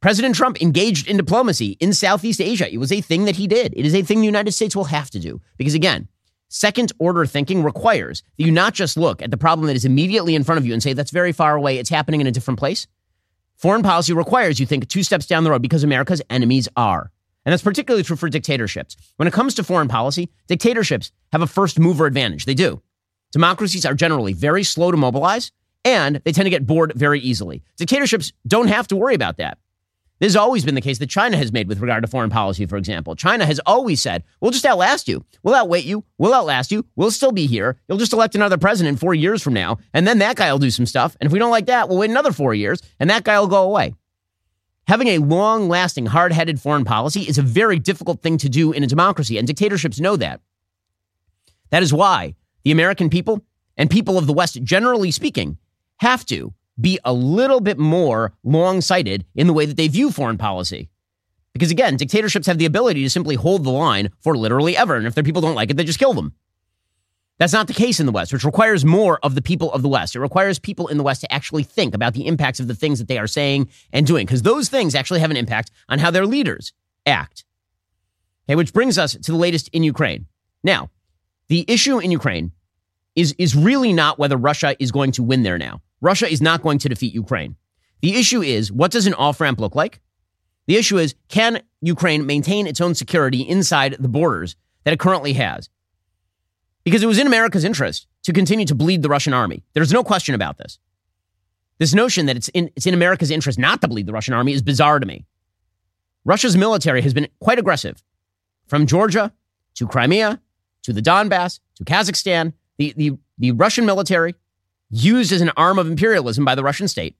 President 0.00 0.34
Trump 0.34 0.60
engaged 0.60 1.08
in 1.08 1.16
diplomacy 1.16 1.76
in 1.80 1.92
Southeast 1.92 2.40
Asia. 2.40 2.72
It 2.72 2.78
was 2.78 2.92
a 2.92 3.00
thing 3.00 3.24
that 3.24 3.36
he 3.36 3.46
did. 3.46 3.72
It 3.76 3.86
is 3.86 3.94
a 3.94 4.02
thing 4.02 4.20
the 4.20 4.26
United 4.26 4.52
States 4.52 4.76
will 4.76 4.84
have 4.84 5.10
to 5.10 5.18
do. 5.18 5.40
Because 5.56 5.74
again, 5.74 6.08
second 6.48 6.92
order 6.98 7.24
thinking 7.24 7.62
requires 7.62 8.22
that 8.36 8.44
you 8.44 8.52
not 8.52 8.74
just 8.74 8.96
look 8.96 9.22
at 9.22 9.30
the 9.30 9.36
problem 9.36 9.66
that 9.68 9.76
is 9.76 9.84
immediately 9.84 10.34
in 10.34 10.44
front 10.44 10.58
of 10.58 10.66
you 10.66 10.72
and 10.72 10.82
say, 10.82 10.92
that's 10.92 11.10
very 11.10 11.32
far 11.32 11.56
away, 11.56 11.78
it's 11.78 11.90
happening 11.90 12.20
in 12.20 12.26
a 12.26 12.32
different 12.32 12.58
place. 12.58 12.86
Foreign 13.56 13.82
policy 13.82 14.12
requires 14.12 14.60
you 14.60 14.66
think 14.66 14.86
two 14.86 15.02
steps 15.02 15.26
down 15.26 15.44
the 15.44 15.50
road 15.50 15.62
because 15.62 15.82
America's 15.82 16.22
enemies 16.28 16.68
are. 16.76 17.10
And 17.46 17.52
that's 17.52 17.62
particularly 17.62 18.02
true 18.02 18.16
for 18.16 18.28
dictatorships. 18.28 18.96
When 19.16 19.26
it 19.26 19.32
comes 19.32 19.54
to 19.54 19.64
foreign 19.64 19.88
policy, 19.88 20.30
dictatorships 20.46 21.10
have 21.32 21.42
a 21.42 21.46
first 21.46 21.78
mover 21.78 22.04
advantage. 22.04 22.44
They 22.44 22.54
do. 22.54 22.82
Democracies 23.32 23.84
are 23.84 23.94
generally 23.94 24.32
very 24.32 24.62
slow 24.62 24.90
to 24.90 24.96
mobilize 24.96 25.52
and 25.84 26.20
they 26.24 26.32
tend 26.32 26.46
to 26.46 26.50
get 26.50 26.66
bored 26.66 26.92
very 26.96 27.20
easily. 27.20 27.62
Dictatorships 27.76 28.32
don't 28.46 28.68
have 28.68 28.88
to 28.88 28.96
worry 28.96 29.14
about 29.14 29.36
that. 29.36 29.58
This 30.18 30.32
has 30.32 30.36
always 30.36 30.64
been 30.64 30.74
the 30.74 30.80
case 30.80 30.98
that 30.98 31.10
China 31.10 31.36
has 31.36 31.52
made 31.52 31.68
with 31.68 31.80
regard 31.80 32.02
to 32.02 32.08
foreign 32.08 32.30
policy, 32.30 32.64
for 32.64 32.76
example. 32.76 33.14
China 33.14 33.44
has 33.44 33.60
always 33.66 34.00
said, 34.00 34.24
we'll 34.40 34.50
just 34.50 34.64
outlast 34.64 35.08
you. 35.08 35.24
We'll 35.42 35.54
outwait 35.54 35.84
you. 35.84 36.04
We'll 36.16 36.32
outlast 36.32 36.72
you. 36.72 36.86
We'll 36.96 37.10
still 37.10 37.32
be 37.32 37.46
here. 37.46 37.78
You'll 37.86 37.98
just 37.98 38.14
elect 38.14 38.34
another 38.34 38.56
president 38.56 38.98
four 38.98 39.14
years 39.14 39.42
from 39.42 39.52
now. 39.52 39.78
And 39.92 40.08
then 40.08 40.18
that 40.18 40.36
guy 40.36 40.50
will 40.50 40.58
do 40.58 40.70
some 40.70 40.86
stuff. 40.86 41.16
And 41.20 41.26
if 41.26 41.32
we 41.32 41.38
don't 41.38 41.50
like 41.50 41.66
that, 41.66 41.88
we'll 41.88 41.98
wait 41.98 42.10
another 42.10 42.32
four 42.32 42.54
years 42.54 42.80
and 42.98 43.10
that 43.10 43.24
guy 43.24 43.38
will 43.38 43.46
go 43.46 43.64
away. 43.64 43.94
Having 44.88 45.08
a 45.08 45.18
long 45.18 45.68
lasting, 45.68 46.06
hard 46.06 46.32
headed 46.32 46.60
foreign 46.60 46.84
policy 46.84 47.22
is 47.22 47.38
a 47.38 47.42
very 47.42 47.78
difficult 47.78 48.22
thing 48.22 48.38
to 48.38 48.48
do 48.48 48.72
in 48.72 48.82
a 48.82 48.86
democracy. 48.86 49.36
And 49.36 49.46
dictatorships 49.46 50.00
know 50.00 50.16
that. 50.16 50.40
That 51.70 51.82
is 51.82 51.92
why 51.92 52.36
the 52.66 52.72
American 52.72 53.08
people 53.08 53.44
and 53.76 53.88
people 53.88 54.18
of 54.18 54.26
the 54.26 54.32
West, 54.32 54.60
generally 54.64 55.12
speaking, 55.12 55.56
have 55.98 56.26
to 56.26 56.52
be 56.80 56.98
a 57.04 57.12
little 57.12 57.60
bit 57.60 57.78
more 57.78 58.32
long 58.42 58.80
sighted 58.80 59.24
in 59.36 59.46
the 59.46 59.52
way 59.52 59.66
that 59.66 59.76
they 59.76 59.86
view 59.86 60.10
foreign 60.10 60.36
policy. 60.36 60.90
Because 61.52 61.70
again, 61.70 61.96
dictatorships 61.96 62.48
have 62.48 62.58
the 62.58 62.64
ability 62.64 63.04
to 63.04 63.08
simply 63.08 63.36
hold 63.36 63.62
the 63.62 63.70
line 63.70 64.10
for 64.18 64.36
literally 64.36 64.76
ever. 64.76 64.96
And 64.96 65.06
if 65.06 65.14
their 65.14 65.22
people 65.22 65.40
don't 65.40 65.54
like 65.54 65.70
it, 65.70 65.76
they 65.76 65.84
just 65.84 66.00
kill 66.00 66.12
them. 66.12 66.34
That's 67.38 67.52
not 67.52 67.68
the 67.68 67.72
case 67.72 68.00
in 68.00 68.06
the 68.06 68.10
West, 68.10 68.32
which 68.32 68.42
requires 68.42 68.84
more 68.84 69.20
of 69.22 69.36
the 69.36 69.42
people 69.42 69.72
of 69.72 69.82
the 69.82 69.88
West. 69.88 70.16
It 70.16 70.20
requires 70.20 70.58
people 70.58 70.88
in 70.88 70.96
the 70.96 71.04
West 71.04 71.20
to 71.20 71.32
actually 71.32 71.62
think 71.62 71.94
about 71.94 72.14
the 72.14 72.26
impacts 72.26 72.58
of 72.58 72.66
the 72.66 72.74
things 72.74 72.98
that 72.98 73.06
they 73.06 73.18
are 73.18 73.28
saying 73.28 73.68
and 73.92 74.04
doing, 74.04 74.26
because 74.26 74.42
those 74.42 74.68
things 74.68 74.96
actually 74.96 75.20
have 75.20 75.30
an 75.30 75.36
impact 75.36 75.70
on 75.88 76.00
how 76.00 76.10
their 76.10 76.26
leaders 76.26 76.72
act. 77.06 77.44
Okay, 78.48 78.56
which 78.56 78.72
brings 78.72 78.98
us 78.98 79.12
to 79.12 79.30
the 79.30 79.38
latest 79.38 79.68
in 79.68 79.84
Ukraine. 79.84 80.26
Now, 80.64 80.90
the 81.46 81.64
issue 81.68 82.00
in 82.00 82.10
Ukraine 82.10 82.50
is, 83.16 83.34
is 83.38 83.56
really 83.56 83.92
not 83.92 84.18
whether 84.18 84.36
Russia 84.36 84.76
is 84.78 84.92
going 84.92 85.12
to 85.12 85.22
win 85.22 85.42
there 85.42 85.58
now. 85.58 85.82
Russia 86.00 86.30
is 86.30 86.42
not 86.42 86.62
going 86.62 86.78
to 86.78 86.88
defeat 86.88 87.14
Ukraine. 87.14 87.56
The 88.02 88.14
issue 88.14 88.42
is 88.42 88.70
what 88.70 88.90
does 88.92 89.06
an 89.06 89.14
off 89.14 89.40
ramp 89.40 89.58
look 89.58 89.74
like? 89.74 90.00
The 90.66 90.76
issue 90.76 90.98
is 90.98 91.14
can 91.28 91.62
Ukraine 91.80 92.26
maintain 92.26 92.66
its 92.66 92.80
own 92.80 92.94
security 92.94 93.40
inside 93.40 93.96
the 93.98 94.08
borders 94.08 94.56
that 94.84 94.92
it 94.92 95.00
currently 95.00 95.32
has? 95.32 95.70
Because 96.84 97.02
it 97.02 97.06
was 97.06 97.18
in 97.18 97.26
America's 97.26 97.64
interest 97.64 98.06
to 98.24 98.32
continue 98.32 98.66
to 98.66 98.74
bleed 98.74 99.02
the 99.02 99.08
Russian 99.08 99.32
army. 99.32 99.64
There's 99.72 99.92
no 99.92 100.04
question 100.04 100.34
about 100.34 100.58
this. 100.58 100.78
This 101.78 101.94
notion 101.94 102.26
that 102.26 102.36
it's 102.36 102.48
in, 102.48 102.70
it's 102.76 102.86
in 102.86 102.94
America's 102.94 103.30
interest 103.30 103.58
not 103.58 103.80
to 103.80 103.88
bleed 103.88 104.06
the 104.06 104.12
Russian 104.12 104.34
army 104.34 104.52
is 104.52 104.62
bizarre 104.62 104.98
to 104.98 105.06
me. 105.06 105.26
Russia's 106.24 106.56
military 106.56 107.02
has 107.02 107.14
been 107.14 107.28
quite 107.40 107.58
aggressive 107.58 108.02
from 108.66 108.86
Georgia 108.86 109.32
to 109.74 109.86
Crimea 109.86 110.40
to 110.82 110.92
the 110.92 111.02
Donbass 111.02 111.60
to 111.76 111.84
Kazakhstan. 111.84 112.52
The, 112.78 112.94
the, 112.96 113.12
the 113.38 113.52
Russian 113.52 113.86
military, 113.86 114.34
used 114.90 115.32
as 115.32 115.40
an 115.40 115.50
arm 115.56 115.78
of 115.78 115.86
imperialism 115.86 116.44
by 116.44 116.54
the 116.54 116.62
Russian 116.62 116.88
state, 116.88 117.16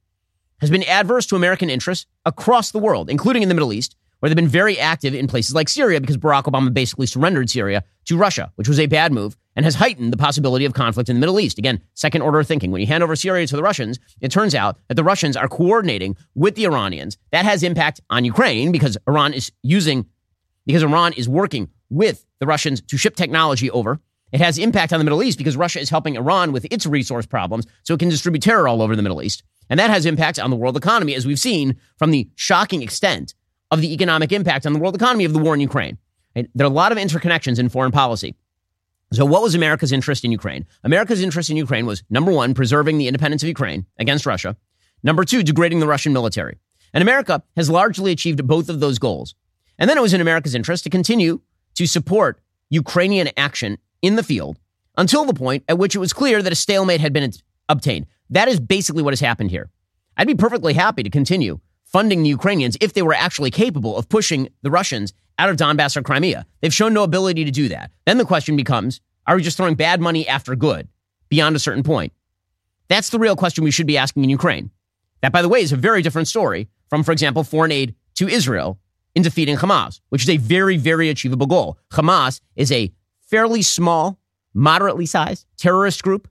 has 0.60 0.70
been 0.70 0.84
adverse 0.84 1.26
to 1.26 1.36
American 1.36 1.68
interests 1.68 2.06
across 2.24 2.70
the 2.70 2.78
world, 2.78 3.10
including 3.10 3.42
in 3.42 3.48
the 3.48 3.54
Middle 3.54 3.72
East, 3.72 3.96
where 4.20 4.30
they've 4.30 4.36
been 4.36 4.48
very 4.48 4.78
active 4.78 5.14
in 5.14 5.26
places 5.26 5.54
like 5.54 5.68
Syria 5.68 6.00
because 6.00 6.16
Barack 6.16 6.44
Obama 6.44 6.72
basically 6.72 7.06
surrendered 7.06 7.50
Syria 7.50 7.84
to 8.06 8.16
Russia, 8.16 8.50
which 8.56 8.68
was 8.68 8.80
a 8.80 8.86
bad 8.86 9.12
move 9.12 9.36
and 9.54 9.64
has 9.64 9.74
heightened 9.74 10.12
the 10.12 10.16
possibility 10.16 10.64
of 10.64 10.74
conflict 10.74 11.08
in 11.08 11.16
the 11.16 11.20
Middle 11.20 11.40
East. 11.40 11.58
Again, 11.58 11.80
second 11.94 12.22
order 12.22 12.42
thinking. 12.42 12.70
When 12.70 12.80
you 12.80 12.86
hand 12.86 13.02
over 13.02 13.16
Syria 13.16 13.46
to 13.46 13.56
the 13.56 13.62
Russians, 13.62 13.98
it 14.20 14.30
turns 14.30 14.54
out 14.54 14.78
that 14.88 14.94
the 14.94 15.04
Russians 15.04 15.36
are 15.36 15.48
coordinating 15.48 16.16
with 16.34 16.54
the 16.54 16.64
Iranians. 16.64 17.18
That 17.32 17.44
has 17.44 17.62
impact 17.62 18.00
on 18.10 18.24
Ukraine 18.24 18.72
because 18.72 18.96
Iran 19.06 19.32
is 19.32 19.50
using, 19.62 20.06
because 20.66 20.82
Iran 20.82 21.12
is 21.14 21.28
working 21.28 21.68
with 21.90 22.24
the 22.38 22.46
Russians 22.46 22.80
to 22.82 22.96
ship 22.96 23.16
technology 23.16 23.70
over. 23.70 24.00
It 24.36 24.42
has 24.42 24.58
impact 24.58 24.92
on 24.92 25.00
the 25.00 25.04
Middle 25.04 25.22
East 25.22 25.38
because 25.38 25.56
Russia 25.56 25.80
is 25.80 25.88
helping 25.88 26.14
Iran 26.14 26.52
with 26.52 26.66
its 26.70 26.84
resource 26.84 27.24
problems 27.24 27.66
so 27.84 27.94
it 27.94 28.00
can 28.00 28.10
distribute 28.10 28.42
terror 28.42 28.68
all 28.68 28.82
over 28.82 28.94
the 28.94 29.00
Middle 29.00 29.22
East. 29.22 29.42
And 29.70 29.80
that 29.80 29.88
has 29.88 30.04
impact 30.04 30.38
on 30.38 30.50
the 30.50 30.56
world 30.56 30.76
economy, 30.76 31.14
as 31.14 31.26
we've 31.26 31.38
seen 31.38 31.76
from 31.96 32.10
the 32.10 32.28
shocking 32.34 32.82
extent 32.82 33.32
of 33.70 33.80
the 33.80 33.94
economic 33.94 34.32
impact 34.32 34.66
on 34.66 34.74
the 34.74 34.78
world 34.78 34.94
economy 34.94 35.24
of 35.24 35.32
the 35.32 35.38
war 35.38 35.54
in 35.54 35.60
Ukraine. 35.60 35.96
Right? 36.34 36.50
There 36.54 36.66
are 36.66 36.70
a 36.70 36.74
lot 36.74 36.92
of 36.92 36.98
interconnections 36.98 37.58
in 37.58 37.70
foreign 37.70 37.92
policy. 37.92 38.34
So, 39.10 39.24
what 39.24 39.40
was 39.40 39.54
America's 39.54 39.90
interest 39.90 40.22
in 40.22 40.32
Ukraine? 40.32 40.66
America's 40.84 41.22
interest 41.22 41.48
in 41.48 41.56
Ukraine 41.56 41.86
was 41.86 42.02
number 42.10 42.30
one, 42.30 42.52
preserving 42.52 42.98
the 42.98 43.08
independence 43.08 43.42
of 43.42 43.48
Ukraine 43.48 43.86
against 43.98 44.26
Russia. 44.26 44.54
Number 45.02 45.24
two, 45.24 45.44
degrading 45.44 45.80
the 45.80 45.86
Russian 45.86 46.12
military. 46.12 46.58
And 46.92 47.00
America 47.00 47.42
has 47.56 47.70
largely 47.70 48.12
achieved 48.12 48.46
both 48.46 48.68
of 48.68 48.80
those 48.80 48.98
goals. 48.98 49.34
And 49.78 49.88
then 49.88 49.96
it 49.96 50.02
was 50.02 50.12
in 50.12 50.20
America's 50.20 50.54
interest 50.54 50.84
to 50.84 50.90
continue 50.90 51.40
to 51.76 51.86
support 51.86 52.42
Ukrainian 52.68 53.30
action 53.38 53.78
in 54.02 54.16
the 54.16 54.22
field 54.22 54.58
until 54.96 55.24
the 55.24 55.34
point 55.34 55.64
at 55.68 55.78
which 55.78 55.94
it 55.94 55.98
was 55.98 56.12
clear 56.12 56.42
that 56.42 56.52
a 56.52 56.56
stalemate 56.56 57.00
had 57.00 57.12
been 57.12 57.32
obtained. 57.68 58.06
That 58.30 58.48
is 58.48 58.60
basically 58.60 59.02
what 59.02 59.12
has 59.12 59.20
happened 59.20 59.50
here. 59.50 59.70
I'd 60.16 60.26
be 60.26 60.34
perfectly 60.34 60.72
happy 60.72 61.02
to 61.02 61.10
continue 61.10 61.60
funding 61.84 62.22
the 62.22 62.28
Ukrainians 62.28 62.76
if 62.80 62.92
they 62.92 63.02
were 63.02 63.14
actually 63.14 63.50
capable 63.50 63.96
of 63.96 64.08
pushing 64.08 64.48
the 64.62 64.70
Russians 64.70 65.12
out 65.38 65.48
of 65.48 65.56
Donbass 65.56 65.96
or 65.96 66.02
Crimea. 66.02 66.46
They've 66.60 66.74
shown 66.74 66.94
no 66.94 67.02
ability 67.02 67.44
to 67.44 67.50
do 67.50 67.68
that. 67.68 67.90
Then 68.06 68.18
the 68.18 68.24
question 68.24 68.56
becomes 68.56 69.00
are 69.26 69.36
we 69.36 69.42
just 69.42 69.56
throwing 69.56 69.74
bad 69.74 70.00
money 70.00 70.26
after 70.26 70.54
good 70.54 70.88
beyond 71.28 71.56
a 71.56 71.60
certain 71.60 71.82
point? 71.82 72.12
That's 72.88 73.10
the 73.10 73.18
real 73.18 73.36
question 73.36 73.64
we 73.64 73.72
should 73.72 73.86
be 73.86 73.98
asking 73.98 74.22
in 74.24 74.30
Ukraine. 74.30 74.70
That, 75.22 75.32
by 75.32 75.42
the 75.42 75.48
way, 75.48 75.60
is 75.60 75.72
a 75.72 75.76
very 75.76 76.02
different 76.02 76.28
story 76.28 76.68
from, 76.88 77.02
for 77.02 77.10
example, 77.10 77.42
foreign 77.42 77.72
aid 77.72 77.94
to 78.14 78.28
Israel 78.28 78.78
in 79.14 79.22
defeating 79.22 79.56
Hamas, 79.56 80.00
which 80.10 80.22
is 80.22 80.30
a 80.30 80.36
very, 80.36 80.76
very 80.76 81.08
achievable 81.08 81.46
goal. 81.46 81.78
Hamas 81.90 82.40
is 82.54 82.70
a 82.70 82.92
fairly 83.26 83.62
small, 83.62 84.18
moderately 84.54 85.06
sized 85.06 85.46
terrorist 85.56 86.02
group 86.02 86.28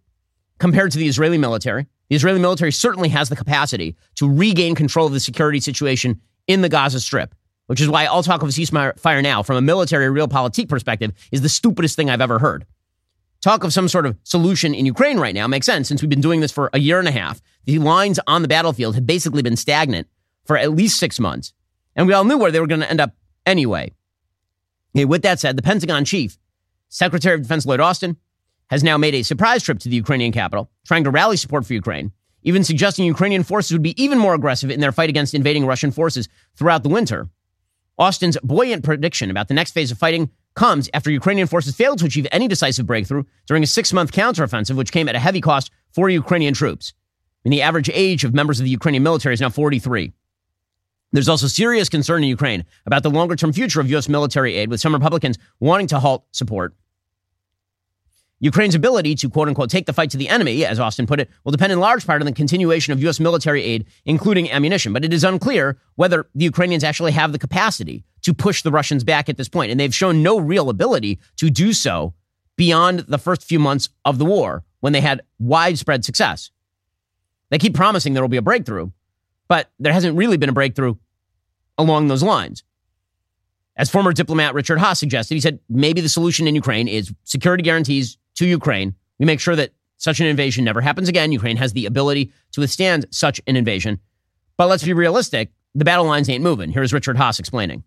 compared 0.60 0.92
to 0.92 0.98
the 0.98 1.08
Israeli 1.08 1.38
military. 1.38 1.88
The 2.10 2.16
Israeli 2.16 2.40
military 2.40 2.72
certainly 2.72 3.10
has 3.10 3.30
the 3.30 3.36
capacity 3.36 3.96
to 4.16 4.32
regain 4.32 4.76
control 4.76 5.08
of 5.08 5.14
the 5.14 5.20
security 5.20 5.60
situation 5.60 6.22
in 6.48 6.62
the 6.62 6.70
Gaza 6.70 7.00
Strip, 7.00 7.34
which 7.68 7.82
is 7.82 7.90
why 7.90 8.06
all 8.06 8.24
talk 8.24 8.42
of 8.42 8.50
a 8.50 8.52
ceasefire 8.52 9.24
now, 9.24 9.42
from 9.44 9.58
a 9.58 9.62
military 9.62 10.08
realpolitik 10.08 10.70
perspective, 10.70 11.12
is 11.32 11.42
the 11.42 11.50
stupidest 11.50 11.96
thing 11.96 12.10
I've 12.10 12.22
ever 12.22 12.40
heard. 12.40 12.66
Talk 13.42 13.64
of 13.64 13.74
some 13.74 13.88
sort 13.88 14.06
of 14.06 14.18
solution 14.24 14.74
in 14.74 14.86
Ukraine 14.86 15.20
right 15.20 15.36
now 15.36 15.48
makes 15.48 15.66
sense 15.66 15.88
since 15.88 16.02
we've 16.02 16.10
been 16.10 16.22
doing 16.22 16.40
this 16.40 16.52
for 16.52 16.70
a 16.74 16.80
year 16.80 17.00
and 17.00 17.08
a 17.08 17.12
half. 17.12 17.42
The 17.66 17.80
lines 17.80 18.20
on 18.28 18.42
the 18.42 18.48
battlefield 18.48 18.96
have 18.96 19.06
basically 19.06 19.44
been 19.44 19.56
stagnant 19.56 20.08
for 20.46 20.58
at 20.58 20.72
least 20.72 20.98
six 20.98 21.20
months. 21.20 21.54
And 21.96 22.08
we 22.08 22.14
all 22.14 22.24
knew 22.24 22.38
where 22.38 22.52
they 22.52 22.60
were 22.60 22.68
going 22.68 22.82
to 22.82 22.90
end 22.90 23.02
up 23.02 23.16
anyway. 23.46 23.92
Okay, 24.96 25.06
with 25.06 25.22
that 25.24 25.40
said, 25.40 25.58
the 25.58 25.62
Pentagon 25.62 26.06
chief, 26.06 26.38
Secretary 26.90 27.36
of 27.36 27.42
Defense 27.42 27.66
Lloyd 27.66 27.80
Austin, 27.80 28.18
has 28.70 28.84
now 28.84 28.98
made 28.98 29.14
a 29.14 29.24
surprise 29.24 29.64
trip 29.64 29.80
to 29.80 29.90
the 29.90 29.96
Ukrainian 29.96 30.32
capital, 30.32 30.70
trying 30.86 31.04
to 31.04 31.12
rally 31.12 31.38
support 31.38 31.66
for 31.66 31.74
Ukraine, 31.74 32.12
even 32.44 32.64
suggesting 32.64 33.06
Ukrainian 33.06 33.44
forces 33.44 33.72
would 33.72 33.82
be 33.82 34.02
even 34.02 34.18
more 34.18 34.34
aggressive 34.34 34.72
in 34.72 34.80
their 34.80 34.92
fight 34.92 35.10
against 35.10 35.34
invading 35.34 35.66
Russian 35.66 35.92
forces 35.92 36.28
throughout 36.56 36.84
the 36.84 36.90
winter. 36.90 37.30
Austin's 37.98 38.38
buoyant 38.44 38.84
prediction 38.84 39.32
about 39.32 39.48
the 39.48 39.54
next 39.54 39.72
phase 39.72 39.92
of 39.92 39.98
fighting 39.98 40.30
comes 40.56 40.90
after 40.94 41.12
Ukrainian 41.12 41.48
forces 41.48 41.76
failed 41.76 42.00
to 42.00 42.06
achieve 42.06 42.28
any 42.32 42.48
decisive 42.48 42.86
breakthrough 42.86 43.24
during 43.46 43.64
a 43.64 43.68
six 43.68 43.94
month 43.94 44.12
counteroffensive, 44.12 44.76
which 44.76 44.92
came 44.92 45.08
at 45.10 45.16
a 45.16 45.20
heavy 45.20 45.42
cost 45.42 45.72
for 45.92 46.10
Ukrainian 46.10 46.54
troops. 46.54 46.94
And 47.44 47.54
the 47.54 47.62
average 47.62 47.90
age 47.94 48.24
of 48.24 48.34
members 48.34 48.60
of 48.60 48.64
the 48.64 48.70
Ukrainian 48.72 49.04
military 49.04 49.34
is 49.34 49.42
now 49.42 49.50
43. 49.50 50.14
There's 51.16 51.30
also 51.30 51.48
serious 51.48 51.88
concern 51.88 52.24
in 52.24 52.30
Ukraine 52.30 52.66
about 52.86 53.04
the 53.04 53.10
longer 53.10 53.38
term 53.38 53.54
future 53.54 53.80
of 53.80 53.90
U.S. 53.92 54.10
military 54.10 54.56
aid, 54.56 54.70
with 54.70 54.82
some 54.82 54.94
Republicans 54.94 55.38
wanting 55.62 55.88
to 55.88 56.00
halt 56.00 56.26
support. 56.32 56.76
Ukraine's 58.40 58.76
ability 58.76 59.16
to 59.16 59.30
quote 59.30 59.48
unquote 59.48 59.70
take 59.70 59.86
the 59.86 59.94
fight 59.94 60.10
to 60.10 60.18
the 60.18 60.28
enemy, 60.28 60.66
as 60.66 60.78
Austin 60.78 61.08
put 61.08 61.22
it, 61.22 61.30
will 61.46 61.54
depend 61.54 61.72
in 61.72 61.80
large 61.80 62.06
part 62.06 62.22
on 62.22 62.26
the 62.26 62.34
continuation 62.34 62.92
of 62.92 63.02
U.S. 63.02 63.22
military 63.22 63.64
aid, 63.64 63.86
including 64.04 64.52
ammunition. 64.52 64.92
But 64.92 65.06
it 65.06 65.14
is 65.14 65.24
unclear 65.24 65.78
whether 65.96 66.28
the 66.36 66.44
Ukrainians 66.44 66.84
actually 66.84 67.14
have 67.14 67.32
the 67.32 67.40
capacity 67.40 68.04
to 68.24 68.34
push 68.34 68.62
the 68.62 68.72
Russians 68.72 69.06
back 69.06 69.30
at 69.30 69.38
this 69.38 69.48
point. 69.48 69.72
And 69.72 69.80
they've 69.80 69.96
shown 69.96 70.22
no 70.22 70.38
real 70.38 70.70
ability 70.70 71.20
to 71.38 71.50
do 71.50 71.72
so 71.72 72.14
beyond 72.58 73.00
the 73.08 73.18
first 73.18 73.44
few 73.44 73.60
months 73.60 73.88
of 74.04 74.18
the 74.18 74.26
war 74.26 74.66
when 74.82 74.92
they 74.92 75.02
had 75.02 75.22
widespread 75.40 76.04
success. 76.04 76.52
They 77.52 77.58
keep 77.58 77.74
promising 77.74 78.14
there 78.14 78.24
will 78.24 78.28
be 78.28 78.36
a 78.36 78.42
breakthrough, 78.42 78.92
but 79.48 79.72
there 79.80 79.94
hasn't 79.94 80.18
really 80.18 80.36
been 80.36 80.50
a 80.50 80.54
breakthrough 80.54 80.96
along 81.78 82.08
those 82.08 82.24
lines. 82.24 82.64
As 83.78 83.90
former 83.90 84.14
diplomat 84.14 84.54
Richard 84.54 84.80
Haass 84.80 85.00
suggested, 85.00 85.36
he 85.36 85.42
said 85.42 85.60
maybe 85.70 86.02
the 86.02 86.10
solution 86.10 86.48
in 86.48 86.56
Ukraine 86.56 86.88
is 86.88 87.14
security 87.26 87.64
guarantees 87.64 88.18
to 88.36 88.46
Ukraine. 88.46 88.96
We 89.20 89.26
make 89.26 89.40
sure 89.40 89.56
that 89.56 89.72
such 89.98 90.20
an 90.20 90.28
invasion 90.28 90.64
never 90.64 90.82
happens 90.82 91.10
again. 91.10 91.32
Ukraine 91.32 91.58
has 91.58 91.74
the 91.74 91.86
ability 91.86 92.32
to 92.52 92.62
withstand 92.62 93.06
such 93.12 93.42
an 93.48 93.56
invasion. 93.56 94.00
But 94.58 94.68
let's 94.68 94.84
be 94.84 94.94
realistic 94.94 95.52
the 95.76 95.86
battle 95.86 96.06
lines 96.06 96.30
ain't 96.30 96.44
moving. 96.44 96.72
Here's 96.72 96.94
Richard 96.94 97.18
Haass 97.18 97.40
explaining. 97.40 97.84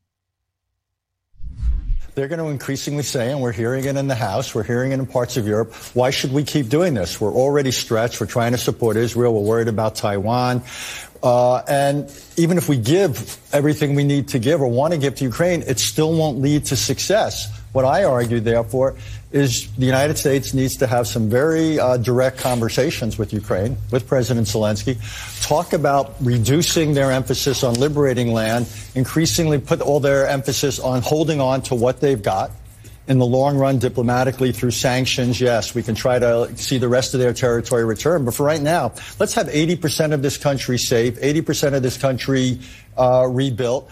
They're 2.14 2.29
going 2.29 2.40
to 2.40 2.48
increasingly 2.48 3.05
say, 3.05 3.31
and 3.31 3.40
we're 3.40 3.53
hearing 3.53 3.85
it 3.85 3.96
in 3.96 4.09
the 4.09 4.14
House, 4.14 4.53
we're 4.53 4.64
hearing 4.64 4.90
it 4.90 4.98
in 4.98 5.07
parts 5.07 5.37
of 5.37 5.46
Europe, 5.46 5.72
why 5.94 6.11
should 6.11 6.33
we 6.33 6.42
keep 6.42 6.68
doing 6.68 6.94
this? 6.94 7.20
We're 7.20 7.33
already 7.33 7.70
stretched. 7.70 8.20
We're 8.20 8.27
trying 8.27 8.53
to 8.53 8.59
support 8.59 8.96
Israel. 8.96 9.33
We're 9.35 9.48
worried 9.48 9.68
about 9.68 9.94
Taiwan. 9.94 10.62
Uh, 11.22 11.62
and 11.68 12.11
even 12.37 12.59
if 12.59 12.68
we 12.68 12.76
give 12.76 13.38
everything 13.52 13.94
we 13.94 14.04
need 14.04 14.28
to 14.28 14.38
give 14.38 14.61
or 14.61 14.68
want 14.68 14.92
to 14.92 14.98
give 14.98 15.16
to 15.16 15.24
Ukraine, 15.24 15.62
it 15.62 15.78
still 15.78 16.14
won't 16.14 16.38
lead 16.40 16.64
to 16.66 16.76
success. 16.76 17.48
What 17.72 17.85
I 17.85 18.04
argue, 18.04 18.40
therefore, 18.40 18.94
is 19.31 19.70
the 19.72 19.85
United 19.85 20.16
States 20.16 20.54
needs 20.54 20.76
to 20.78 20.87
have 20.87 21.07
some 21.07 21.28
very 21.28 21.78
uh, 21.78 21.98
direct 21.98 22.38
conversations 22.38 23.18
with 23.18 23.33
Ukraine, 23.33 23.76
with 23.90 24.07
President 24.07 24.46
Zelensky, 24.46 24.96
talk 25.46 25.72
about 25.74 26.14
reducing 26.20 26.94
their 26.94 27.12
emphasis 27.12 27.62
on 27.62 27.74
liberating 27.74 28.33
land, 28.33 28.66
increasingly 28.94 29.59
put 29.59 29.81
all 29.83 30.00
their 30.00 30.26
emphasis 30.26 30.78
on 30.78 31.02
holding 31.02 31.40
on 31.40 31.61
to 31.62 31.74
what 31.74 32.00
they've 32.00 32.22
got. 32.22 32.50
In 33.08 33.18
the 33.18 33.26
long 33.26 33.56
run, 33.56 33.78
diplomatically 33.78 34.52
through 34.52 34.72
sanctions, 34.72 35.40
yes, 35.40 35.74
we 35.74 35.82
can 35.82 35.94
try 35.94 36.18
to 36.18 36.54
see 36.56 36.76
the 36.76 36.88
rest 36.88 37.14
of 37.14 37.20
their 37.20 37.32
territory 37.32 37.86
return. 37.86 38.26
But 38.26 38.34
for 38.34 38.44
right 38.44 38.60
now, 38.60 38.92
let's 39.18 39.32
have 39.32 39.48
80% 39.48 40.12
of 40.12 40.20
this 40.20 40.36
country 40.36 40.76
safe, 40.76 41.18
80% 41.18 41.74
of 41.74 41.82
this 41.82 41.96
country 41.96 42.60
uh, 42.98 43.26
rebuilt. 43.26 43.90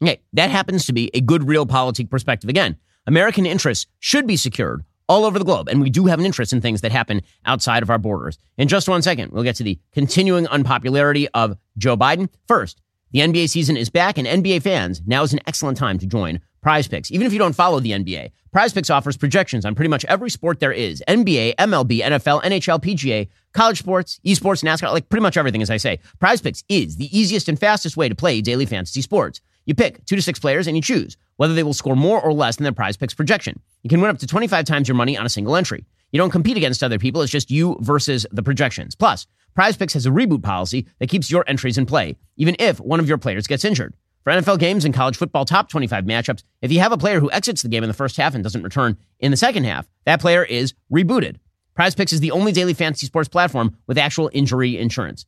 Okay, 0.00 0.20
that 0.34 0.50
happens 0.50 0.86
to 0.86 0.92
be 0.92 1.10
a 1.12 1.20
good 1.20 1.48
real 1.48 1.66
realpolitik 1.66 2.08
perspective. 2.08 2.48
Again, 2.48 2.76
American 3.08 3.46
interests 3.46 3.86
should 3.98 4.28
be 4.28 4.36
secured 4.36 4.84
all 5.08 5.24
over 5.24 5.38
the 5.38 5.44
globe, 5.44 5.68
and 5.68 5.80
we 5.80 5.90
do 5.90 6.06
have 6.06 6.20
an 6.20 6.26
interest 6.26 6.52
in 6.52 6.60
things 6.60 6.82
that 6.82 6.92
happen 6.92 7.22
outside 7.46 7.82
of 7.82 7.90
our 7.90 7.98
borders. 7.98 8.38
In 8.58 8.68
just 8.68 8.88
one 8.88 9.02
second, 9.02 9.32
we'll 9.32 9.42
get 9.42 9.56
to 9.56 9.64
the 9.64 9.76
continuing 9.92 10.46
unpopularity 10.46 11.26
of 11.30 11.56
Joe 11.76 11.96
Biden. 11.96 12.28
First, 12.46 12.80
the 13.10 13.20
NBA 13.20 13.48
season 13.48 13.76
is 13.76 13.90
back, 13.90 14.18
and 14.18 14.26
NBA 14.26 14.62
fans, 14.62 15.02
now 15.04 15.24
is 15.24 15.32
an 15.32 15.40
excellent 15.46 15.78
time 15.78 15.98
to 15.98 16.06
join 16.06 16.40
Prize 16.60 16.88
Picks. 16.88 17.10
Even 17.10 17.26
if 17.26 17.32
you 17.32 17.38
don't 17.38 17.54
follow 17.54 17.80
the 17.80 17.92
NBA, 17.92 18.32
Prize 18.52 18.72
Picks 18.72 18.90
offers 18.90 19.16
projections 19.16 19.64
on 19.64 19.74
pretty 19.74 19.88
much 19.88 20.04
every 20.06 20.30
sport 20.30 20.60
there 20.60 20.72
is 20.72 21.02
NBA, 21.06 21.54
MLB, 21.56 22.00
NFL, 22.00 22.42
NHL, 22.42 22.82
PGA, 22.82 23.28
college 23.52 23.78
sports, 23.78 24.20
esports, 24.24 24.64
NASCAR, 24.64 24.92
like 24.92 25.08
pretty 25.08 25.22
much 25.22 25.36
everything, 25.36 25.62
as 25.62 25.70
I 25.70 25.76
say. 25.76 26.00
Prize 26.18 26.40
Picks 26.40 26.64
is 26.68 26.96
the 26.96 27.16
easiest 27.16 27.48
and 27.48 27.58
fastest 27.58 27.96
way 27.96 28.08
to 28.08 28.14
play 28.14 28.40
daily 28.40 28.66
fantasy 28.66 29.02
sports. 29.02 29.40
You 29.66 29.74
pick 29.74 30.04
two 30.06 30.16
to 30.16 30.22
six 30.22 30.38
players 30.38 30.66
and 30.66 30.76
you 30.76 30.82
choose 30.82 31.16
whether 31.36 31.54
they 31.54 31.62
will 31.62 31.74
score 31.74 31.94
more 31.94 32.20
or 32.20 32.32
less 32.32 32.56
than 32.56 32.64
their 32.64 32.72
prize 32.72 32.96
picks 32.96 33.14
projection. 33.14 33.60
You 33.82 33.90
can 33.90 34.00
win 34.00 34.10
up 34.10 34.18
to 34.18 34.26
25 34.26 34.64
times 34.64 34.88
your 34.88 34.96
money 34.96 35.16
on 35.16 35.26
a 35.26 35.28
single 35.28 35.56
entry. 35.56 35.84
You 36.10 36.18
don't 36.18 36.30
compete 36.30 36.56
against 36.56 36.82
other 36.82 36.98
people, 36.98 37.20
it's 37.20 37.30
just 37.30 37.50
you 37.50 37.76
versus 37.80 38.26
the 38.32 38.42
projections. 38.42 38.94
Plus, 38.94 39.26
Prize 39.54 39.76
Picks 39.76 39.92
has 39.92 40.06
a 40.06 40.10
reboot 40.10 40.42
policy 40.42 40.86
that 41.00 41.08
keeps 41.08 41.30
your 41.30 41.44
entries 41.46 41.78
in 41.78 41.84
play, 41.84 42.16
even 42.36 42.56
if 42.58 42.80
one 42.80 42.98
of 43.00 43.08
your 43.08 43.18
players 43.18 43.46
gets 43.46 43.64
injured. 43.64 43.94
For 44.28 44.34
NFL 44.34 44.58
games 44.58 44.84
and 44.84 44.92
college 44.92 45.16
football 45.16 45.46
top 45.46 45.70
25 45.70 46.04
matchups, 46.04 46.42
if 46.60 46.70
you 46.70 46.80
have 46.80 46.92
a 46.92 46.98
player 46.98 47.18
who 47.18 47.30
exits 47.30 47.62
the 47.62 47.68
game 47.70 47.82
in 47.82 47.88
the 47.88 47.94
first 47.94 48.18
half 48.18 48.34
and 48.34 48.44
doesn't 48.44 48.62
return 48.62 48.98
in 49.20 49.30
the 49.30 49.38
second 49.38 49.64
half, 49.64 49.88
that 50.04 50.20
player 50.20 50.44
is 50.44 50.74
rebooted. 50.92 51.36
Prize 51.74 51.94
Picks 51.94 52.12
is 52.12 52.20
the 52.20 52.32
only 52.32 52.52
daily 52.52 52.74
fantasy 52.74 53.06
sports 53.06 53.30
platform 53.30 53.74
with 53.86 53.96
actual 53.96 54.28
injury 54.34 54.76
insurance. 54.76 55.24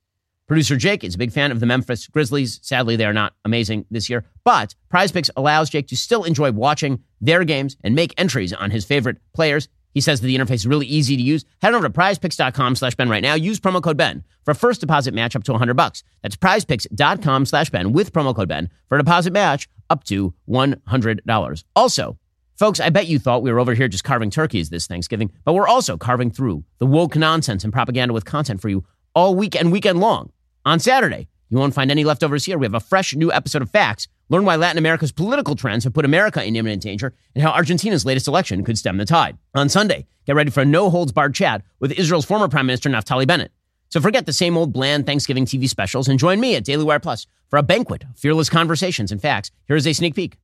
Producer 0.46 0.76
Jake 0.76 1.03
is 1.03 1.14
a 1.14 1.18
big 1.18 1.32
fan 1.32 1.51
of 1.51 1.61
the 1.61 1.64
Memphis 1.64 2.09
Grizzlies. 2.09 2.61
Sadly, 2.62 2.94
they 2.94 3.07
are 3.07 3.14
not 3.14 3.32
amazing 3.46 3.86
this 3.90 4.11
year, 4.11 4.26
but 4.44 4.74
Prize 4.90 5.12
Picks 5.12 5.30
allows 5.34 5.70
Jake 5.70 5.88
to 5.88 5.96
still 5.96 6.24
enjoy 6.24 6.53
watching 6.53 7.03
their 7.22 7.42
games 7.44 7.78
and 7.82 7.94
make 7.94 8.12
entries 8.18 8.53
on 8.53 8.70
his 8.70 8.84
favorite 8.84 9.16
players. 9.32 9.70
He 9.93 10.01
says 10.01 10.20
that 10.20 10.26
the 10.26 10.36
interface 10.36 10.55
is 10.55 10.66
really 10.66 10.86
easy 10.86 11.16
to 11.16 11.22
use. 11.22 11.45
Head 11.62 11.74
over 11.74 11.88
to 11.88 11.93
prizepicks.com 11.93 12.76
slash 12.76 12.95
Ben 12.95 13.09
right 13.09 13.22
now. 13.22 13.34
Use 13.34 13.59
promo 13.61 13.82
code 13.82 13.97
Ben 13.97 14.24
for 14.45 14.53
a 14.53 14.55
first 14.55 14.80
deposit 14.80 15.14
match 15.14 15.34
up 15.34 15.45
to 15.45 15.53
100 15.53 15.74
bucks. 15.74 16.03
That's 16.22 16.36
prizepicks.com 16.36 17.47
slash 17.47 17.70
Ben 17.70 17.93
with 17.93 18.12
promo 18.12 18.34
code 18.34 18.49
Ben 18.49 18.70
for 18.88 18.97
a 18.97 18.99
deposit 18.99 19.32
match 19.32 19.68
up 19.88 20.05
to 20.05 20.34
$100. 20.49 21.64
Also, 21.74 22.18
folks, 22.57 22.80
I 22.80 22.91
bet 22.91 23.09
you 23.09 23.18
thought 23.18 23.43
we 23.43 23.53
were 23.53 23.61
over 23.61 23.74
here 23.74 23.88
just 23.88 24.05
carving 24.05 24.30
turkeys 24.30 24.70
this 24.70 24.86
Thanksgiving, 24.86 25.32
but 25.45 25.55
we're 25.55 25.68
also 25.68 25.97
carving 25.97 26.30
through 26.30 26.64
the 26.78 26.86
woke 26.86 27.16
nonsense 27.16 27.64
and 27.64 27.72
propaganda 27.72 28.14
with 28.14 28.24
content 28.24 28.61
for 28.61 28.68
you 28.68 28.84
all 29.14 29.34
week 29.34 29.57
and 29.57 29.72
weekend 29.72 30.01
long. 30.01 30.30
On 30.64 30.78
Saturday, 30.78 31.26
you 31.49 31.59
won't 31.59 31.74
find 31.74 31.91
any 31.91 32.05
leftovers 32.05 32.45
here. 32.45 32.59
We 32.59 32.66
have 32.66 32.74
a 32.74 32.80
fresh 32.80 33.14
new 33.14 33.32
episode 33.32 33.62
of 33.62 33.70
Facts. 33.70 34.07
Learn 34.30 34.44
why 34.44 34.54
Latin 34.54 34.78
America's 34.78 35.10
political 35.10 35.56
trends 35.56 35.82
have 35.82 35.92
put 35.92 36.04
America 36.04 36.42
in 36.42 36.54
imminent 36.54 36.82
danger 36.82 37.12
and 37.34 37.42
how 37.42 37.50
Argentina's 37.50 38.06
latest 38.06 38.28
election 38.28 38.62
could 38.62 38.78
stem 38.78 38.96
the 38.96 39.04
tide. 39.04 39.36
On 39.56 39.68
Sunday, 39.68 40.06
get 40.24 40.36
ready 40.36 40.50
for 40.50 40.60
a 40.60 40.64
no 40.64 40.88
holds 40.88 41.10
barred 41.10 41.34
chat 41.34 41.62
with 41.80 41.90
Israel's 41.90 42.24
former 42.24 42.46
Prime 42.46 42.66
Minister 42.66 42.88
Naftali 42.88 43.26
Bennett. 43.26 43.50
So 43.88 44.00
forget 44.00 44.26
the 44.26 44.32
same 44.32 44.56
old 44.56 44.72
bland 44.72 45.04
Thanksgiving 45.04 45.46
TV 45.46 45.68
specials 45.68 46.06
and 46.06 46.16
join 46.16 46.38
me 46.38 46.54
at 46.54 46.62
Daily 46.62 46.84
Wire 46.84 47.00
Plus 47.00 47.26
for 47.48 47.58
a 47.58 47.62
banquet 47.64 48.04
of 48.04 48.16
fearless 48.16 48.48
conversations 48.48 49.10
and 49.10 49.20
facts. 49.20 49.50
Here 49.66 49.74
is 49.74 49.84
a 49.84 49.92
sneak 49.92 50.14
peek. 50.14 50.36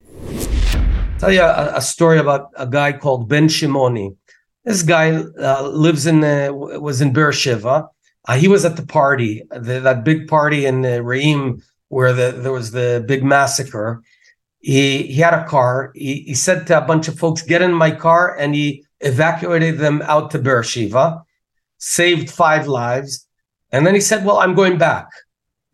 Tell 1.21 1.31
you 1.31 1.43
a, 1.43 1.77
a, 1.77 1.81
story 1.81 2.19
about 2.19 2.51
a 2.57 2.67
guy 2.67 2.93
called 2.93 3.29
Ben 3.29 3.47
Shimoni. 3.47 4.17
This 4.65 4.83
guy 4.83 5.13
uh, 5.13 5.63
lives 5.69 6.07
in 6.07 6.25
uh, 6.25 6.53
was 6.53 7.01
in 7.01 7.13
Beersheba 7.13 7.89
uh, 8.27 8.37
he 8.37 8.49
was 8.49 8.65
at 8.65 8.77
the 8.77 8.87
party, 8.87 9.43
the, 9.51 9.81
that 9.81 10.05
big 10.05 10.27
party 10.29 10.67
in 10.67 10.85
uh, 10.85 10.99
Reim 10.99 11.63
where 11.89 12.13
the, 12.13 12.33
there 12.33 12.53
was 12.53 12.71
the 12.71 13.05
big 13.07 13.25
massacre. 13.25 14.03
He 14.59 15.05
he 15.05 15.21
had 15.21 15.35
a 15.35 15.45
car. 15.45 15.93
He, 15.95 16.23
he 16.23 16.35
said 16.35 16.67
to 16.67 16.79
a 16.79 16.87
bunch 16.87 17.09
of 17.09 17.19
folks, 17.19 17.43
"Get 17.43 17.63
in 17.63 17.73
my 17.73 17.91
car," 17.91 18.37
and 18.37 18.55
he 18.55 18.85
evacuated 19.01 19.79
them 19.79 20.03
out 20.07 20.31
to 20.33 20.39
Beersheba, 20.39 21.23
saved 21.79 22.31
five 22.31 22.67
lives, 22.67 23.27
and 23.71 23.87
then 23.87 23.95
he 23.95 24.01
said, 24.01 24.25
"Well, 24.25 24.39
I'm 24.39 24.55
going 24.55 24.79
back." 24.79 25.07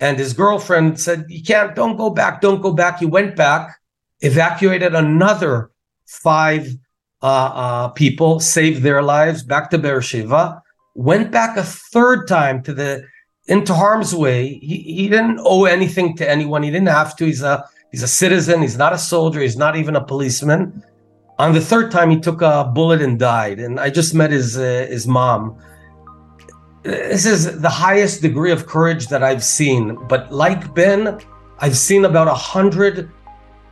And 0.00 0.18
his 0.18 0.34
girlfriend 0.34 1.00
said, 1.00 1.24
"You 1.28 1.42
can't. 1.42 1.74
Don't 1.74 1.96
go 1.96 2.10
back. 2.10 2.40
Don't 2.40 2.60
go 2.60 2.72
back." 2.72 2.98
He 2.98 3.06
went 3.06 3.34
back, 3.36 3.78
evacuated 4.20 4.94
another 4.94 5.70
five 6.06 6.68
uh, 7.22 7.52
uh, 7.54 7.88
people, 7.90 8.40
saved 8.40 8.82
their 8.82 9.02
lives 9.02 9.42
back 9.42 9.70
to 9.70 9.78
Beersheba 9.78 10.62
went 10.94 11.30
back 11.30 11.56
a 11.56 11.62
third 11.62 12.28
time 12.28 12.62
to 12.62 12.74
the 12.74 13.04
into 13.46 13.74
harm's 13.74 14.14
way. 14.14 14.58
He, 14.58 14.78
he 14.78 15.08
didn't 15.08 15.40
owe 15.42 15.64
anything 15.64 16.16
to 16.16 16.28
anyone. 16.28 16.62
He 16.62 16.70
didn't 16.70 16.88
have 16.88 17.16
to. 17.16 17.24
He's 17.26 17.42
a 17.42 17.64
he's 17.90 18.02
a 18.02 18.08
citizen. 18.08 18.62
He's 18.62 18.78
not 18.78 18.92
a 18.92 18.98
soldier. 18.98 19.40
He's 19.40 19.56
not 19.56 19.76
even 19.76 19.96
a 19.96 20.04
policeman. 20.04 20.82
On 21.38 21.52
the 21.52 21.60
third 21.60 21.90
time, 21.90 22.10
he 22.10 22.20
took 22.20 22.42
a 22.42 22.70
bullet 22.72 23.02
and 23.02 23.18
died. 23.18 23.58
And 23.58 23.80
I 23.80 23.90
just 23.90 24.14
met 24.14 24.30
his 24.30 24.58
uh, 24.58 24.86
his 24.88 25.06
mom. 25.06 25.58
This 26.82 27.26
is 27.26 27.60
the 27.60 27.70
highest 27.70 28.22
degree 28.22 28.50
of 28.50 28.66
courage 28.66 29.06
that 29.08 29.22
I've 29.22 29.44
seen. 29.44 29.96
But 30.08 30.32
like 30.32 30.74
Ben, 30.74 31.18
I've 31.60 31.76
seen 31.76 32.04
about 32.04 32.26
a 32.26 32.34
hundred 32.34 33.10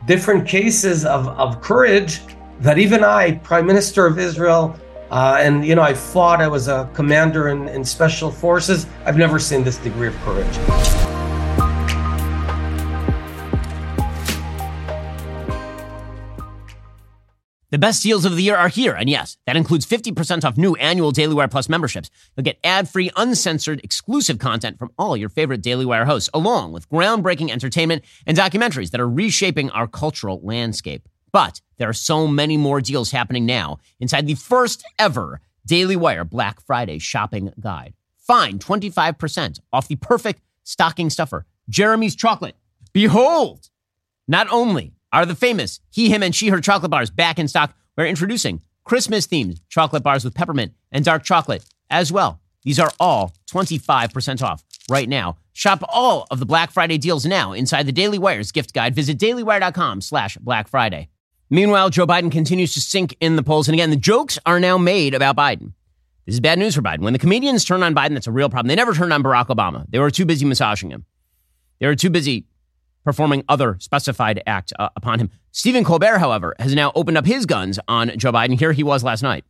different 0.05 0.47
cases 0.47 1.05
of, 1.05 1.27
of 1.27 1.61
courage 1.61 2.21
that 2.61 2.77
even 2.77 3.03
I, 3.03 3.33
Prime 3.39 3.65
Minister 3.65 4.05
of 4.05 4.17
Israel, 4.17 4.79
uh, 5.11 5.37
and, 5.39 5.65
you 5.65 5.75
know, 5.75 5.81
I 5.81 5.93
fought, 5.93 6.41
I 6.41 6.47
was 6.47 6.69
a 6.69 6.89
commander 6.93 7.49
in, 7.49 7.67
in 7.67 7.83
special 7.83 8.31
forces. 8.31 8.87
I've 9.05 9.17
never 9.17 9.39
seen 9.39 9.61
this 9.61 9.77
degree 9.77 10.07
of 10.07 10.15
courage. 10.21 10.57
The 17.71 17.77
best 17.77 18.03
deals 18.03 18.25
of 18.25 18.35
the 18.35 18.43
year 18.43 18.55
are 18.55 18.67
here. 18.69 18.93
And 18.93 19.09
yes, 19.09 19.37
that 19.45 19.57
includes 19.57 19.85
50% 19.85 20.45
off 20.45 20.57
new 20.57 20.75
annual 20.75 21.11
Daily 21.11 21.33
Wire 21.33 21.47
Plus 21.47 21.67
memberships. 21.67 22.09
You'll 22.35 22.43
get 22.43 22.59
ad 22.63 22.89
free, 22.89 23.11
uncensored, 23.15 23.81
exclusive 23.83 24.39
content 24.39 24.77
from 24.77 24.91
all 24.97 25.15
your 25.15 25.29
favorite 25.29 25.61
Daily 25.61 25.85
Wire 25.85 26.05
hosts, 26.05 26.29
along 26.33 26.71
with 26.71 26.89
groundbreaking 26.89 27.49
entertainment 27.49 28.03
and 28.25 28.37
documentaries 28.37 28.91
that 28.91 29.01
are 29.01 29.09
reshaping 29.09 29.69
our 29.71 29.87
cultural 29.87 30.39
landscape. 30.43 31.07
But 31.31 31.61
there 31.81 31.89
are 31.89 31.93
so 31.93 32.27
many 32.27 32.57
more 32.57 32.79
deals 32.79 33.09
happening 33.09 33.45
now 33.45 33.79
inside 33.99 34.27
the 34.27 34.35
first 34.35 34.83
ever 34.99 35.41
Daily 35.65 35.95
Wire 35.95 36.23
Black 36.23 36.61
Friday 36.61 36.99
shopping 36.99 37.51
guide. 37.59 37.95
Find 38.19 38.63
25% 38.63 39.59
off 39.73 39.87
the 39.87 39.95
perfect 39.95 40.41
stocking 40.63 41.09
stuffer, 41.09 41.45
Jeremy's 41.69 42.15
Chocolate. 42.15 42.55
Behold! 42.93 43.69
Not 44.27 44.47
only 44.51 44.93
are 45.11 45.25
the 45.25 45.33
famous 45.35 45.79
he, 45.89 46.09
him, 46.09 46.21
and 46.21 46.35
she, 46.35 46.49
her 46.49 46.61
chocolate 46.61 46.91
bars 46.91 47.09
back 47.09 47.39
in 47.39 47.47
stock, 47.47 47.73
we're 47.97 48.05
introducing 48.05 48.61
Christmas 48.83 49.25
themed 49.25 49.59
chocolate 49.69 50.03
bars 50.03 50.23
with 50.23 50.35
peppermint 50.35 50.73
and 50.91 51.03
dark 51.03 51.23
chocolate 51.23 51.65
as 51.89 52.11
well. 52.11 52.39
These 52.63 52.79
are 52.79 52.91
all 52.99 53.33
25% 53.51 54.43
off 54.43 54.63
right 54.89 55.09
now. 55.09 55.37
Shop 55.53 55.83
all 55.89 56.27
of 56.29 56.39
the 56.39 56.45
Black 56.45 56.71
Friday 56.71 56.97
deals 56.97 57.25
now 57.25 57.53
inside 57.53 57.87
the 57.87 57.91
Daily 57.91 58.19
Wire's 58.19 58.51
gift 58.51 58.73
guide. 58.73 58.95
Visit 58.95 59.17
dailywire.com 59.17 60.01
slash 60.01 60.37
Black 60.37 60.67
Friday. 60.67 61.09
Meanwhile, 61.51 61.89
Joe 61.89 62.07
Biden 62.07 62.31
continues 62.31 62.73
to 62.75 62.81
sink 62.81 63.17
in 63.19 63.35
the 63.35 63.43
polls. 63.43 63.67
And 63.67 63.75
again, 63.75 63.89
the 63.89 63.97
jokes 63.97 64.39
are 64.45 64.57
now 64.57 64.77
made 64.77 65.13
about 65.13 65.35
Biden. 65.35 65.73
This 66.25 66.35
is 66.35 66.39
bad 66.39 66.57
news 66.57 66.75
for 66.75 66.81
Biden. 66.81 67.01
When 67.01 67.11
the 67.11 67.19
comedians 67.19 67.65
turn 67.65 67.83
on 67.83 67.93
Biden, 67.93 68.13
that's 68.13 68.27
a 68.27 68.31
real 68.31 68.49
problem. 68.49 68.69
They 68.69 68.75
never 68.75 68.93
turned 68.93 69.11
on 69.11 69.21
Barack 69.21 69.47
Obama. 69.47 69.85
They 69.89 69.99
were 69.99 70.09
too 70.09 70.25
busy 70.25 70.45
massaging 70.45 70.91
him. 70.91 71.05
They 71.79 71.87
were 71.87 71.95
too 71.95 72.09
busy 72.09 72.45
performing 73.03 73.43
other 73.49 73.75
specified 73.79 74.41
acts 74.47 74.71
uh, 74.79 74.89
upon 74.95 75.19
him. 75.19 75.29
Stephen 75.51 75.83
Colbert, 75.83 76.19
however, 76.19 76.55
has 76.57 76.73
now 76.73 76.93
opened 76.95 77.17
up 77.17 77.25
his 77.25 77.45
guns 77.45 77.79
on 77.85 78.17
Joe 78.17 78.31
Biden. 78.31 78.57
Here 78.57 78.71
he 78.71 78.83
was 78.83 79.03
last 79.03 79.21
night. 79.21 79.43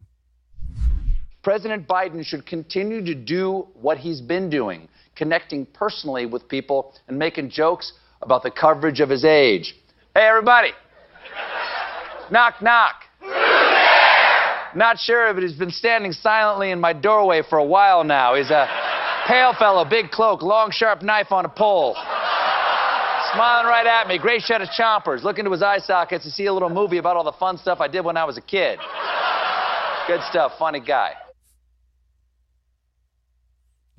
President 1.44 1.88
Biden 1.88 2.26
should 2.26 2.48
continue 2.48 3.06
to 3.06 3.14
do 3.14 3.68
what 3.76 4.00
he's 4.00 4.22
been 4.22 4.50
doing, 4.50 4.88
connecting 5.16 5.68
personally 5.68 6.26
with 6.26 6.48
people 6.48 6.96
and 7.08 7.20
making 7.20 7.52
jokes 7.52 7.94
about 8.24 8.42
the 8.42 8.50
coverage 8.50 9.02
of 9.02 9.10
his 9.10 9.24
age. 9.24 9.76
Hey, 10.16 10.28
everybody. 10.28 10.72
Knock, 12.32 12.62
knock. 12.62 12.96
Not 14.74 14.98
sure, 15.00 15.34
but 15.34 15.44
he's 15.44 15.52
been 15.52 15.70
standing 15.70 16.14
silently 16.14 16.72
in 16.72 16.80
my 16.80 16.94
doorway 16.94 17.42
for 17.48 17.58
a 17.58 17.64
while 17.64 18.06
now. 18.06 18.36
He's 18.36 18.50
a 18.50 18.70
pale 19.28 19.54
fellow, 19.54 19.84
big 19.84 20.12
cloak, 20.12 20.42
long, 20.42 20.72
sharp 20.72 21.02
knife 21.02 21.34
on 21.34 21.44
a 21.44 21.50
pole. 21.50 21.94
Smiling 23.34 23.68
right 23.68 23.86
at 23.86 24.08
me, 24.08 24.18
great 24.18 24.44
set 24.44 24.62
of 24.62 24.70
chompers. 24.70 25.24
Look 25.24 25.40
into 25.40 25.52
his 25.52 25.62
eye 25.62 25.80
sockets 25.80 26.24
to 26.24 26.32
see 26.32 26.46
a 26.46 26.54
little 26.54 26.70
movie 26.70 26.98
about 26.98 27.18
all 27.18 27.26
the 27.26 27.34
fun 27.34 27.58
stuff 27.58 27.82
I 27.82 27.90
did 27.90 28.06
when 28.06 28.16
I 28.16 28.24
was 28.24 28.38
a 28.38 28.42
kid. 28.42 28.80
Good 30.08 30.22
stuff, 30.30 30.54
funny 30.58 30.80
guy. 30.80 31.14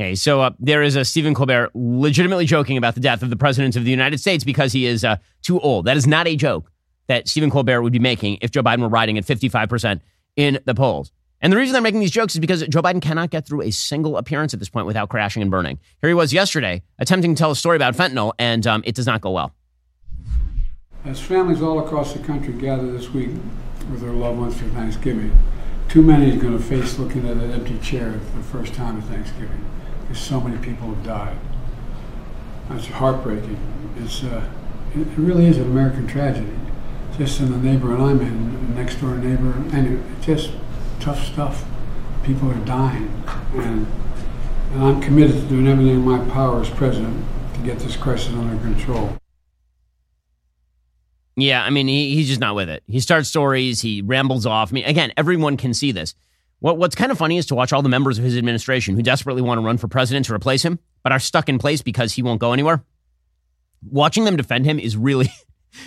Okay, 0.01 0.15
so 0.15 0.41
uh, 0.41 0.51
there 0.59 0.83
is 0.83 0.97
a 0.97 1.05
Stephen 1.05 1.35
Colbert 1.35 1.71
legitimately 1.75 2.47
joking 2.47 2.79
about 2.79 2.95
the 2.95 3.01
death 3.01 3.23
of 3.23 3.29
the 3.29 3.37
President 3.37 3.77
of 3.77 3.85
the 3.85 3.91
United 3.91 4.19
States 4.21 4.43
because 4.43 4.73
he 4.73 4.87
is 4.87 5.05
uh, 5.05 5.17
too 5.43 5.61
old. 5.61 5.85
That 5.85 5.99
is 5.99 6.07
not 6.07 6.27
a 6.27 6.35
joke 6.35 6.72
that 7.09 7.29
Stephen 7.29 7.51
Colbert 7.51 7.83
would 7.83 7.93
be 7.93 7.99
making 7.99 8.39
if 8.41 8.51
Joe 8.51 8.63
Biden 8.63 8.81
were 8.81 8.89
riding 8.89 9.19
at 9.19 9.25
55% 9.25 10.01
in 10.37 10.59
the 10.65 10.75
polls. 10.75 11.13
And 11.43 11.53
the 11.53 11.57
reason 11.57 11.73
they're 11.73 11.83
making 11.83 11.99
these 11.99 12.13
jokes 12.13 12.35
is 12.35 12.41
because 12.41 12.63
Joe 12.69 12.83
Biden 12.83 13.03
cannot 13.03 13.31
get 13.31 13.47
through 13.47 13.63
a 13.63 13.73
single 13.73 14.17
appearance 14.17 14.55
at 14.55 14.61
this 14.61 14.69
point 14.69 14.87
without 14.87 15.09
crashing 15.09 15.43
and 15.43 15.51
burning. 15.51 15.81
Here 16.01 16.09
he 16.09 16.15
was 16.15 16.33
yesterday 16.33 16.83
attempting 17.01 17.35
to 17.35 17.39
tell 17.39 17.51
a 17.51 17.57
story 17.57 17.75
about 17.77 17.95
fentanyl, 17.95 18.33
and 18.39 18.65
um, 18.65 18.83
it 18.87 18.95
does 18.95 19.07
not 19.07 19.21
go 19.21 19.33
well. 19.33 19.53
As 21.05 21.21
families 21.21 21.61
all 21.61 21.85
across 21.85 22.13
the 22.13 22.21
country 22.21 22.53
gather 22.53 22.91
this 22.93 23.11
week 23.11 23.31
with 23.91 24.01
their 24.01 24.13
loved 24.13 24.39
ones 24.39 24.57
for 24.57 24.67
Thanksgiving, 24.67 25.37
too 25.89 26.01
many 26.01 26.31
are 26.37 26.41
going 26.41 26.57
to 26.57 26.63
face 26.63 26.97
looking 26.97 27.29
at 27.29 27.37
an 27.37 27.51
empty 27.51 27.77
chair 27.81 28.21
for 28.31 28.37
the 28.37 28.45
first 28.45 28.73
time 28.73 28.99
at 28.99 29.05
Thanksgiving 29.05 29.69
because 30.03 30.23
so 30.23 30.41
many 30.41 30.57
people 30.65 30.95
have 30.95 31.05
died. 31.05 31.37
That's 32.69 32.87
heartbreaking. 32.87 33.59
It's, 33.99 34.23
uh, 34.23 34.49
it 34.95 35.09
really 35.17 35.47
is 35.47 35.57
an 35.57 35.65
American 35.65 36.07
tragedy 36.07 36.53
just 37.19 37.41
in 37.41 37.51
the 37.51 37.59
neighborhood 37.59 38.01
I'm 38.01 38.21
in, 38.21 38.75
next 38.75 38.97
door 38.97 39.17
neighbor, 39.17 39.53
and 39.73 39.99
it, 39.99 40.23
just 40.23 40.53
tough 41.01 41.25
stuff. 41.25 41.65
People 42.23 42.51
are 42.51 42.65
dying, 42.65 43.23
and, 43.55 43.87
and 44.73 44.83
I'm 44.83 45.01
committed 45.01 45.37
to 45.37 45.43
doing 45.49 45.67
everything 45.69 45.95
in 45.95 46.05
my 46.05 46.19
power 46.31 46.61
as 46.61 46.71
president 46.71 47.25
to 47.55 47.61
get 47.61 47.79
this 47.81 47.97
crisis 47.97 48.33
under 48.33 48.57
control. 48.63 49.17
Yeah, 51.37 51.65
I 51.65 51.71
mean, 51.71 51.89
he, 51.89 52.15
he's 52.15 52.29
just 52.29 52.41
not 52.41 52.55
with 52.55 52.69
it. 52.69 52.83
He 52.87 53.01
starts 53.01 53.29
stories, 53.29 53.81
he 53.81 54.03
rambles 54.03 54.47
off. 54.47 54.71
I 54.71 54.75
mean, 54.75 54.85
again, 54.85 55.13
everyone 55.17 55.57
can 55.57 55.75
see 55.75 55.93
this. 55.93 56.15
What, 56.61 56.79
what's 56.79 56.95
kind 56.95 57.11
of 57.11 57.19
funny 57.19 57.39
is 57.39 57.47
to 57.47 57.55
watch 57.55 57.73
all 57.73 57.83
the 57.83 57.89
members 57.89 58.19
of 58.19 58.25
his 58.25 58.37
administration 58.37 58.95
who 58.95 59.03
desperately 59.03 59.43
want 59.43 59.59
to 59.59 59.67
run 59.67 59.79
for 59.79 59.89
president 59.89 60.27
to 60.27 60.35
replace 60.35 60.63
him, 60.63 60.79
but 61.03 61.11
are 61.11 61.19
stuck 61.19 61.49
in 61.49 61.59
place 61.59 61.83
because 61.83 62.13
he 62.13 62.23
won't 62.23 62.41
go 62.41 62.53
anywhere. 62.53 62.85
Watching 63.91 64.25
them 64.25 64.37
defend 64.37 64.65
him 64.65 64.79
is 64.79 64.97
really 64.97 65.33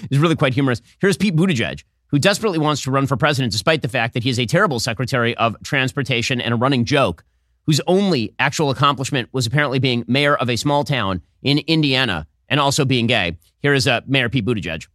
is 0.09 0.19
really 0.19 0.36
quite 0.36 0.53
humorous. 0.53 0.81
Here's 0.99 1.17
Pete 1.17 1.36
Buttigieg, 1.36 1.83
who 2.07 2.19
desperately 2.19 2.59
wants 2.59 2.81
to 2.83 2.91
run 2.91 3.07
for 3.07 3.17
president 3.17 3.51
despite 3.51 3.81
the 3.81 3.88
fact 3.88 4.13
that 4.13 4.23
he 4.23 4.29
is 4.29 4.39
a 4.39 4.45
terrible 4.45 4.79
secretary 4.79 5.36
of 5.38 5.55
transportation 5.63 6.39
and 6.41 6.53
a 6.53 6.57
running 6.57 6.86
joke, 6.86 7.23
whose 7.65 7.81
only 7.88 8.33
actual 8.39 8.69
accomplishment 8.69 9.29
was 9.31 9.45
apparently 9.45 9.79
being 9.79 10.03
mayor 10.07 10.36
of 10.36 10.49
a 10.49 10.55
small 10.55 10.83
town 10.83 11.21
in 11.41 11.59
Indiana 11.67 12.27
and 12.47 12.59
also 12.59 12.86
being 12.86 13.07
gay. 13.07 13.38
Here 13.59 13.73
is 13.73 13.88
uh, 13.88 14.01
Mayor 14.05 14.29
Pete 14.29 14.45
Buttigieg. 14.45 14.88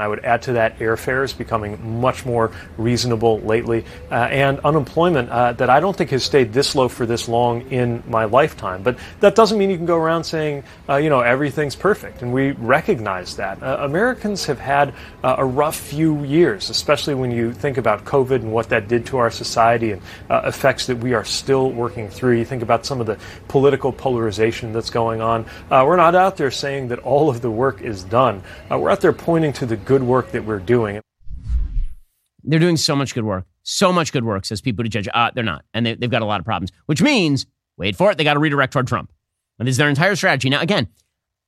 I 0.00 0.08
would 0.08 0.24
add 0.24 0.42
to 0.42 0.52
that 0.54 0.78
airfare 0.78 1.24
is 1.24 1.32
becoming 1.32 2.00
much 2.00 2.24
more 2.24 2.52
reasonable 2.76 3.40
lately, 3.40 3.84
uh, 4.10 4.14
and 4.14 4.60
unemployment 4.60 5.28
uh, 5.30 5.52
that 5.54 5.68
I 5.70 5.80
don't 5.80 5.96
think 5.96 6.10
has 6.10 6.24
stayed 6.24 6.52
this 6.52 6.74
low 6.74 6.88
for 6.88 7.06
this 7.06 7.28
long 7.28 7.62
in 7.70 8.02
my 8.06 8.24
lifetime. 8.24 8.82
But 8.82 8.98
that 9.20 9.34
doesn't 9.34 9.58
mean 9.58 9.70
you 9.70 9.76
can 9.76 9.86
go 9.86 9.96
around 9.96 10.24
saying, 10.24 10.62
uh, 10.88 10.96
you 10.96 11.10
know, 11.10 11.20
everything's 11.20 11.74
perfect, 11.74 12.22
and 12.22 12.32
we 12.32 12.52
recognize 12.52 13.36
that. 13.36 13.62
Uh, 13.62 13.78
Americans 13.80 14.46
have 14.46 14.58
had 14.58 14.94
uh, 15.24 15.36
a 15.38 15.44
rough 15.44 15.76
few 15.76 16.24
years, 16.24 16.70
especially 16.70 17.14
when 17.14 17.30
you 17.30 17.52
think 17.52 17.78
about 17.78 18.04
COVID 18.04 18.36
and 18.36 18.52
what 18.52 18.68
that 18.68 18.88
did 18.88 19.06
to 19.06 19.18
our 19.18 19.30
society 19.30 19.92
and 19.92 20.02
uh, 20.30 20.42
effects 20.44 20.86
that 20.86 20.96
we 20.96 21.14
are 21.14 21.24
still 21.24 21.70
working 21.72 22.08
through. 22.08 22.38
You 22.38 22.44
think 22.44 22.62
about 22.62 22.86
some 22.86 23.00
of 23.00 23.06
the 23.06 23.18
political 23.48 23.92
polarization 23.92 24.72
that's 24.72 24.90
going 24.90 25.20
on. 25.20 25.44
we're 25.70 25.96
not 25.96 26.14
out 26.14 26.36
there 26.36 26.50
saying 26.50 26.88
that 26.88 27.00
all 27.00 27.28
of 27.28 27.40
the 27.40 27.50
work 27.50 27.82
is 27.82 28.04
done. 28.04 28.42
we're 28.70 28.90
out 28.90 29.00
there 29.00 29.12
pointing 29.12 29.52
to 29.54 29.66
the 29.66 29.76
good 29.88 30.02
work 30.02 30.30
that 30.32 30.44
we're 30.44 30.58
doing. 30.58 31.00
They're 32.44 32.60
doing 32.60 32.76
so 32.76 32.94
much 32.94 33.14
good 33.14 33.24
work. 33.24 33.46
So 33.62 33.90
much 33.90 34.12
good 34.12 34.22
work, 34.22 34.44
says 34.44 34.60
Pete 34.60 34.76
Buttigieg. 34.76 35.08
Uh, 35.12 35.30
they're 35.34 35.42
not. 35.42 35.64
And 35.72 35.86
they, 35.86 35.94
they've 35.94 36.10
got 36.10 36.20
a 36.20 36.26
lot 36.26 36.40
of 36.40 36.46
problems, 36.46 36.70
which 36.86 37.00
means, 37.00 37.46
wait 37.78 37.96
for 37.96 38.10
it, 38.10 38.18
they 38.18 38.24
got 38.24 38.34
to 38.34 38.40
redirect 38.40 38.74
toward 38.74 38.86
Trump. 38.86 39.10
And 39.58 39.66
this 39.66 39.72
is 39.72 39.78
their 39.78 39.88
entire 39.88 40.14
strategy. 40.14 40.50
Now, 40.50 40.60
again, 40.60 40.88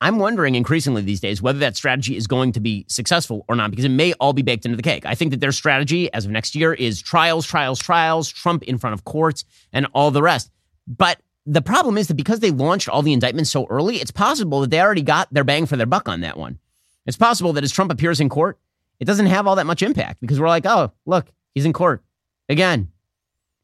I'm 0.01 0.17
wondering 0.17 0.55
increasingly 0.55 1.03
these 1.03 1.19
days 1.19 1.39
whether 1.39 1.59
that 1.59 1.75
strategy 1.75 2.17
is 2.17 2.25
going 2.25 2.51
to 2.53 2.59
be 2.59 2.85
successful 2.89 3.45
or 3.47 3.55
not, 3.55 3.69
because 3.69 3.85
it 3.85 3.89
may 3.89 4.13
all 4.13 4.33
be 4.33 4.41
baked 4.41 4.65
into 4.65 4.75
the 4.75 4.81
cake. 4.81 5.05
I 5.05 5.13
think 5.13 5.29
that 5.31 5.39
their 5.39 5.51
strategy 5.51 6.11
as 6.11 6.25
of 6.25 6.31
next 6.31 6.55
year 6.55 6.73
is 6.73 6.99
trials, 6.99 7.45
trials, 7.45 7.77
trials, 7.77 8.27
Trump 8.27 8.63
in 8.63 8.79
front 8.79 8.95
of 8.95 9.03
courts, 9.03 9.45
and 9.71 9.85
all 9.93 10.09
the 10.09 10.23
rest. 10.23 10.49
But 10.87 11.21
the 11.45 11.61
problem 11.61 11.95
is 11.95 12.07
that 12.07 12.15
because 12.15 12.39
they 12.39 12.49
launched 12.49 12.89
all 12.89 13.03
the 13.03 13.13
indictments 13.13 13.51
so 13.51 13.67
early, 13.69 13.97
it's 13.97 14.09
possible 14.11 14.61
that 14.61 14.71
they 14.71 14.81
already 14.81 15.03
got 15.03 15.31
their 15.31 15.43
bang 15.43 15.67
for 15.67 15.77
their 15.77 15.85
buck 15.85 16.09
on 16.09 16.21
that 16.21 16.37
one. 16.37 16.57
It's 17.05 17.17
possible 17.17 17.53
that 17.53 17.63
as 17.63 17.71
Trump 17.71 17.91
appears 17.91 18.19
in 18.19 18.29
court, 18.29 18.59
it 18.99 19.05
doesn't 19.05 19.25
have 19.25 19.47
all 19.47 19.55
that 19.55 19.65
much 19.65 19.81
impact 19.81 20.21
because 20.21 20.39
we're 20.39 20.47
like, 20.47 20.65
oh, 20.65 20.91
look, 21.05 21.27
he's 21.55 21.65
in 21.65 21.73
court 21.73 22.03
again. 22.47 22.91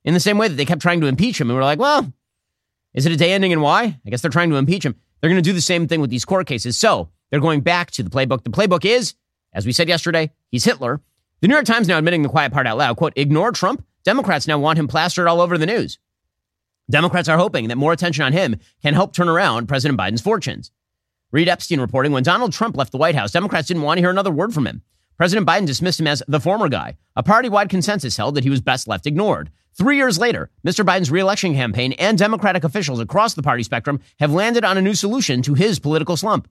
In 0.03 0.13
the 0.13 0.19
same 0.19 0.37
way 0.37 0.47
that 0.47 0.55
they 0.55 0.65
kept 0.65 0.81
trying 0.81 1.01
to 1.01 1.07
impeach 1.07 1.39
him, 1.39 1.49
and 1.49 1.57
we're 1.57 1.63
like, 1.63 1.79
well, 1.79 2.11
is 2.93 3.05
it 3.05 3.11
a 3.11 3.17
day 3.17 3.33
ending 3.33 3.51
and 3.51 3.61
why? 3.61 3.99
I 4.05 4.09
guess 4.09 4.21
they're 4.21 4.31
trying 4.31 4.49
to 4.49 4.55
impeach 4.55 4.85
him. 4.85 4.95
They're 5.19 5.29
going 5.29 5.41
to 5.41 5.47
do 5.47 5.53
the 5.53 5.61
same 5.61 5.87
thing 5.87 6.01
with 6.01 6.09
these 6.09 6.25
court 6.25 6.47
cases. 6.47 6.77
So 6.77 7.09
they're 7.29 7.39
going 7.39 7.61
back 7.61 7.91
to 7.91 8.03
the 8.03 8.09
playbook. 8.09 8.43
The 8.43 8.49
playbook 8.49 8.85
is, 8.85 9.15
as 9.53 9.65
we 9.65 9.71
said 9.71 9.87
yesterday, 9.87 10.31
he's 10.49 10.65
Hitler. 10.65 11.01
The 11.41 11.47
New 11.47 11.53
York 11.53 11.65
Times 11.65 11.87
now 11.87 11.97
admitting 11.97 12.23
the 12.23 12.29
quiet 12.29 12.51
part 12.51 12.65
out 12.65 12.77
loud. 12.77 12.97
Quote, 12.97 13.13
ignore 13.15 13.51
Trump. 13.51 13.85
Democrats 14.03 14.47
now 14.47 14.57
want 14.57 14.79
him 14.79 14.87
plastered 14.87 15.27
all 15.27 15.41
over 15.41 15.57
the 15.57 15.65
news. 15.65 15.99
Democrats 16.89 17.27
are 17.27 17.37
hoping 17.37 17.67
that 17.67 17.75
more 17.77 17.91
attention 17.91 18.23
on 18.23 18.31
him 18.31 18.55
can 18.81 18.93
help 18.93 19.13
turn 19.13 19.27
around 19.27 19.67
President 19.67 19.99
Biden's 19.99 20.21
fortunes. 20.21 20.71
Reid 21.29 21.49
Epstein 21.49 21.81
reporting 21.81 22.13
when 22.13 22.23
Donald 22.23 22.53
Trump 22.53 22.77
left 22.77 22.93
the 22.93 22.97
White 22.97 23.15
House, 23.15 23.33
Democrats 23.33 23.67
didn't 23.67 23.83
want 23.83 23.97
to 23.97 24.01
hear 24.01 24.09
another 24.09 24.31
word 24.31 24.53
from 24.53 24.65
him. 24.65 24.81
President 25.17 25.45
Biden 25.45 25.65
dismissed 25.65 25.99
him 25.99 26.07
as 26.07 26.23
the 26.29 26.39
former 26.39 26.69
guy. 26.69 26.95
A 27.17 27.23
party 27.23 27.49
wide 27.49 27.67
consensus 27.67 28.15
held 28.15 28.35
that 28.35 28.45
he 28.45 28.49
was 28.49 28.61
best 28.61 28.87
left 28.87 29.05
ignored. 29.05 29.51
Three 29.73 29.97
years 29.97 30.17
later, 30.17 30.49
Mr. 30.65 30.85
Biden's 30.85 31.11
reelection 31.11 31.53
campaign 31.53 31.91
and 31.93 32.17
Democratic 32.17 32.63
officials 32.63 33.01
across 33.01 33.33
the 33.33 33.43
party 33.43 33.63
spectrum 33.63 33.99
have 34.19 34.31
landed 34.31 34.63
on 34.63 34.77
a 34.77 34.81
new 34.81 34.93
solution 34.93 35.41
to 35.41 35.53
his 35.53 35.79
political 35.79 36.15
slump. 36.15 36.47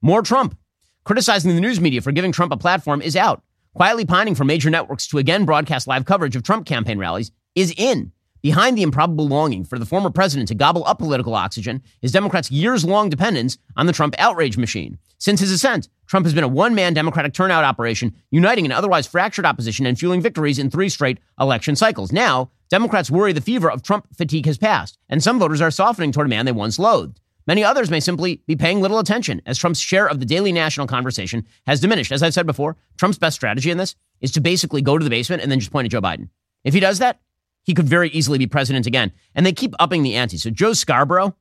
More 0.00 0.22
Trump. 0.22 0.56
Criticizing 1.02 1.52
the 1.52 1.60
news 1.60 1.80
media 1.80 2.00
for 2.00 2.12
giving 2.12 2.30
Trump 2.30 2.52
a 2.52 2.56
platform 2.56 3.02
is 3.02 3.16
out. 3.16 3.42
Quietly 3.74 4.04
pining 4.04 4.36
for 4.36 4.44
major 4.44 4.70
networks 4.70 5.08
to 5.08 5.18
again 5.18 5.44
broadcast 5.44 5.88
live 5.88 6.04
coverage 6.04 6.36
of 6.36 6.44
Trump 6.44 6.64
campaign 6.64 6.98
rallies 6.98 7.32
is 7.56 7.74
in. 7.76 8.12
Behind 8.42 8.76
the 8.76 8.82
improbable 8.82 9.28
longing 9.28 9.64
for 9.64 9.78
the 9.78 9.86
former 9.86 10.10
president 10.10 10.48
to 10.48 10.56
gobble 10.56 10.84
up 10.84 10.98
political 10.98 11.36
oxygen 11.36 11.80
is 12.02 12.10
Democrats' 12.10 12.50
years 12.50 12.84
long 12.84 13.08
dependence 13.08 13.56
on 13.76 13.86
the 13.86 13.92
Trump 13.92 14.16
outrage 14.18 14.56
machine. 14.56 14.98
Since 15.18 15.38
his 15.38 15.52
ascent, 15.52 15.88
Trump 16.08 16.26
has 16.26 16.34
been 16.34 16.42
a 16.42 16.48
one 16.48 16.74
man 16.74 16.92
Democratic 16.92 17.34
turnout 17.34 17.62
operation, 17.62 18.16
uniting 18.32 18.66
an 18.66 18.72
otherwise 18.72 19.06
fractured 19.06 19.46
opposition 19.46 19.86
and 19.86 19.96
fueling 19.96 20.20
victories 20.20 20.58
in 20.58 20.70
three 20.70 20.88
straight 20.88 21.20
election 21.38 21.76
cycles. 21.76 22.10
Now, 22.10 22.50
Democrats 22.68 23.12
worry 23.12 23.32
the 23.32 23.40
fever 23.40 23.70
of 23.70 23.84
Trump 23.84 24.08
fatigue 24.16 24.46
has 24.46 24.58
passed, 24.58 24.98
and 25.08 25.22
some 25.22 25.38
voters 25.38 25.60
are 25.60 25.70
softening 25.70 26.10
toward 26.10 26.26
a 26.26 26.30
man 26.30 26.44
they 26.44 26.50
once 26.50 26.80
loathed. 26.80 27.20
Many 27.46 27.62
others 27.62 27.90
may 27.90 28.00
simply 28.00 28.42
be 28.48 28.56
paying 28.56 28.80
little 28.80 28.98
attention 28.98 29.40
as 29.46 29.56
Trump's 29.56 29.78
share 29.78 30.08
of 30.08 30.18
the 30.18 30.26
daily 30.26 30.50
national 30.50 30.88
conversation 30.88 31.46
has 31.66 31.80
diminished. 31.80 32.10
As 32.10 32.24
I've 32.24 32.34
said 32.34 32.46
before, 32.46 32.76
Trump's 32.98 33.18
best 33.18 33.36
strategy 33.36 33.70
in 33.70 33.78
this 33.78 33.94
is 34.20 34.32
to 34.32 34.40
basically 34.40 34.82
go 34.82 34.98
to 34.98 35.04
the 35.04 35.10
basement 35.10 35.42
and 35.42 35.50
then 35.50 35.60
just 35.60 35.70
point 35.70 35.84
at 35.84 35.92
Joe 35.92 36.00
Biden. 36.00 36.28
If 36.64 36.74
he 36.74 36.80
does 36.80 36.98
that, 36.98 37.20
he 37.62 37.74
could 37.74 37.88
very 37.88 38.08
easily 38.10 38.38
be 38.38 38.46
president 38.46 38.86
again. 38.86 39.12
And 39.34 39.46
they 39.46 39.52
keep 39.52 39.74
upping 39.78 40.02
the 40.02 40.14
ante. 40.14 40.36
So 40.36 40.50
Joe 40.50 40.72
Scarborough, 40.72 41.36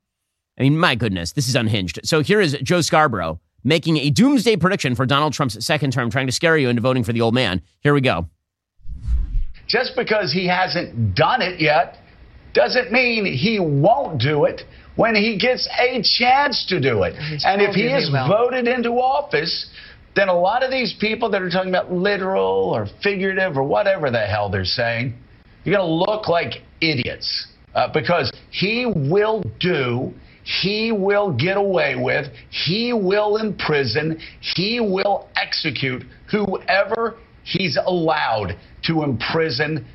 I 0.60 0.64
mean, 0.64 0.78
my 0.78 0.96
goodness, 0.96 1.32
this 1.32 1.48
is 1.48 1.56
unhinged. 1.56 2.00
So 2.04 2.22
here 2.22 2.42
is 2.42 2.58
Joe 2.64 2.82
Scarborough 2.82 3.40
making 3.64 3.98
a 3.98 4.10
doomsday 4.10 4.58
prediction 4.58 4.96
for 4.96 5.06
Donald 5.06 5.34
Trump's 5.34 5.64
second 5.66 5.92
term, 5.92 6.10
trying 6.10 6.28
to 6.28 6.32
scare 6.32 6.58
you 6.58 6.70
into 6.70 6.82
voting 6.82 7.04
for 7.04 7.14
the 7.14 7.22
old 7.22 7.34
man. 7.34 7.62
Here 7.82 7.94
we 7.94 8.02
go. 8.02 8.28
Just 9.68 9.96
because 9.96 10.34
he 10.34 10.48
hasn't 10.48 11.16
done 11.16 11.42
it 11.42 11.62
yet 11.62 11.98
doesn't 12.54 12.92
mean 12.92 13.26
he 13.26 13.60
won't 13.60 14.20
do 14.20 14.46
it 14.46 14.62
when 14.96 15.16
he 15.16 15.38
gets 15.38 15.68
a 15.80 16.02
chance 16.20 16.66
to 16.68 16.80
do 16.80 17.04
it. 17.04 17.16
And 17.46 17.62
if 17.62 17.74
he 17.74 17.84
is 17.84 18.10
voted 18.10 18.68
into 18.68 18.90
office, 18.92 19.70
then 20.16 20.28
a 20.28 20.38
lot 20.38 20.64
of 20.64 20.72
these 20.72 20.94
people 21.00 21.30
that 21.32 21.42
are 21.42 21.50
talking 21.50 21.70
about 21.70 21.92
literal 21.92 22.72
or 22.76 22.88
figurative 23.02 23.56
or 23.56 23.64
whatever 23.64 24.12
the 24.12 24.20
hell 24.20 24.50
they're 24.50 24.66
saying, 24.66 25.14
you're 25.64 25.76
going 25.76 25.88
to 25.88 26.12
look 26.12 26.28
like 26.28 26.64
idiots 26.82 27.48
uh, 27.76 27.88
because 27.94 28.32
he 28.50 28.86
will 28.86 29.44
do, 29.60 30.14
he 30.44 30.92
will 30.92 31.32
get 31.32 31.58
away 31.58 31.96
with, 31.96 32.28
he 32.50 32.94
will 32.94 33.38
imprison, 33.38 34.20
he 34.40 34.80
will 34.80 35.30
execute 35.36 36.04
whoever 36.32 37.18
he's 37.44 37.78
allowed 37.86 38.58
to 38.84 39.04
imprison, 39.04 39.86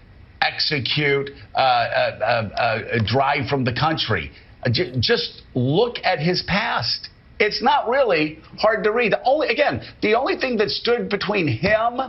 execute, 0.41 1.31
uh, 1.55 1.59
uh, 1.59 1.61
uh, 1.61 2.55
uh 2.57 2.79
drive 3.05 3.49
from 3.49 3.65
the 3.65 3.73
country. 3.73 4.31
Uh, 4.65 4.71
just 5.01 5.43
look 5.55 5.97
at 6.05 6.21
his 6.21 6.43
past. 6.47 7.09
It's 7.39 7.63
not 7.63 7.89
really 7.89 8.39
hard 8.59 8.85
to 8.85 8.93
read. 8.93 9.13
The 9.13 9.23
only, 9.25 9.49
again, 9.49 9.83
the 10.01 10.15
only 10.15 10.37
thing 10.37 10.57
that 10.59 10.71
stood 10.71 11.11
between 11.11 11.47
him 11.49 12.01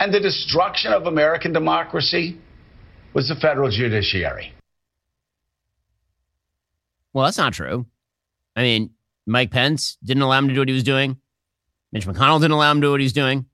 and 0.00 0.12
the 0.12 0.20
destruction 0.20 0.92
of 0.92 1.06
American 1.06 1.52
democracy 1.52 2.38
was 3.14 3.28
the 3.28 3.36
federal 3.36 3.70
judiciary. 3.70 4.52
Well, 7.12 7.24
that's 7.24 7.38
not 7.38 7.52
true. 7.52 7.86
I 8.54 8.62
mean, 8.62 8.90
Mike 9.26 9.50
Pence 9.50 9.98
didn't 10.02 10.22
allow 10.22 10.38
him 10.38 10.48
to 10.48 10.54
do 10.54 10.60
what 10.60 10.68
he 10.68 10.74
was 10.74 10.84
doing. 10.84 11.18
Mitch 11.92 12.06
McConnell 12.06 12.40
didn't 12.40 12.52
allow 12.52 12.70
him 12.70 12.80
to 12.80 12.86
do 12.86 12.90
what 12.90 13.00
he's 13.00 13.12
doing. 13.12 13.46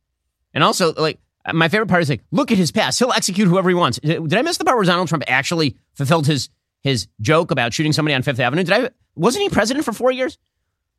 And 0.53 0.65
also, 0.65 0.93
like, 0.95 1.19
my 1.53 1.69
favorite 1.69 1.89
part 1.89 2.03
is 2.03 2.09
like, 2.09 2.23
look 2.31 2.51
at 2.51 2.59
his 2.59 2.73
past. 2.73 2.99
He'll 2.99 3.13
execute 3.13 3.49
whoever 3.49 3.69
he 3.69 3.75
wants. 3.75 3.99
Did 4.01 4.35
I 4.35 4.43
miss 4.43 4.57
the 4.57 4.65
part 4.65 4.77
where 4.77 4.85
Donald 4.85 5.09
Trump 5.09 5.25
actually 5.27 5.77
fulfilled 5.95 6.27
his 6.27 6.49
his 6.83 7.09
joke 7.21 7.51
about 7.51 7.73
shooting 7.73 7.93
somebody 7.93 8.15
on 8.15 8.23
Fifth 8.23 8.41
Avenue? 8.41 8.65
Did 8.65 8.73
I? 8.73 8.91
Wasn't 9.15 9.43
he 9.43 9.49
president 9.49 9.85
for 9.85 9.93
four 9.93 10.11
years? 10.11 10.39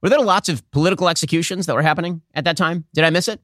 Were 0.02 0.10
there 0.10 0.20
lots 0.20 0.50
of 0.50 0.70
political 0.72 1.10
executions 1.10 1.66
that 1.66 1.76
were 1.76 1.82
happening 1.82 2.22
at 2.34 2.44
that 2.44 2.58
time? 2.58 2.86
Did 2.94 3.04
I 3.04 3.10
miss 3.10 3.28
it? 3.28 3.42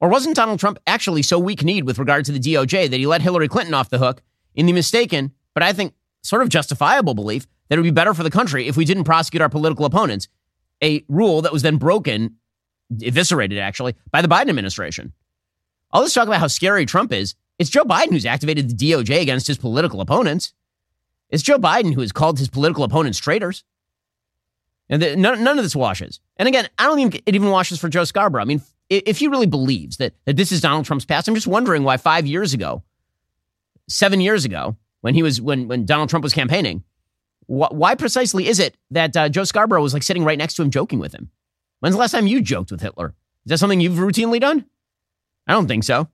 Or 0.00 0.08
wasn't 0.08 0.36
Donald 0.36 0.60
Trump 0.60 0.78
actually 0.86 1.22
so 1.22 1.38
weak 1.38 1.64
kneed 1.64 1.84
with 1.84 1.98
regard 1.98 2.24
to 2.26 2.32
the 2.32 2.38
DOJ 2.38 2.90
that 2.90 2.96
he 2.96 3.06
let 3.06 3.20
Hillary 3.20 3.48
Clinton 3.48 3.74
off 3.74 3.90
the 3.90 3.98
hook 3.98 4.22
in 4.58 4.66
the 4.66 4.72
mistaken, 4.72 5.32
but 5.54 5.62
I 5.62 5.72
think 5.72 5.94
sort 6.22 6.42
of 6.42 6.48
justifiable 6.48 7.14
belief 7.14 7.46
that 7.68 7.76
it 7.76 7.78
would 7.78 7.84
be 7.84 7.90
better 7.92 8.12
for 8.12 8.24
the 8.24 8.30
country 8.30 8.66
if 8.66 8.76
we 8.76 8.84
didn't 8.84 9.04
prosecute 9.04 9.40
our 9.40 9.48
political 9.48 9.84
opponents, 9.84 10.28
a 10.82 11.04
rule 11.08 11.40
that 11.42 11.52
was 11.52 11.62
then 11.62 11.76
broken, 11.76 12.36
eviscerated 13.00 13.58
actually, 13.58 13.94
by 14.10 14.20
the 14.20 14.28
Biden 14.28 14.48
administration. 14.48 15.12
All 15.92 16.02
this 16.02 16.12
talk 16.12 16.26
about 16.26 16.40
how 16.40 16.48
scary 16.48 16.84
Trump 16.86 17.12
is, 17.12 17.36
it's 17.58 17.70
Joe 17.70 17.84
Biden 17.84 18.10
who's 18.10 18.26
activated 18.26 18.68
the 18.68 18.90
DOJ 18.90 19.22
against 19.22 19.46
his 19.46 19.58
political 19.58 20.00
opponents. 20.00 20.52
It's 21.30 21.42
Joe 21.42 21.58
Biden 21.58 21.94
who 21.94 22.00
has 22.00 22.12
called 22.12 22.38
his 22.38 22.48
political 22.48 22.82
opponents 22.82 23.18
traitors. 23.18 23.62
And 24.88 25.00
the, 25.00 25.14
none, 25.16 25.44
none 25.44 25.58
of 25.58 25.64
this 25.64 25.76
washes. 25.76 26.18
And 26.36 26.48
again, 26.48 26.68
I 26.78 26.84
don't 26.84 26.96
think 26.96 27.22
it 27.26 27.34
even 27.34 27.50
washes 27.50 27.78
for 27.78 27.88
Joe 27.88 28.04
Scarborough. 28.04 28.42
I 28.42 28.46
mean, 28.46 28.62
if 28.90 29.18
he 29.18 29.28
really 29.28 29.46
believes 29.46 29.98
that, 29.98 30.14
that 30.24 30.36
this 30.36 30.50
is 30.50 30.60
Donald 30.60 30.84
Trump's 30.84 31.04
past, 31.04 31.28
I'm 31.28 31.34
just 31.34 31.46
wondering 31.46 31.84
why 31.84 31.96
five 31.96 32.26
years 32.26 32.54
ago 32.54 32.82
seven 33.88 34.20
years 34.20 34.44
ago 34.44 34.76
when 35.00 35.14
he 35.14 35.22
was 35.22 35.40
when 35.40 35.68
when 35.68 35.84
Donald 35.84 36.10
Trump 36.10 36.22
was 36.22 36.32
campaigning. 36.32 36.84
Wh- 37.46 37.72
why 37.72 37.94
precisely 37.94 38.48
is 38.48 38.58
it 38.58 38.76
that 38.90 39.16
uh, 39.16 39.28
Joe 39.28 39.44
Scarborough 39.44 39.82
was 39.82 39.94
like 39.94 40.02
sitting 40.02 40.24
right 40.24 40.38
next 40.38 40.54
to 40.54 40.62
him, 40.62 40.70
joking 40.70 40.98
with 40.98 41.14
him? 41.14 41.30
When's 41.80 41.94
the 41.94 42.00
last 42.00 42.12
time 42.12 42.26
you 42.26 42.40
joked 42.40 42.70
with 42.70 42.80
Hitler? 42.80 43.14
Is 43.44 43.50
that 43.50 43.58
something 43.58 43.80
you've 43.80 43.98
routinely 43.98 44.40
done? 44.40 44.66
I 45.46 45.52
don't 45.52 45.68
think 45.68 45.84
so. 45.84 46.08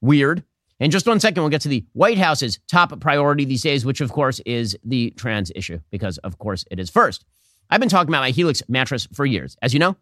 Weird. 0.00 0.44
In 0.80 0.92
just 0.92 1.06
one 1.06 1.18
second, 1.18 1.42
we'll 1.42 1.50
get 1.50 1.62
to 1.62 1.68
the 1.68 1.84
White 1.92 2.18
House's 2.18 2.60
top 2.70 2.98
priority 3.00 3.44
these 3.44 3.62
days, 3.62 3.84
which 3.84 4.00
of 4.00 4.12
course 4.12 4.40
is 4.46 4.76
the 4.84 5.10
trans 5.10 5.50
issue, 5.56 5.80
because 5.90 6.18
of 6.18 6.38
course 6.38 6.64
it 6.70 6.78
is 6.78 6.88
first. 6.88 7.24
I've 7.68 7.80
been 7.80 7.88
talking 7.88 8.10
about 8.10 8.20
my 8.20 8.30
Helix 8.30 8.62
mattress 8.68 9.08
for 9.12 9.26
years. 9.26 9.56
As 9.60 9.72
you 9.72 9.80
know, 9.80 9.96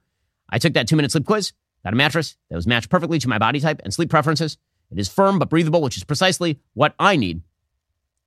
I 0.51 0.59
took 0.59 0.75
that 0.75 0.87
two 0.87 0.97
minute 0.97 1.13
sleep 1.13 1.25
quiz, 1.25 1.53
got 1.83 1.95
a 1.95 1.97
mattress 1.97 2.37
that 2.51 2.57
was 2.57 2.67
matched 2.67 2.91
perfectly 2.91 3.19
to 3.21 3.29
my 3.29 3.39
body 3.39 3.59
type 3.59 3.81
and 3.85 3.95
sleep 3.95 4.11
preferences. 4.11 4.59
It 4.91 4.99
is 4.99 5.09
firm 5.09 5.39
but 5.39 5.51
breathable, 5.51 5.83
which 5.83 5.97
is 5.97 6.05
precisely 6.05 6.59
what 6.75 6.95
I 6.99 7.17
need. 7.17 7.43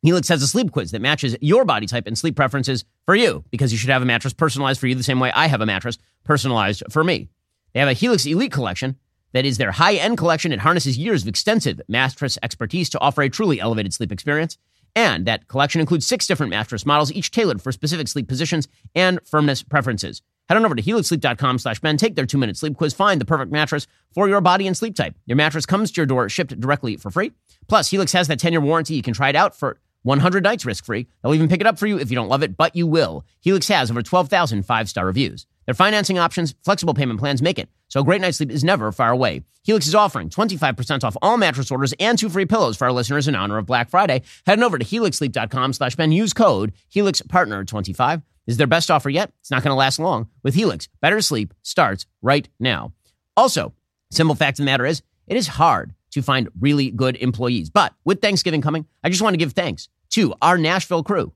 Helix 0.02 0.30
has 0.30 0.42
a 0.42 0.48
sleep 0.48 0.72
quiz 0.72 0.92
that 0.92 1.02
matches 1.02 1.36
your 1.42 1.66
body 1.66 1.86
type 1.86 2.08
and 2.08 2.18
sleep 2.18 2.36
preferences 2.36 2.86
for 3.06 3.16
you 3.16 3.44
because 3.52 3.72
you 3.72 3.78
should 3.78 3.90
have 3.90 4.02
a 4.02 4.06
mattress 4.06 4.34
personalized 4.34 4.80
for 4.80 4.88
you 4.88 4.96
the 4.96 5.04
same 5.04 5.20
way 5.20 5.32
I 5.32 5.48
have 5.48 5.62
a 5.62 5.66
mattress 5.66 5.98
personalized 6.24 6.84
for 6.90 7.04
me. 7.04 7.30
They 7.74 7.80
have 7.82 7.90
a 7.90 7.94
Helix 7.94 8.26
Elite 8.26 8.52
collection 8.52 8.96
that 9.34 9.46
is 9.46 9.58
their 9.58 9.72
high 9.72 9.96
end 9.96 10.18
collection. 10.18 10.52
It 10.52 10.60
harnesses 10.60 10.98
years 10.98 11.24
of 11.24 11.28
extensive 11.28 11.82
mattress 11.88 12.38
expertise 12.42 12.90
to 12.92 13.00
offer 13.00 13.22
a 13.22 13.30
truly 13.30 13.60
elevated 13.60 13.94
sleep 13.94 14.12
experience. 14.12 14.58
And 14.96 15.26
that 15.26 15.48
collection 15.48 15.82
includes 15.82 16.08
six 16.08 16.26
different 16.26 16.50
mattress 16.50 16.86
models, 16.86 17.12
each 17.12 17.32
tailored 17.32 17.62
for 17.62 17.72
specific 17.72 18.08
sleep 18.08 18.28
positions 18.28 18.68
and 18.96 19.20
firmness 19.26 19.64
preferences. 19.64 20.22
Head 20.50 20.58
on 20.58 20.66
over 20.66 20.76
to 20.76 20.82
helixsleep.com 20.82 21.60
slash 21.60 21.80
Ben. 21.80 21.96
Take 21.96 22.16
their 22.16 22.26
two 22.26 22.40
minute 22.40 22.58
sleep 22.58 22.76
quiz. 22.76 22.94
Find 22.94 23.22
the 23.22 23.26
perfect 23.26 23.52
mattress 23.52 23.86
for 24.14 24.28
your 24.28 24.42
body 24.42 24.66
and 24.66 24.76
sleep 24.76 24.96
type. 24.96 25.16
Your 25.28 25.36
mattress 25.36 25.66
comes 25.66 25.92
to 25.92 26.02
your 26.02 26.08
door, 26.08 26.28
shipped 26.28 26.60
directly 26.60 26.98
for 26.98 27.12
free. 27.12 27.32
Plus, 27.68 27.92
Helix 27.92 28.12
has 28.14 28.28
that 28.28 28.40
10 28.40 28.54
year 28.54 28.62
warranty. 28.62 28.96
You 28.96 29.04
can 29.04 29.14
try 29.14 29.30
it 29.30 29.36
out 29.36 29.56
for 29.56 29.80
100 30.04 30.44
nights 30.44 30.66
risk 30.66 30.86
free. 30.86 31.08
They'll 31.22 31.36
even 31.36 31.50
pick 31.50 31.62
it 31.62 31.68
up 31.68 31.78
for 31.78 31.86
you 31.86 32.00
if 32.00 32.10
you 32.10 32.16
don't 32.16 32.30
love 32.30 32.42
it, 32.42 32.58
but 32.58 32.76
you 32.76 32.88
will. 32.88 33.26
Helix 33.42 33.68
has 33.68 33.92
over 33.92 34.02
12,000 34.02 34.64
five 34.64 34.90
star 34.90 35.06
reviews. 35.06 35.46
Their 35.66 35.76
financing 35.76 36.18
options, 36.18 36.56
flexible 36.64 36.96
payment 36.96 37.20
plans 37.20 37.44
make 37.44 37.60
it 37.60 37.70
so 37.90 38.02
a 38.02 38.04
great 38.04 38.22
night's 38.22 38.38
sleep 38.38 38.52
is 38.52 38.64
never 38.64 38.92
far 38.92 39.12
away. 39.12 39.44
Helix 39.64 39.88
is 39.88 39.96
offering 39.96 40.30
25% 40.30 41.04
off 41.04 41.18
all 41.22 41.38
mattress 41.38 41.70
orders 41.70 41.94
and 42.00 42.18
two 42.18 42.30
free 42.30 42.46
pillows 42.46 42.78
for 42.78 42.86
our 42.86 42.92
listeners 42.92 43.28
in 43.28 43.36
honor 43.36 43.58
of 43.58 43.66
Black 43.66 43.90
Friday. 43.90 44.22
Head 44.46 44.58
on 44.60 44.64
over 44.64 44.80
to 44.80 44.86
helixsleep.com 44.86 45.74
slash 45.74 45.96
Ben. 45.96 46.12
Use 46.12 46.34
code 46.34 46.74
HelixPartner25. 46.96 48.24
Is 48.50 48.58
their 48.58 48.66
best 48.66 48.90
offer 48.90 49.12
yet. 49.12 49.32
It's 49.42 49.52
not 49.52 49.62
going 49.62 49.70
to 49.70 49.76
last 49.76 50.00
long. 50.00 50.28
With 50.42 50.56
Helix, 50.56 50.90
better 51.02 51.22
sleep 51.22 51.54
starts 51.62 52.08
right 52.24 52.50
now. 52.60 52.94
Also, 53.38 53.76
simple 54.10 54.34
fact 54.34 54.58
of 54.58 54.64
the 54.64 54.72
matter 54.72 54.88
is, 54.88 55.04
it 55.28 55.38
is 55.38 55.46
hard 55.46 55.94
to 56.14 56.24
find 56.24 56.50
really 56.60 56.90
good 56.90 57.16
employees. 57.18 57.70
But 57.70 57.94
with 58.06 58.22
Thanksgiving 58.22 58.64
coming, 58.64 58.88
I 59.04 59.10
just 59.10 59.22
want 59.22 59.36
to 59.36 59.38
give 59.38 59.54
thanks 59.54 59.88
to 60.14 60.34
our 60.42 60.58
Nashville 60.58 61.04
crew. 61.04 61.32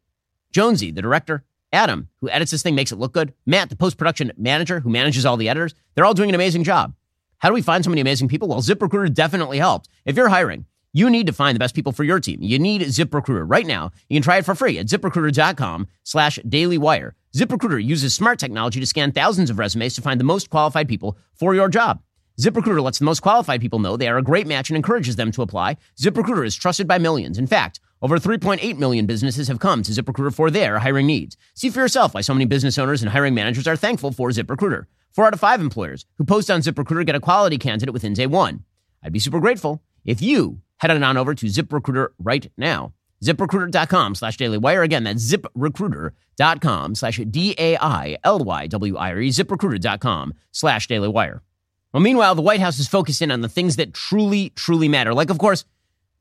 Jonesy, 0.51 0.89
the 0.89 1.03
director, 1.03 1.43
Adam, 1.71 2.09
who 2.19 2.31
edits 2.31 2.49
this 2.49 2.63
thing, 2.63 2.73
makes 2.73 2.91
it 2.91 2.97
look 2.97 3.13
good. 3.13 3.31
Matt, 3.45 3.69
the 3.69 3.75
post 3.75 3.97
production 3.97 4.31
manager, 4.35 4.79
who 4.79 4.89
manages 4.89 5.23
all 5.23 5.37
the 5.37 5.49
editors. 5.49 5.75
They're 5.93 6.05
all 6.05 6.15
doing 6.15 6.29
an 6.29 6.35
amazing 6.35 6.63
job. 6.63 6.95
How 7.37 7.49
do 7.49 7.53
we 7.53 7.61
find 7.61 7.83
so 7.83 7.91
many 7.91 8.01
amazing 8.01 8.27
people? 8.27 8.47
Well, 8.47 8.63
ZipRecruiter 8.63 9.13
definitely 9.13 9.59
helped. 9.59 9.87
If 10.03 10.15
you're 10.15 10.29
hiring, 10.29 10.65
you 10.93 11.09
need 11.09 11.27
to 11.27 11.33
find 11.33 11.55
the 11.55 11.59
best 11.59 11.75
people 11.75 11.91
for 11.91 12.03
your 12.03 12.19
team. 12.19 12.37
You 12.41 12.59
need 12.59 12.81
ZipRecruiter 12.81 13.45
right 13.47 13.65
now. 13.65 13.91
You 14.07 14.15
can 14.15 14.23
try 14.23 14.37
it 14.37 14.45
for 14.45 14.53
free 14.53 14.77
at 14.77 14.85
ziprecruiter.com 14.85 15.87
slash 16.03 16.39
dailywire. 16.47 17.13
ZipRecruiter 17.35 17.83
uses 17.83 18.13
smart 18.13 18.37
technology 18.37 18.79
to 18.79 18.85
scan 18.85 19.11
thousands 19.11 19.49
of 19.49 19.57
resumes 19.57 19.95
to 19.95 20.01
find 20.01 20.19
the 20.19 20.23
most 20.23 20.51
qualified 20.51 20.87
people 20.87 21.17
for 21.33 21.55
your 21.55 21.67
job. 21.67 22.01
ZipRecruiter 22.39 22.81
lets 22.81 22.99
the 22.99 23.05
most 23.05 23.21
qualified 23.21 23.59
people 23.59 23.79
know 23.79 23.97
they 23.97 24.07
are 24.07 24.17
a 24.17 24.23
great 24.23 24.47
match 24.47 24.69
and 24.69 24.77
encourages 24.77 25.15
them 25.15 25.31
to 25.31 25.41
apply. 25.41 25.77
ZipRecruiter 25.99 26.45
is 26.45 26.55
trusted 26.55 26.87
by 26.87 26.97
millions. 26.99 27.37
In 27.37 27.47
fact, 27.47 27.79
over 28.01 28.17
3.8 28.17 28.77
million 28.77 29.05
businesses 29.05 29.47
have 29.47 29.59
come 29.59 29.81
to 29.83 29.91
ZipRecruiter 29.91 30.33
for 30.33 30.51
their 30.51 30.79
hiring 30.79 31.07
needs. 31.07 31.37
See 31.55 31.69
for 31.69 31.79
yourself 31.79 32.13
why 32.13 32.21
so 32.21 32.33
many 32.33 32.45
business 32.45 32.77
owners 32.77 33.01
and 33.01 33.11
hiring 33.11 33.33
managers 33.33 33.67
are 33.67 33.75
thankful 33.75 34.11
for 34.11 34.29
ZipRecruiter. 34.29 34.85
Four 35.11 35.27
out 35.27 35.33
of 35.33 35.39
five 35.39 35.61
employers 35.61 36.05
who 36.17 36.25
post 36.25 36.51
on 36.51 36.61
ZipRecruiter 36.61 37.05
get 37.05 37.15
a 37.15 37.19
quality 37.19 37.57
candidate 37.57 37.93
within 37.93 38.13
day 38.13 38.27
one. 38.27 38.63
I'd 39.03 39.13
be 39.13 39.19
super 39.19 39.39
grateful 39.39 39.83
if 40.03 40.21
you 40.21 40.59
headed 40.79 41.01
on 41.03 41.17
over 41.17 41.33
to 41.35 41.45
ZipRecruiter 41.45 42.09
right 42.19 42.51
now. 42.57 42.93
ZipRecruiter.com 43.23 44.15
slash 44.15 44.37
dailywire. 44.37 44.83
Again, 44.83 45.05
that's 45.05 45.23
ziprecruiter.com 45.23 46.95
slash 46.95 47.17
D-A-I-L-Y-W-I-R-E. 47.29 47.69
ZipRecruiter.com 49.29 50.33
slash 50.51 50.87
dailywire. 50.87 51.39
Well, 51.93 52.01
meanwhile, 52.01 52.35
the 52.35 52.41
White 52.41 52.59
House 52.59 52.79
is 52.79 52.87
focused 52.87 53.21
in 53.21 53.31
on 53.31 53.41
the 53.41 53.49
things 53.49 53.75
that 53.77 53.93
truly, 53.93 54.49
truly 54.55 54.89
matter. 54.89 55.13
Like, 55.13 55.29
of 55.29 55.37
course, 55.37 55.63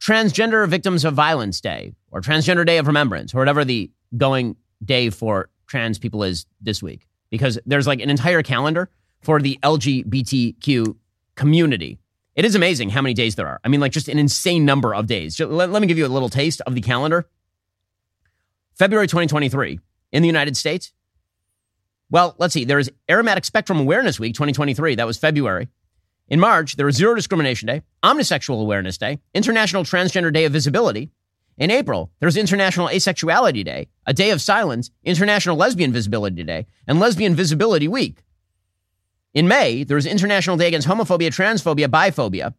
Transgender 0.00 0.68
Victims 0.68 1.04
of 1.04 1.14
Violence 1.14 1.60
Day 1.60 1.94
or 2.10 2.20
Transgender 2.20 2.66
Day 2.66 2.78
of 2.78 2.86
Remembrance 2.86 3.34
or 3.34 3.38
whatever 3.38 3.64
the 3.64 3.90
going 4.16 4.56
day 4.84 5.10
for 5.10 5.48
trans 5.66 5.98
people 5.98 6.22
is 6.22 6.46
this 6.60 6.82
week. 6.82 7.06
Because 7.30 7.58
there's 7.64 7.86
like 7.86 8.00
an 8.00 8.10
entire 8.10 8.42
calendar 8.42 8.90
for 9.22 9.40
the 9.40 9.58
LGBTQ 9.62 10.96
community. 11.36 11.98
It 12.34 12.44
is 12.44 12.54
amazing 12.54 12.90
how 12.90 13.02
many 13.02 13.14
days 13.14 13.34
there 13.34 13.46
are. 13.46 13.60
I 13.62 13.68
mean, 13.68 13.80
like 13.80 13.92
just 13.92 14.08
an 14.08 14.18
insane 14.18 14.64
number 14.64 14.94
of 14.94 15.06
days. 15.06 15.38
Let, 15.38 15.70
let 15.70 15.82
me 15.82 15.88
give 15.88 15.98
you 15.98 16.06
a 16.06 16.08
little 16.08 16.30
taste 16.30 16.62
of 16.62 16.74
the 16.74 16.80
calendar. 16.80 17.28
February 18.74 19.06
2023 19.06 19.78
in 20.12 20.22
the 20.22 20.28
United 20.28 20.56
States. 20.56 20.92
Well, 22.10 22.34
let's 22.38 22.54
see. 22.54 22.64
There 22.64 22.78
is 22.78 22.90
Aromantic 23.08 23.44
Spectrum 23.44 23.80
Awareness 23.80 24.18
Week 24.18 24.34
2023. 24.34 24.96
That 24.96 25.06
was 25.06 25.18
February. 25.18 25.68
In 26.28 26.40
March, 26.40 26.76
there 26.76 26.86
was 26.86 26.96
Zero 26.96 27.14
Discrimination 27.14 27.66
Day, 27.66 27.82
Omnisexual 28.02 28.60
Awareness 28.60 28.96
Day, 28.96 29.18
International 29.34 29.84
Transgender 29.84 30.32
Day 30.32 30.44
of 30.44 30.52
Visibility. 30.52 31.10
In 31.58 31.70
April, 31.70 32.10
there 32.20 32.26
was 32.26 32.36
International 32.36 32.88
Asexuality 32.88 33.64
Day, 33.64 33.88
a 34.06 34.14
day 34.14 34.30
of 34.30 34.40
silence, 34.40 34.90
International 35.04 35.56
Lesbian 35.56 35.92
Visibility 35.92 36.42
Day, 36.42 36.66
and 36.86 36.98
Lesbian 36.98 37.34
Visibility 37.34 37.88
Week. 37.88 38.22
In 39.34 39.48
May, 39.48 39.82
there 39.82 39.94
was 39.94 40.04
International 40.04 40.58
Day 40.58 40.68
Against 40.68 40.86
Homophobia, 40.86 41.28
Transphobia, 41.28 41.86
Biphobia, 41.86 42.52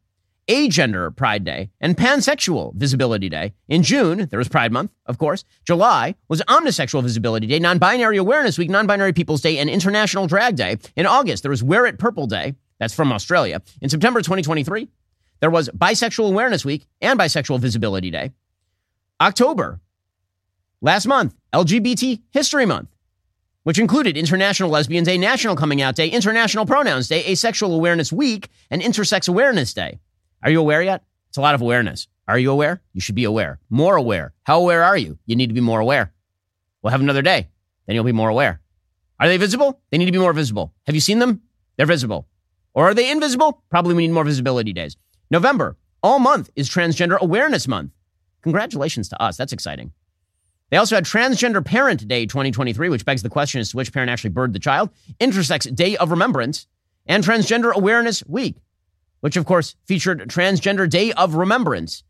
Agender 0.48 1.16
Pride 1.16 1.46
Day, 1.46 1.70
and 1.80 1.96
Pansexual 1.96 2.74
Visibility 2.74 3.30
Day. 3.30 3.54
In 3.68 3.84
June, 3.84 4.28
there 4.30 4.40
was 4.40 4.50
Pride 4.50 4.72
Month, 4.72 4.92
of 5.06 5.20
course. 5.20 5.46
July 5.66 6.16
was 6.30 6.42
Omnisexual 6.42 7.04
Visibility 7.04 7.46
Day, 7.46 7.60
Non 7.60 7.78
Binary 7.78 8.18
Awareness 8.18 8.58
Week, 8.58 8.72
Non 8.72 8.88
Binary 8.88 9.14
Peoples 9.14 9.42
Day, 9.42 9.60
and 9.60 9.70
International 9.70 10.26
Drag 10.26 10.56
Day. 10.56 10.78
In 10.96 11.06
August, 11.06 11.44
there 11.44 11.52
was 11.52 11.64
Wear 11.64 11.86
It 11.86 12.00
Purple 12.00 12.26
Day. 12.26 12.56
That's 12.80 12.94
from 12.94 13.14
Australia. 13.14 13.62
In 13.80 13.90
September 13.90 14.22
2023, 14.22 14.90
there 15.42 15.52
was 15.52 15.70
Bisexual 15.70 16.30
Awareness 16.30 16.66
Week 16.66 16.88
and 17.02 17.20
Bisexual 17.20 17.60
Visibility 17.60 18.10
Day. 18.10 18.32
October, 19.22 19.80
last 20.82 21.06
month, 21.06 21.36
LGBT 21.54 22.20
History 22.32 22.66
Month 22.66 22.93
which 23.64 23.80
included 23.80 24.18
International 24.18 24.70
Lesbian 24.70 25.04
Day, 25.04 25.18
National 25.18 25.56
Coming 25.56 25.82
Out 25.82 25.96
Day, 25.96 26.10
International 26.10 26.66
Pronouns 26.66 27.08
Day, 27.08 27.26
Asexual 27.26 27.74
Awareness 27.74 28.12
Week, 28.12 28.50
and 28.70 28.82
Intersex 28.82 29.28
Awareness 29.28 29.74
Day. 29.74 30.00
Are 30.44 30.52
you 30.52 30.60
aware 30.60 30.82
yet? 30.82 31.04
It's 31.30 31.38
a 31.38 31.42
lot 31.42 31.56
of 31.56 31.62
awareness. 31.62 32.08
Are 32.28 32.38
you 32.38 32.52
aware? 32.52 32.82
You 32.94 33.02
should 33.02 33.16
be 33.16 33.24
aware. 33.24 33.60
More 33.70 33.96
aware. 33.96 34.34
How 34.44 34.60
aware 34.60 34.84
are 34.84 34.98
you? 34.98 35.18
You 35.26 35.36
need 35.36 35.48
to 35.48 35.54
be 35.54 35.62
more 35.62 35.80
aware. 35.80 36.14
We'll 36.82 36.92
have 36.92 37.02
another 37.02 37.22
day. 37.22 37.50
Then 37.86 37.96
you'll 37.96 38.04
be 38.04 38.12
more 38.12 38.30
aware. 38.30 38.62
Are 39.20 39.28
they 39.28 39.38
visible? 39.38 39.82
They 39.90 39.98
need 39.98 40.06
to 40.06 40.12
be 40.12 40.20
more 40.20 40.34
visible. 40.34 40.74
Have 40.86 40.96
you 40.96 41.02
seen 41.02 41.20
them? 41.20 41.42
They're 41.78 41.86
visible. 41.86 42.28
Or 42.74 42.90
are 42.90 42.94
they 42.94 43.12
invisible? 43.12 43.64
Probably 43.70 43.94
we 43.94 44.08
need 44.08 44.14
more 44.14 44.24
visibility 44.24 44.74
days. 44.74 44.98
November, 45.32 45.78
all 46.02 46.20
month 46.20 46.50
is 46.56 46.70
Transgender 46.70 47.20
Awareness 47.20 47.68
Month. 47.68 47.92
Congratulations 48.42 49.10
to 49.10 49.22
us. 49.22 49.38
That's 49.38 49.54
exciting. 49.54 49.94
They 50.74 50.78
also 50.78 50.96
had 50.96 51.06
Transgender 51.06 51.64
Parent 51.64 52.08
Day 52.08 52.26
2023, 52.26 52.90
which 52.90 53.06
begs 53.06 53.22
the 53.22 53.30
question 53.30 53.62
as 53.62 53.70
to 53.70 53.78
which 53.78 53.94
parent 53.94 54.10
actually 54.10 54.32
birthed 54.32 54.54
the 54.54 54.60
child, 54.60 54.90
Intersex 55.20 55.72
Day 55.76 55.96
of 55.98 56.10
Remembrance, 56.10 56.66
and 57.06 57.24
Transgender 57.24 57.72
Awareness 57.72 58.26
Week, 58.26 58.56
which 59.20 59.38
of 59.38 59.46
course 59.46 59.76
featured 59.86 60.28
Transgender 60.30 60.90
Day 60.90 61.12
of 61.12 61.36
Remembrance, 61.36 62.02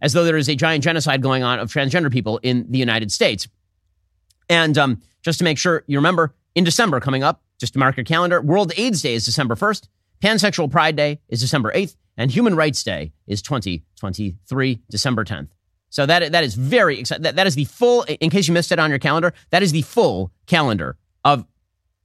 as 0.00 0.14
though 0.14 0.24
there 0.24 0.38
is 0.38 0.48
a 0.48 0.54
giant 0.54 0.84
genocide 0.84 1.20
going 1.20 1.42
on 1.42 1.58
of 1.58 1.70
transgender 1.70 2.10
people 2.10 2.40
in 2.42 2.64
the 2.70 2.78
United 2.78 3.12
States. 3.12 3.46
And 4.48 4.78
um, 4.78 5.02
just 5.20 5.36
to 5.40 5.44
make 5.44 5.58
sure 5.58 5.84
you 5.86 5.98
remember, 5.98 6.34
in 6.54 6.64
December 6.64 7.00
coming 7.00 7.22
up, 7.22 7.42
just 7.60 7.74
to 7.74 7.78
mark 7.78 7.98
your 7.98 8.04
calendar, 8.04 8.40
World 8.40 8.72
AIDS 8.78 9.02
Day 9.02 9.12
is 9.12 9.26
December 9.26 9.54
1st, 9.54 9.86
Pansexual 10.22 10.70
Pride 10.70 10.96
Day 10.96 11.20
is 11.28 11.42
December 11.42 11.74
8th, 11.74 11.94
and 12.16 12.30
Human 12.30 12.56
Rights 12.56 12.82
Day 12.82 13.12
is 13.26 13.42
2023, 13.42 14.80
December 14.88 15.26
10th. 15.26 15.48
So 15.90 16.06
that 16.06 16.32
that 16.32 16.44
is 16.44 16.54
very 16.54 16.98
exciting. 16.98 17.22
That, 17.22 17.36
that 17.36 17.46
is 17.46 17.54
the 17.54 17.64
full. 17.64 18.02
In 18.20 18.30
case 18.30 18.48
you 18.48 18.54
missed 18.54 18.72
it 18.72 18.78
on 18.78 18.90
your 18.90 18.98
calendar, 18.98 19.32
that 19.50 19.62
is 19.62 19.72
the 19.72 19.82
full 19.82 20.30
calendar 20.46 20.96
of 21.24 21.44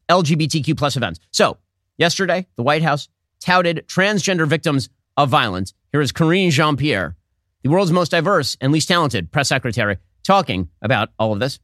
LGBTQ 0.10 0.78
plus 0.78 0.96
events. 0.96 1.20
So 1.32 1.58
yesterday, 1.98 2.48
the 2.56 2.64
White 2.64 2.82
House 2.82 3.10
touted 3.40 3.86
transgender 3.88 4.48
victims 4.48 4.90
of 5.18 5.30
violence. 5.30 5.74
Here 5.92 6.02
is 6.02 6.12
Karine 6.12 6.50
Jean 6.50 6.78
Pierre, 6.78 7.16
the 7.62 7.70
world's 7.70 7.92
most 7.92 8.10
diverse 8.10 8.58
and 8.62 8.72
least 8.72 8.88
talented 8.88 9.32
press 9.32 9.50
secretary, 9.50 9.98
talking 10.24 10.70
about 10.82 11.10
all 11.20 11.34
of 11.34 11.40
this. 11.40 11.60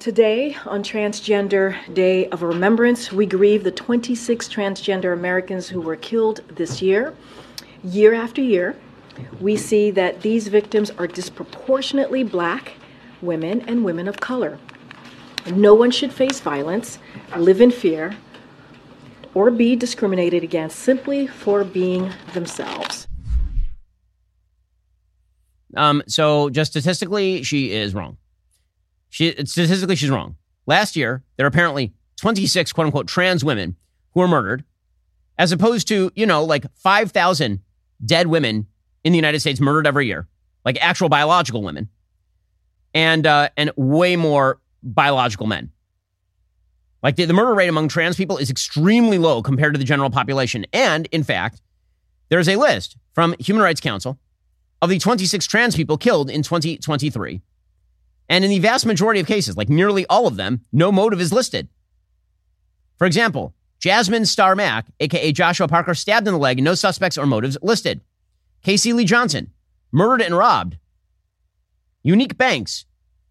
Today, 0.00 0.56
on 0.66 0.82
Transgender 0.82 1.76
Day 1.94 2.28
of 2.30 2.42
Remembrance, 2.42 3.12
we 3.12 3.26
grieve 3.26 3.62
the 3.62 3.70
26 3.70 4.48
transgender 4.48 5.12
Americans 5.12 5.68
who 5.68 5.80
were 5.80 5.94
killed 5.94 6.40
this 6.48 6.82
year. 6.82 7.14
Year 7.84 8.12
after 8.12 8.42
year, 8.42 8.74
we 9.40 9.56
see 9.56 9.90
that 9.92 10.22
these 10.22 10.48
victims 10.48 10.90
are 10.92 11.06
disproportionately 11.06 12.24
black 12.24 12.72
women 13.22 13.62
and 13.68 13.84
women 13.84 14.08
of 14.08 14.20
color. 14.20 14.58
No 15.50 15.74
one 15.74 15.90
should 15.90 16.12
face 16.12 16.40
violence, 16.40 16.98
live 17.36 17.60
in 17.60 17.70
fear, 17.70 18.16
or 19.34 19.50
be 19.50 19.76
discriminated 19.76 20.42
against 20.42 20.78
simply 20.78 21.26
for 21.26 21.64
being 21.64 22.12
themselves. 22.34 23.06
Um, 25.76 26.02
so 26.06 26.50
just 26.50 26.72
statistically, 26.72 27.42
she 27.42 27.72
is 27.72 27.94
wrong. 27.94 28.16
She 29.10 29.32
statistically 29.44 29.96
she's 29.96 30.10
wrong. 30.10 30.36
Last 30.66 30.96
year, 30.96 31.22
there 31.36 31.46
are 31.46 31.48
apparently 31.48 31.94
26 32.16 32.72
quote 32.72 32.86
unquote 32.86 33.06
trans 33.06 33.44
women 33.44 33.76
who 34.12 34.20
were 34.20 34.28
murdered, 34.28 34.64
as 35.38 35.52
opposed 35.52 35.88
to, 35.88 36.10
you 36.14 36.26
know, 36.26 36.44
like 36.44 36.66
5,000 36.74 37.60
dead 38.04 38.26
women 38.26 38.66
in 39.04 39.12
the 39.12 39.18
United 39.18 39.40
States 39.40 39.60
murdered 39.60 39.86
every 39.86 40.06
year, 40.06 40.26
like 40.64 40.78
actual 40.80 41.08
biological 41.08 41.62
women, 41.62 41.88
and 42.94 43.26
uh, 43.26 43.48
and 43.56 43.70
way 43.76 44.16
more 44.16 44.60
biological 44.82 45.46
men. 45.46 45.70
Like 47.02 47.16
the, 47.16 47.24
the 47.26 47.32
murder 47.32 47.54
rate 47.54 47.68
among 47.68 47.88
trans 47.88 48.16
people 48.16 48.38
is 48.38 48.50
extremely 48.50 49.18
low 49.18 49.42
compared 49.42 49.74
to 49.74 49.78
the 49.78 49.84
general 49.84 50.10
population. 50.10 50.66
And 50.72 51.06
in 51.12 51.22
fact, 51.22 51.62
there's 52.28 52.48
a 52.48 52.56
list 52.56 52.96
from 53.12 53.34
Human 53.38 53.62
Rights 53.62 53.80
Council 53.80 54.18
of 54.82 54.90
the 54.90 54.98
26 54.98 55.46
trans 55.46 55.76
people 55.76 55.96
killed 55.96 56.30
in 56.30 56.42
2023. 56.42 57.40
And 58.28 58.44
in 58.44 58.50
the 58.50 58.58
vast 58.58 58.84
majority 58.84 59.20
of 59.20 59.26
cases, 59.26 59.56
like 59.56 59.68
nearly 59.68 60.06
all 60.06 60.26
of 60.26 60.36
them, 60.36 60.64
no 60.72 60.92
motive 60.92 61.20
is 61.20 61.32
listed. 61.32 61.68
For 62.98 63.06
example, 63.06 63.54
Jasmine 63.78 64.26
Star 64.26 64.54
Mack, 64.54 64.86
aka 65.00 65.32
Joshua 65.32 65.68
Parker, 65.68 65.94
stabbed 65.94 66.26
in 66.26 66.34
the 66.34 66.38
leg, 66.38 66.62
no 66.62 66.74
suspects 66.74 67.16
or 67.16 67.26
motives 67.26 67.56
listed. 67.62 68.00
Casey 68.68 68.92
Lee 68.92 69.06
Johnson, 69.06 69.50
murdered 69.92 70.20
and 70.20 70.36
robbed. 70.36 70.76
Unique 72.02 72.36
Banks, 72.36 72.84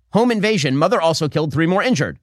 home 0.09 0.31
invasion, 0.31 0.75
mother 0.75 0.99
also 0.99 1.29
killed, 1.29 1.53
three 1.53 1.67
more 1.67 1.83
injured. 1.83 2.17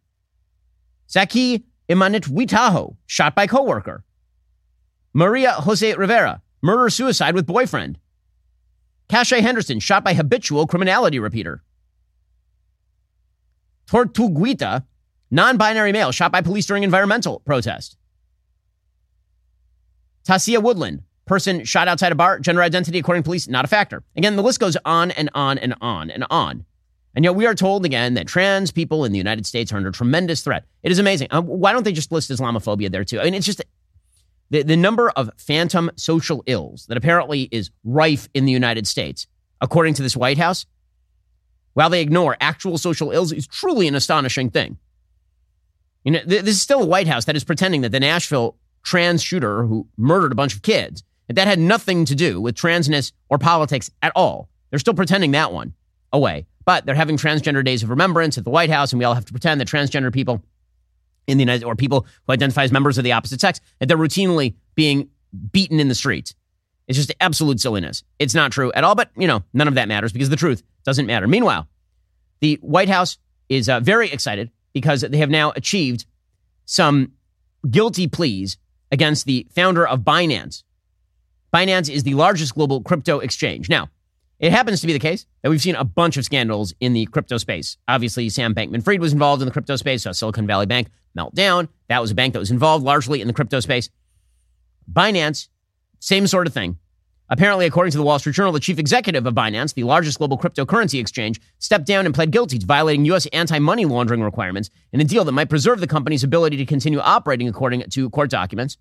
Zaki 1.09 1.65
Imanit 1.89 2.29
Witaho, 2.29 2.97
shot 3.07 3.37
by 3.37 3.47
coworker. 3.47 4.03
Maria 5.13 5.53
Jose 5.53 5.95
Rivera, 5.95 6.43
murder 6.61 6.91
suicide 6.91 7.37
with 7.37 7.47
boyfriend. 7.47 8.01
Cashay 9.09 9.43
Henderson, 9.43 9.79
shot 9.79 10.03
by 10.03 10.15
habitual 10.15 10.67
criminality 10.67 11.21
repeater. 11.21 11.63
Tortuguita, 13.87 14.87
non 15.31 15.57
binary 15.57 15.93
male, 15.93 16.11
shot 16.11 16.33
by 16.33 16.41
police 16.41 16.67
during 16.67 16.83
environmental 16.83 17.39
protest. 17.47 17.97
Tasia 20.27 20.61
Woodland, 20.61 21.05
person 21.27 21.65
shot 21.65 21.89
outside 21.89 22.13
a 22.13 22.15
bar, 22.15 22.39
gender 22.39 22.63
identity 22.63 22.99
according 22.99 23.23
to 23.23 23.27
police, 23.27 23.49
not 23.49 23.65
a 23.65 23.69
factor. 23.69 24.03
Again, 24.17 24.37
the 24.37 24.43
list 24.43 24.61
goes 24.61 24.77
on 24.85 25.11
and 25.13 25.31
on 25.35 25.59
and 25.59 25.75
on 25.81 26.11
and 26.11 26.25
on. 26.31 26.65
And 27.15 27.25
yet 27.25 27.35
we 27.35 27.47
are 27.47 27.55
told 27.55 27.85
again 27.85 28.15
that 28.15 28.27
trans 28.27 28.71
people 28.71 29.05
in 29.05 29.13
the 29.13 29.19
United 29.19 29.47
States 29.47 29.73
are 29.73 29.77
under 29.77 29.91
tremendous 29.91 30.43
threat. 30.43 30.65
It 30.83 30.91
is 30.91 30.99
amazing. 30.99 31.29
Um, 31.31 31.47
why 31.47 31.73
don't 31.73 31.85
they 31.85 31.93
just 31.93 32.11
list 32.11 32.31
Islamophobia 32.31 32.91
there 32.91 33.05
too? 33.05 33.21
I 33.21 33.25
mean, 33.25 33.35
it's 33.35 33.47
just 33.47 33.63
the, 34.51 34.63
the 34.63 34.77
number 34.77 35.11
of 35.11 35.31
phantom 35.37 35.91
social 35.97 36.43
ills 36.47 36.87
that 36.87 36.97
apparently 36.97 37.49
is 37.53 37.71
rife 37.85 38.29
in 38.35 38.45
the 38.45 38.53
United 38.53 38.87
States, 38.87 39.27
according 39.61 39.95
to 39.95 40.03
this 40.03 40.17
White 40.17 40.39
House, 40.39 40.67
while 41.75 41.91
they 41.91 42.01
ignore 42.01 42.37
actual 42.41 42.79
social 42.79 43.11
ills, 43.13 43.33
is 43.33 43.47
truly 43.47 43.89
an 43.89 43.95
astonishing 43.95 44.51
thing. 44.51 44.77
You 46.05 46.13
know, 46.13 46.21
th- 46.21 46.43
this 46.43 46.57
is 46.57 46.63
still 46.63 46.83
a 46.83 46.87
White 46.87 47.07
House 47.09 47.25
that 47.25 47.37
is 47.37 47.45
pretending 47.45 47.81
that 47.83 47.91
the 47.91 48.01
Nashville 48.01 48.57
trans 48.83 49.23
shooter 49.23 49.65
who 49.65 49.89
murdered 49.97 50.33
a 50.33 50.37
bunch 50.37 50.55
of 50.55 50.63
kids, 50.63 51.03
that 51.29 51.35
that 51.35 51.47
had 51.47 51.59
nothing 51.59 52.05
to 52.07 52.15
do 52.15 52.41
with 52.41 52.55
transness 52.55 53.13
or 53.29 53.39
politics 53.39 53.91
at 54.03 54.13
all. 54.15 54.49
They're 54.71 54.79
still 54.79 54.95
pretending 54.95 55.33
that 55.33 55.53
one 55.53 55.75
away. 56.13 56.47
But 56.65 56.87
they're 56.87 56.95
having 56.95 57.17
transgender 57.17 57.65
days 57.65 57.83
of 57.83 57.91
remembrance 57.91 58.39
at 58.39 58.45
the 58.45 58.51
White 58.51 58.71
House, 58.71 58.93
and 58.93 58.99
we 58.99 59.05
all 59.05 59.15
have 59.15 59.27
to 59.27 59.33
pretend 59.33 59.61
that 59.61 59.69
transgender 59.69 60.13
people 60.13 60.43
in 61.27 61.37
the 61.39 61.43
United 61.43 61.65
or 61.65 61.77
people 61.77 62.07
who 62.27 62.33
identify 62.33 62.65
as 62.65 62.73
members 62.73 62.99
of 62.99 63.05
the 63.05 63.13
opposite 63.13 63.41
sex 63.41 63.61
that 63.79 63.87
they're 63.87 63.99
routinely 63.99 64.55
being 64.75 65.09
beaten 65.53 65.81
in 65.81 65.89
the 65.89 65.95
streets. 65.95 66.35
It's 66.87 66.99
just 66.99 67.15
absolute 67.21 67.61
silliness. 67.61 68.03
It's 68.19 68.35
not 68.35 68.53
true 68.53 68.73
at 68.73 68.85
all, 68.85 68.95
but 68.95 69.11
you 69.17 69.27
know, 69.27 69.43
none 69.53 69.69
of 69.69 69.75
that 69.75 69.89
matters 69.89 70.13
because 70.13 70.29
the 70.29 70.37
truth 70.37 70.63
doesn't 70.85 71.07
matter. 71.07 71.27
Meanwhile, 71.27 71.67
the 72.41 72.59
White 72.61 72.89
House 72.89 73.19
is 73.49 73.69
uh, 73.69 73.81
very 73.81 74.11
excited 74.11 74.51
because 74.73 75.01
they 75.01 75.19
have 75.19 75.31
now 75.31 75.53
achieved 75.57 76.05
some 76.67 77.13
guilty 77.71 78.07
pleas 78.07 78.59
against 78.93 79.27
the 79.27 79.47
founder 79.55 79.87
of 79.87 80.01
Binance. 80.01 80.63
Binance 81.55 81.89
is 81.89 82.03
the 82.03 82.15
largest 82.15 82.57
global 82.57 82.83
crypto 82.83 83.21
exchange. 83.21 83.69
Now, 83.69 83.89
it 84.41 84.51
happens 84.51 84.81
to 84.81 84.89
be 84.89 84.93
the 84.93 84.99
case 84.99 85.25
that 85.43 85.51
we've 85.51 85.63
seen 85.63 85.77
a 85.77 85.85
bunch 85.85 86.17
of 86.17 86.25
scandals 86.25 86.75
in 86.81 86.95
the 86.95 87.07
crypto 87.07 87.39
space. 87.39 87.77
Obviously, 87.87 88.29
Sam 88.29 88.57
Bankman 88.57 88.83
Fried 88.83 88.99
was 88.99 89.13
involved 89.13 89.41
in 89.41 89.47
the 89.47 89.53
crypto 89.53 89.77
space, 89.77 90.03
so 90.03 90.11
Silicon 90.11 90.49
Valley 90.49 90.67
Bank 90.67 90.89
meltdown. 91.17 91.69
That 91.89 92.01
was 92.01 92.11
a 92.11 92.15
bank 92.17 92.33
that 92.33 92.41
was 92.41 92.51
involved 92.51 92.85
largely 92.85 93.21
in 93.21 93.29
the 93.29 93.33
crypto 93.33 93.61
space. 93.61 93.89
Binance, 94.93 95.47
same 96.01 96.27
sort 96.27 96.49
of 96.49 96.53
thing. 96.53 96.77
Apparently, 97.29 97.67
according 97.67 97.93
to 97.93 97.99
the 97.99 98.05
Wall 98.05 98.19
Street 98.19 98.35
Journal, 98.35 98.51
the 98.51 98.59
chief 98.59 98.81
executive 98.81 99.25
of 99.25 99.35
Binance, 99.35 99.75
the 99.75 99.85
largest 99.85 100.19
global 100.19 100.37
cryptocurrency 100.37 100.99
exchange, 100.99 101.41
stepped 101.61 101.87
down 101.87 102.05
and 102.05 102.13
pled 102.13 102.33
guilty 102.33 102.59
to 102.59 102.67
violating 102.67 103.05
U.S. 103.05 103.27
anti 103.27 103.61
money 103.61 103.85
laundering 103.85 104.23
requirements 104.23 104.71
in 104.93 105.01
a 105.01 105.05
deal 105.05 105.25
that 105.25 105.31
might 105.31 105.51
preserve 105.51 105.79
the 105.79 105.87
company's 105.87 106.25
ability 106.25 106.57
to 106.57 106.67
continue 106.67 106.99
operating 106.99 107.47
according 107.47 107.85
to 107.91 108.11
court 108.11 108.31
documents. 108.31 108.77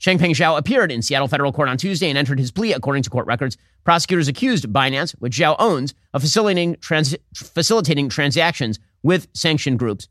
Changpeng 0.00 0.30
Zhao 0.30 0.56
appeared 0.56 0.90
in 0.90 1.02
Seattle 1.02 1.28
federal 1.28 1.52
court 1.52 1.68
on 1.68 1.76
Tuesday 1.76 2.08
and 2.08 2.16
entered 2.16 2.38
his 2.38 2.50
plea, 2.50 2.72
according 2.72 3.02
to 3.02 3.10
court 3.10 3.26
records. 3.26 3.58
Prosecutors 3.84 4.28
accused 4.28 4.66
Binance, 4.72 5.12
which 5.18 5.36
Zhao 5.36 5.56
owns, 5.58 5.94
of 6.14 6.22
facilitating, 6.22 6.76
trans- 6.76 7.16
facilitating 7.34 8.08
transactions 8.08 8.78
with 9.02 9.28
sanctioned 9.34 9.78
groups. 9.78 10.08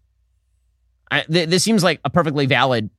I, 1.11 1.21
th- 1.21 1.49
this 1.49 1.63
seems 1.63 1.83
like 1.83 1.99
a 2.05 2.09
perfectly 2.09 2.45
valid 2.45 2.91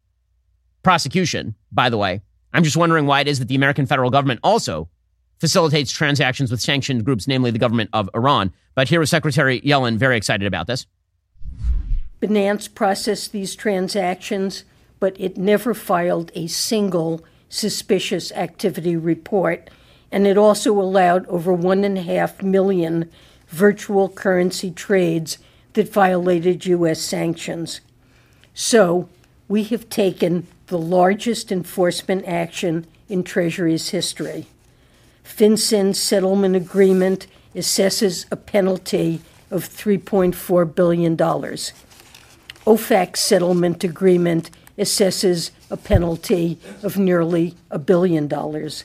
prosecution, 0.82 1.54
by 1.70 1.90
the 1.90 1.96
way. 1.96 2.22
I'm 2.52 2.64
just 2.64 2.76
wondering 2.76 3.06
why 3.06 3.20
it 3.20 3.28
is 3.28 3.38
that 3.38 3.46
the 3.46 3.54
American 3.54 3.86
federal 3.86 4.10
government 4.10 4.40
also 4.42 4.88
facilitates 5.38 5.92
transactions 5.92 6.50
with 6.50 6.60
sanctioned 6.60 7.04
groups, 7.04 7.28
namely 7.28 7.52
the 7.52 7.58
government 7.58 7.90
of 7.92 8.10
Iran. 8.14 8.52
But 8.74 8.88
here 8.88 8.98
was 8.98 9.10
Secretary 9.10 9.60
Yellen 9.60 9.96
very 9.96 10.16
excited 10.16 10.46
about 10.46 10.66
this. 10.66 10.86
Binance 12.20 12.72
processed 12.72 13.32
these 13.32 13.54
transactions, 13.54 14.64
but 15.00 15.16
it 15.18 15.36
never 15.36 15.74
filed 15.74 16.30
a 16.34 16.46
single 16.46 17.24
suspicious 17.48 18.30
activity 18.32 18.96
report. 18.96 19.68
And 20.12 20.26
it 20.26 20.38
also 20.38 20.80
allowed 20.80 21.26
over 21.26 21.52
one 21.52 21.84
and 21.84 21.98
a 21.98 22.02
half 22.02 22.42
million 22.42 23.10
virtual 23.48 24.08
currency 24.08 24.70
trades 24.70 25.38
that 25.72 25.92
violated 25.92 26.66
U.S. 26.66 27.00
sanctions. 27.00 27.80
So 28.54 29.08
we 29.48 29.64
have 29.64 29.88
taken 29.88 30.46
the 30.68 30.78
largest 30.78 31.50
enforcement 31.50 32.24
action 32.26 32.86
in 33.08 33.24
Treasury's 33.24 33.90
history. 33.90 34.46
FinCEN's 35.24 36.00
settlement 36.00 36.56
agreement 36.56 37.26
assesses 37.54 38.26
a 38.30 38.36
penalty 38.36 39.20
of 39.50 39.68
$3.4 39.68 40.74
billion. 40.74 41.16
OFAC's 41.16 43.20
settlement 43.20 43.82
agreement 43.82 44.50
assesses 44.80 45.50
a 45.70 45.76
penalty 45.76 46.58
of 46.82 46.96
nearly 46.96 47.54
a 47.70 47.78
billion 47.78 48.26
dollars. 48.26 48.84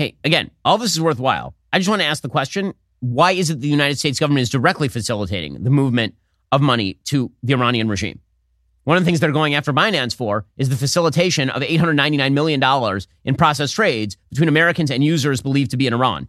Okay, 0.00 0.14
again, 0.24 0.50
all 0.64 0.78
this 0.78 0.92
is 0.92 1.00
worthwhile. 1.00 1.54
I 1.72 1.78
just 1.78 1.88
want 1.88 2.00
to 2.02 2.06
ask 2.06 2.22
the 2.22 2.28
question 2.28 2.74
why 3.00 3.32
is 3.32 3.50
it 3.50 3.60
the 3.60 3.68
United 3.68 3.96
States 3.98 4.18
government 4.18 4.42
is 4.42 4.50
directly 4.50 4.88
facilitating 4.88 5.62
the 5.62 5.70
movement 5.70 6.14
of 6.50 6.60
money 6.60 6.98
to 7.04 7.30
the 7.42 7.52
Iranian 7.52 7.88
regime? 7.88 8.20
One 8.84 8.96
of 8.96 9.04
the 9.04 9.06
things 9.06 9.20
they're 9.20 9.32
going 9.32 9.54
after 9.54 9.72
Binance 9.72 10.16
for 10.16 10.46
is 10.56 10.68
the 10.68 10.76
facilitation 10.76 11.50
of 11.50 11.62
$899 11.62 12.32
million 12.32 13.00
in 13.24 13.34
processed 13.34 13.74
trades 13.74 14.16
between 14.30 14.48
Americans 14.48 14.90
and 14.90 15.04
users 15.04 15.42
believed 15.42 15.70
to 15.72 15.76
be 15.76 15.86
in 15.86 15.92
Iran. 15.92 16.26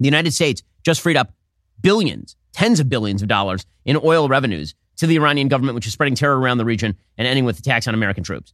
The 0.00 0.06
United 0.06 0.32
States 0.32 0.62
just 0.82 1.00
freed 1.00 1.16
up 1.16 1.32
billions, 1.80 2.36
tens 2.52 2.80
of 2.80 2.88
billions 2.88 3.22
of 3.22 3.28
dollars 3.28 3.66
in 3.84 3.98
oil 4.02 4.28
revenues 4.28 4.74
to 4.98 5.06
the 5.06 5.16
Iranian 5.16 5.48
government, 5.48 5.74
which 5.74 5.86
is 5.86 5.92
spreading 5.92 6.14
terror 6.14 6.38
around 6.38 6.58
the 6.58 6.64
region 6.64 6.96
and 7.16 7.26
ending 7.26 7.44
with 7.44 7.58
attacks 7.58 7.88
on 7.88 7.94
American 7.94 8.22
troops. 8.22 8.52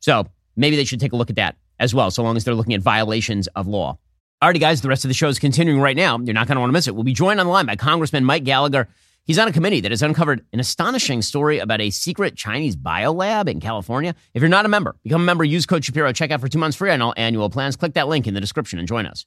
So 0.00 0.26
maybe 0.56 0.76
they 0.76 0.84
should 0.84 1.00
take 1.00 1.12
a 1.12 1.16
look 1.16 1.30
at 1.30 1.36
that 1.36 1.56
as 1.80 1.94
well, 1.94 2.10
so 2.10 2.22
long 2.22 2.36
as 2.36 2.44
they're 2.44 2.54
looking 2.54 2.74
at 2.74 2.80
violations 2.80 3.46
of 3.48 3.66
law. 3.66 3.98
Alrighty, 4.42 4.60
guys, 4.60 4.82
the 4.82 4.88
rest 4.88 5.04
of 5.04 5.08
the 5.08 5.14
show 5.14 5.28
is 5.28 5.38
continuing 5.38 5.80
right 5.80 5.96
now. 5.96 6.18
You're 6.18 6.34
not 6.34 6.46
going 6.46 6.56
to 6.56 6.60
want 6.60 6.70
to 6.70 6.72
miss 6.72 6.86
it. 6.86 6.94
We'll 6.94 7.04
be 7.04 7.12
joined 7.12 7.40
on 7.40 7.46
the 7.46 7.52
line 7.52 7.66
by 7.66 7.76
Congressman 7.76 8.24
Mike 8.24 8.44
Gallagher. 8.44 8.88
He's 9.24 9.38
on 9.38 9.46
a 9.46 9.52
committee 9.52 9.80
that 9.80 9.90
has 9.90 10.00
uncovered 10.00 10.44
an 10.52 10.60
astonishing 10.60 11.22
story 11.22 11.58
about 11.58 11.80
a 11.80 11.90
secret 11.90 12.36
Chinese 12.36 12.76
biolab 12.76 13.48
in 13.48 13.60
California. 13.60 14.14
If 14.34 14.40
you're 14.40 14.48
not 14.48 14.64
a 14.64 14.68
member, 14.68 14.96
become 15.02 15.20
a 15.22 15.24
member, 15.24 15.44
use 15.44 15.66
code 15.66 15.84
Shapiro, 15.84 16.12
check 16.12 16.30
out 16.30 16.40
for 16.40 16.48
two 16.48 16.58
months 16.58 16.76
free 16.76 16.90
on 16.90 17.02
all 17.02 17.14
annual 17.16 17.50
plans. 17.50 17.76
Click 17.76 17.94
that 17.94 18.08
link 18.08 18.26
in 18.26 18.34
the 18.34 18.40
description 18.40 18.78
and 18.78 18.88
join 18.88 19.06
us. 19.06 19.26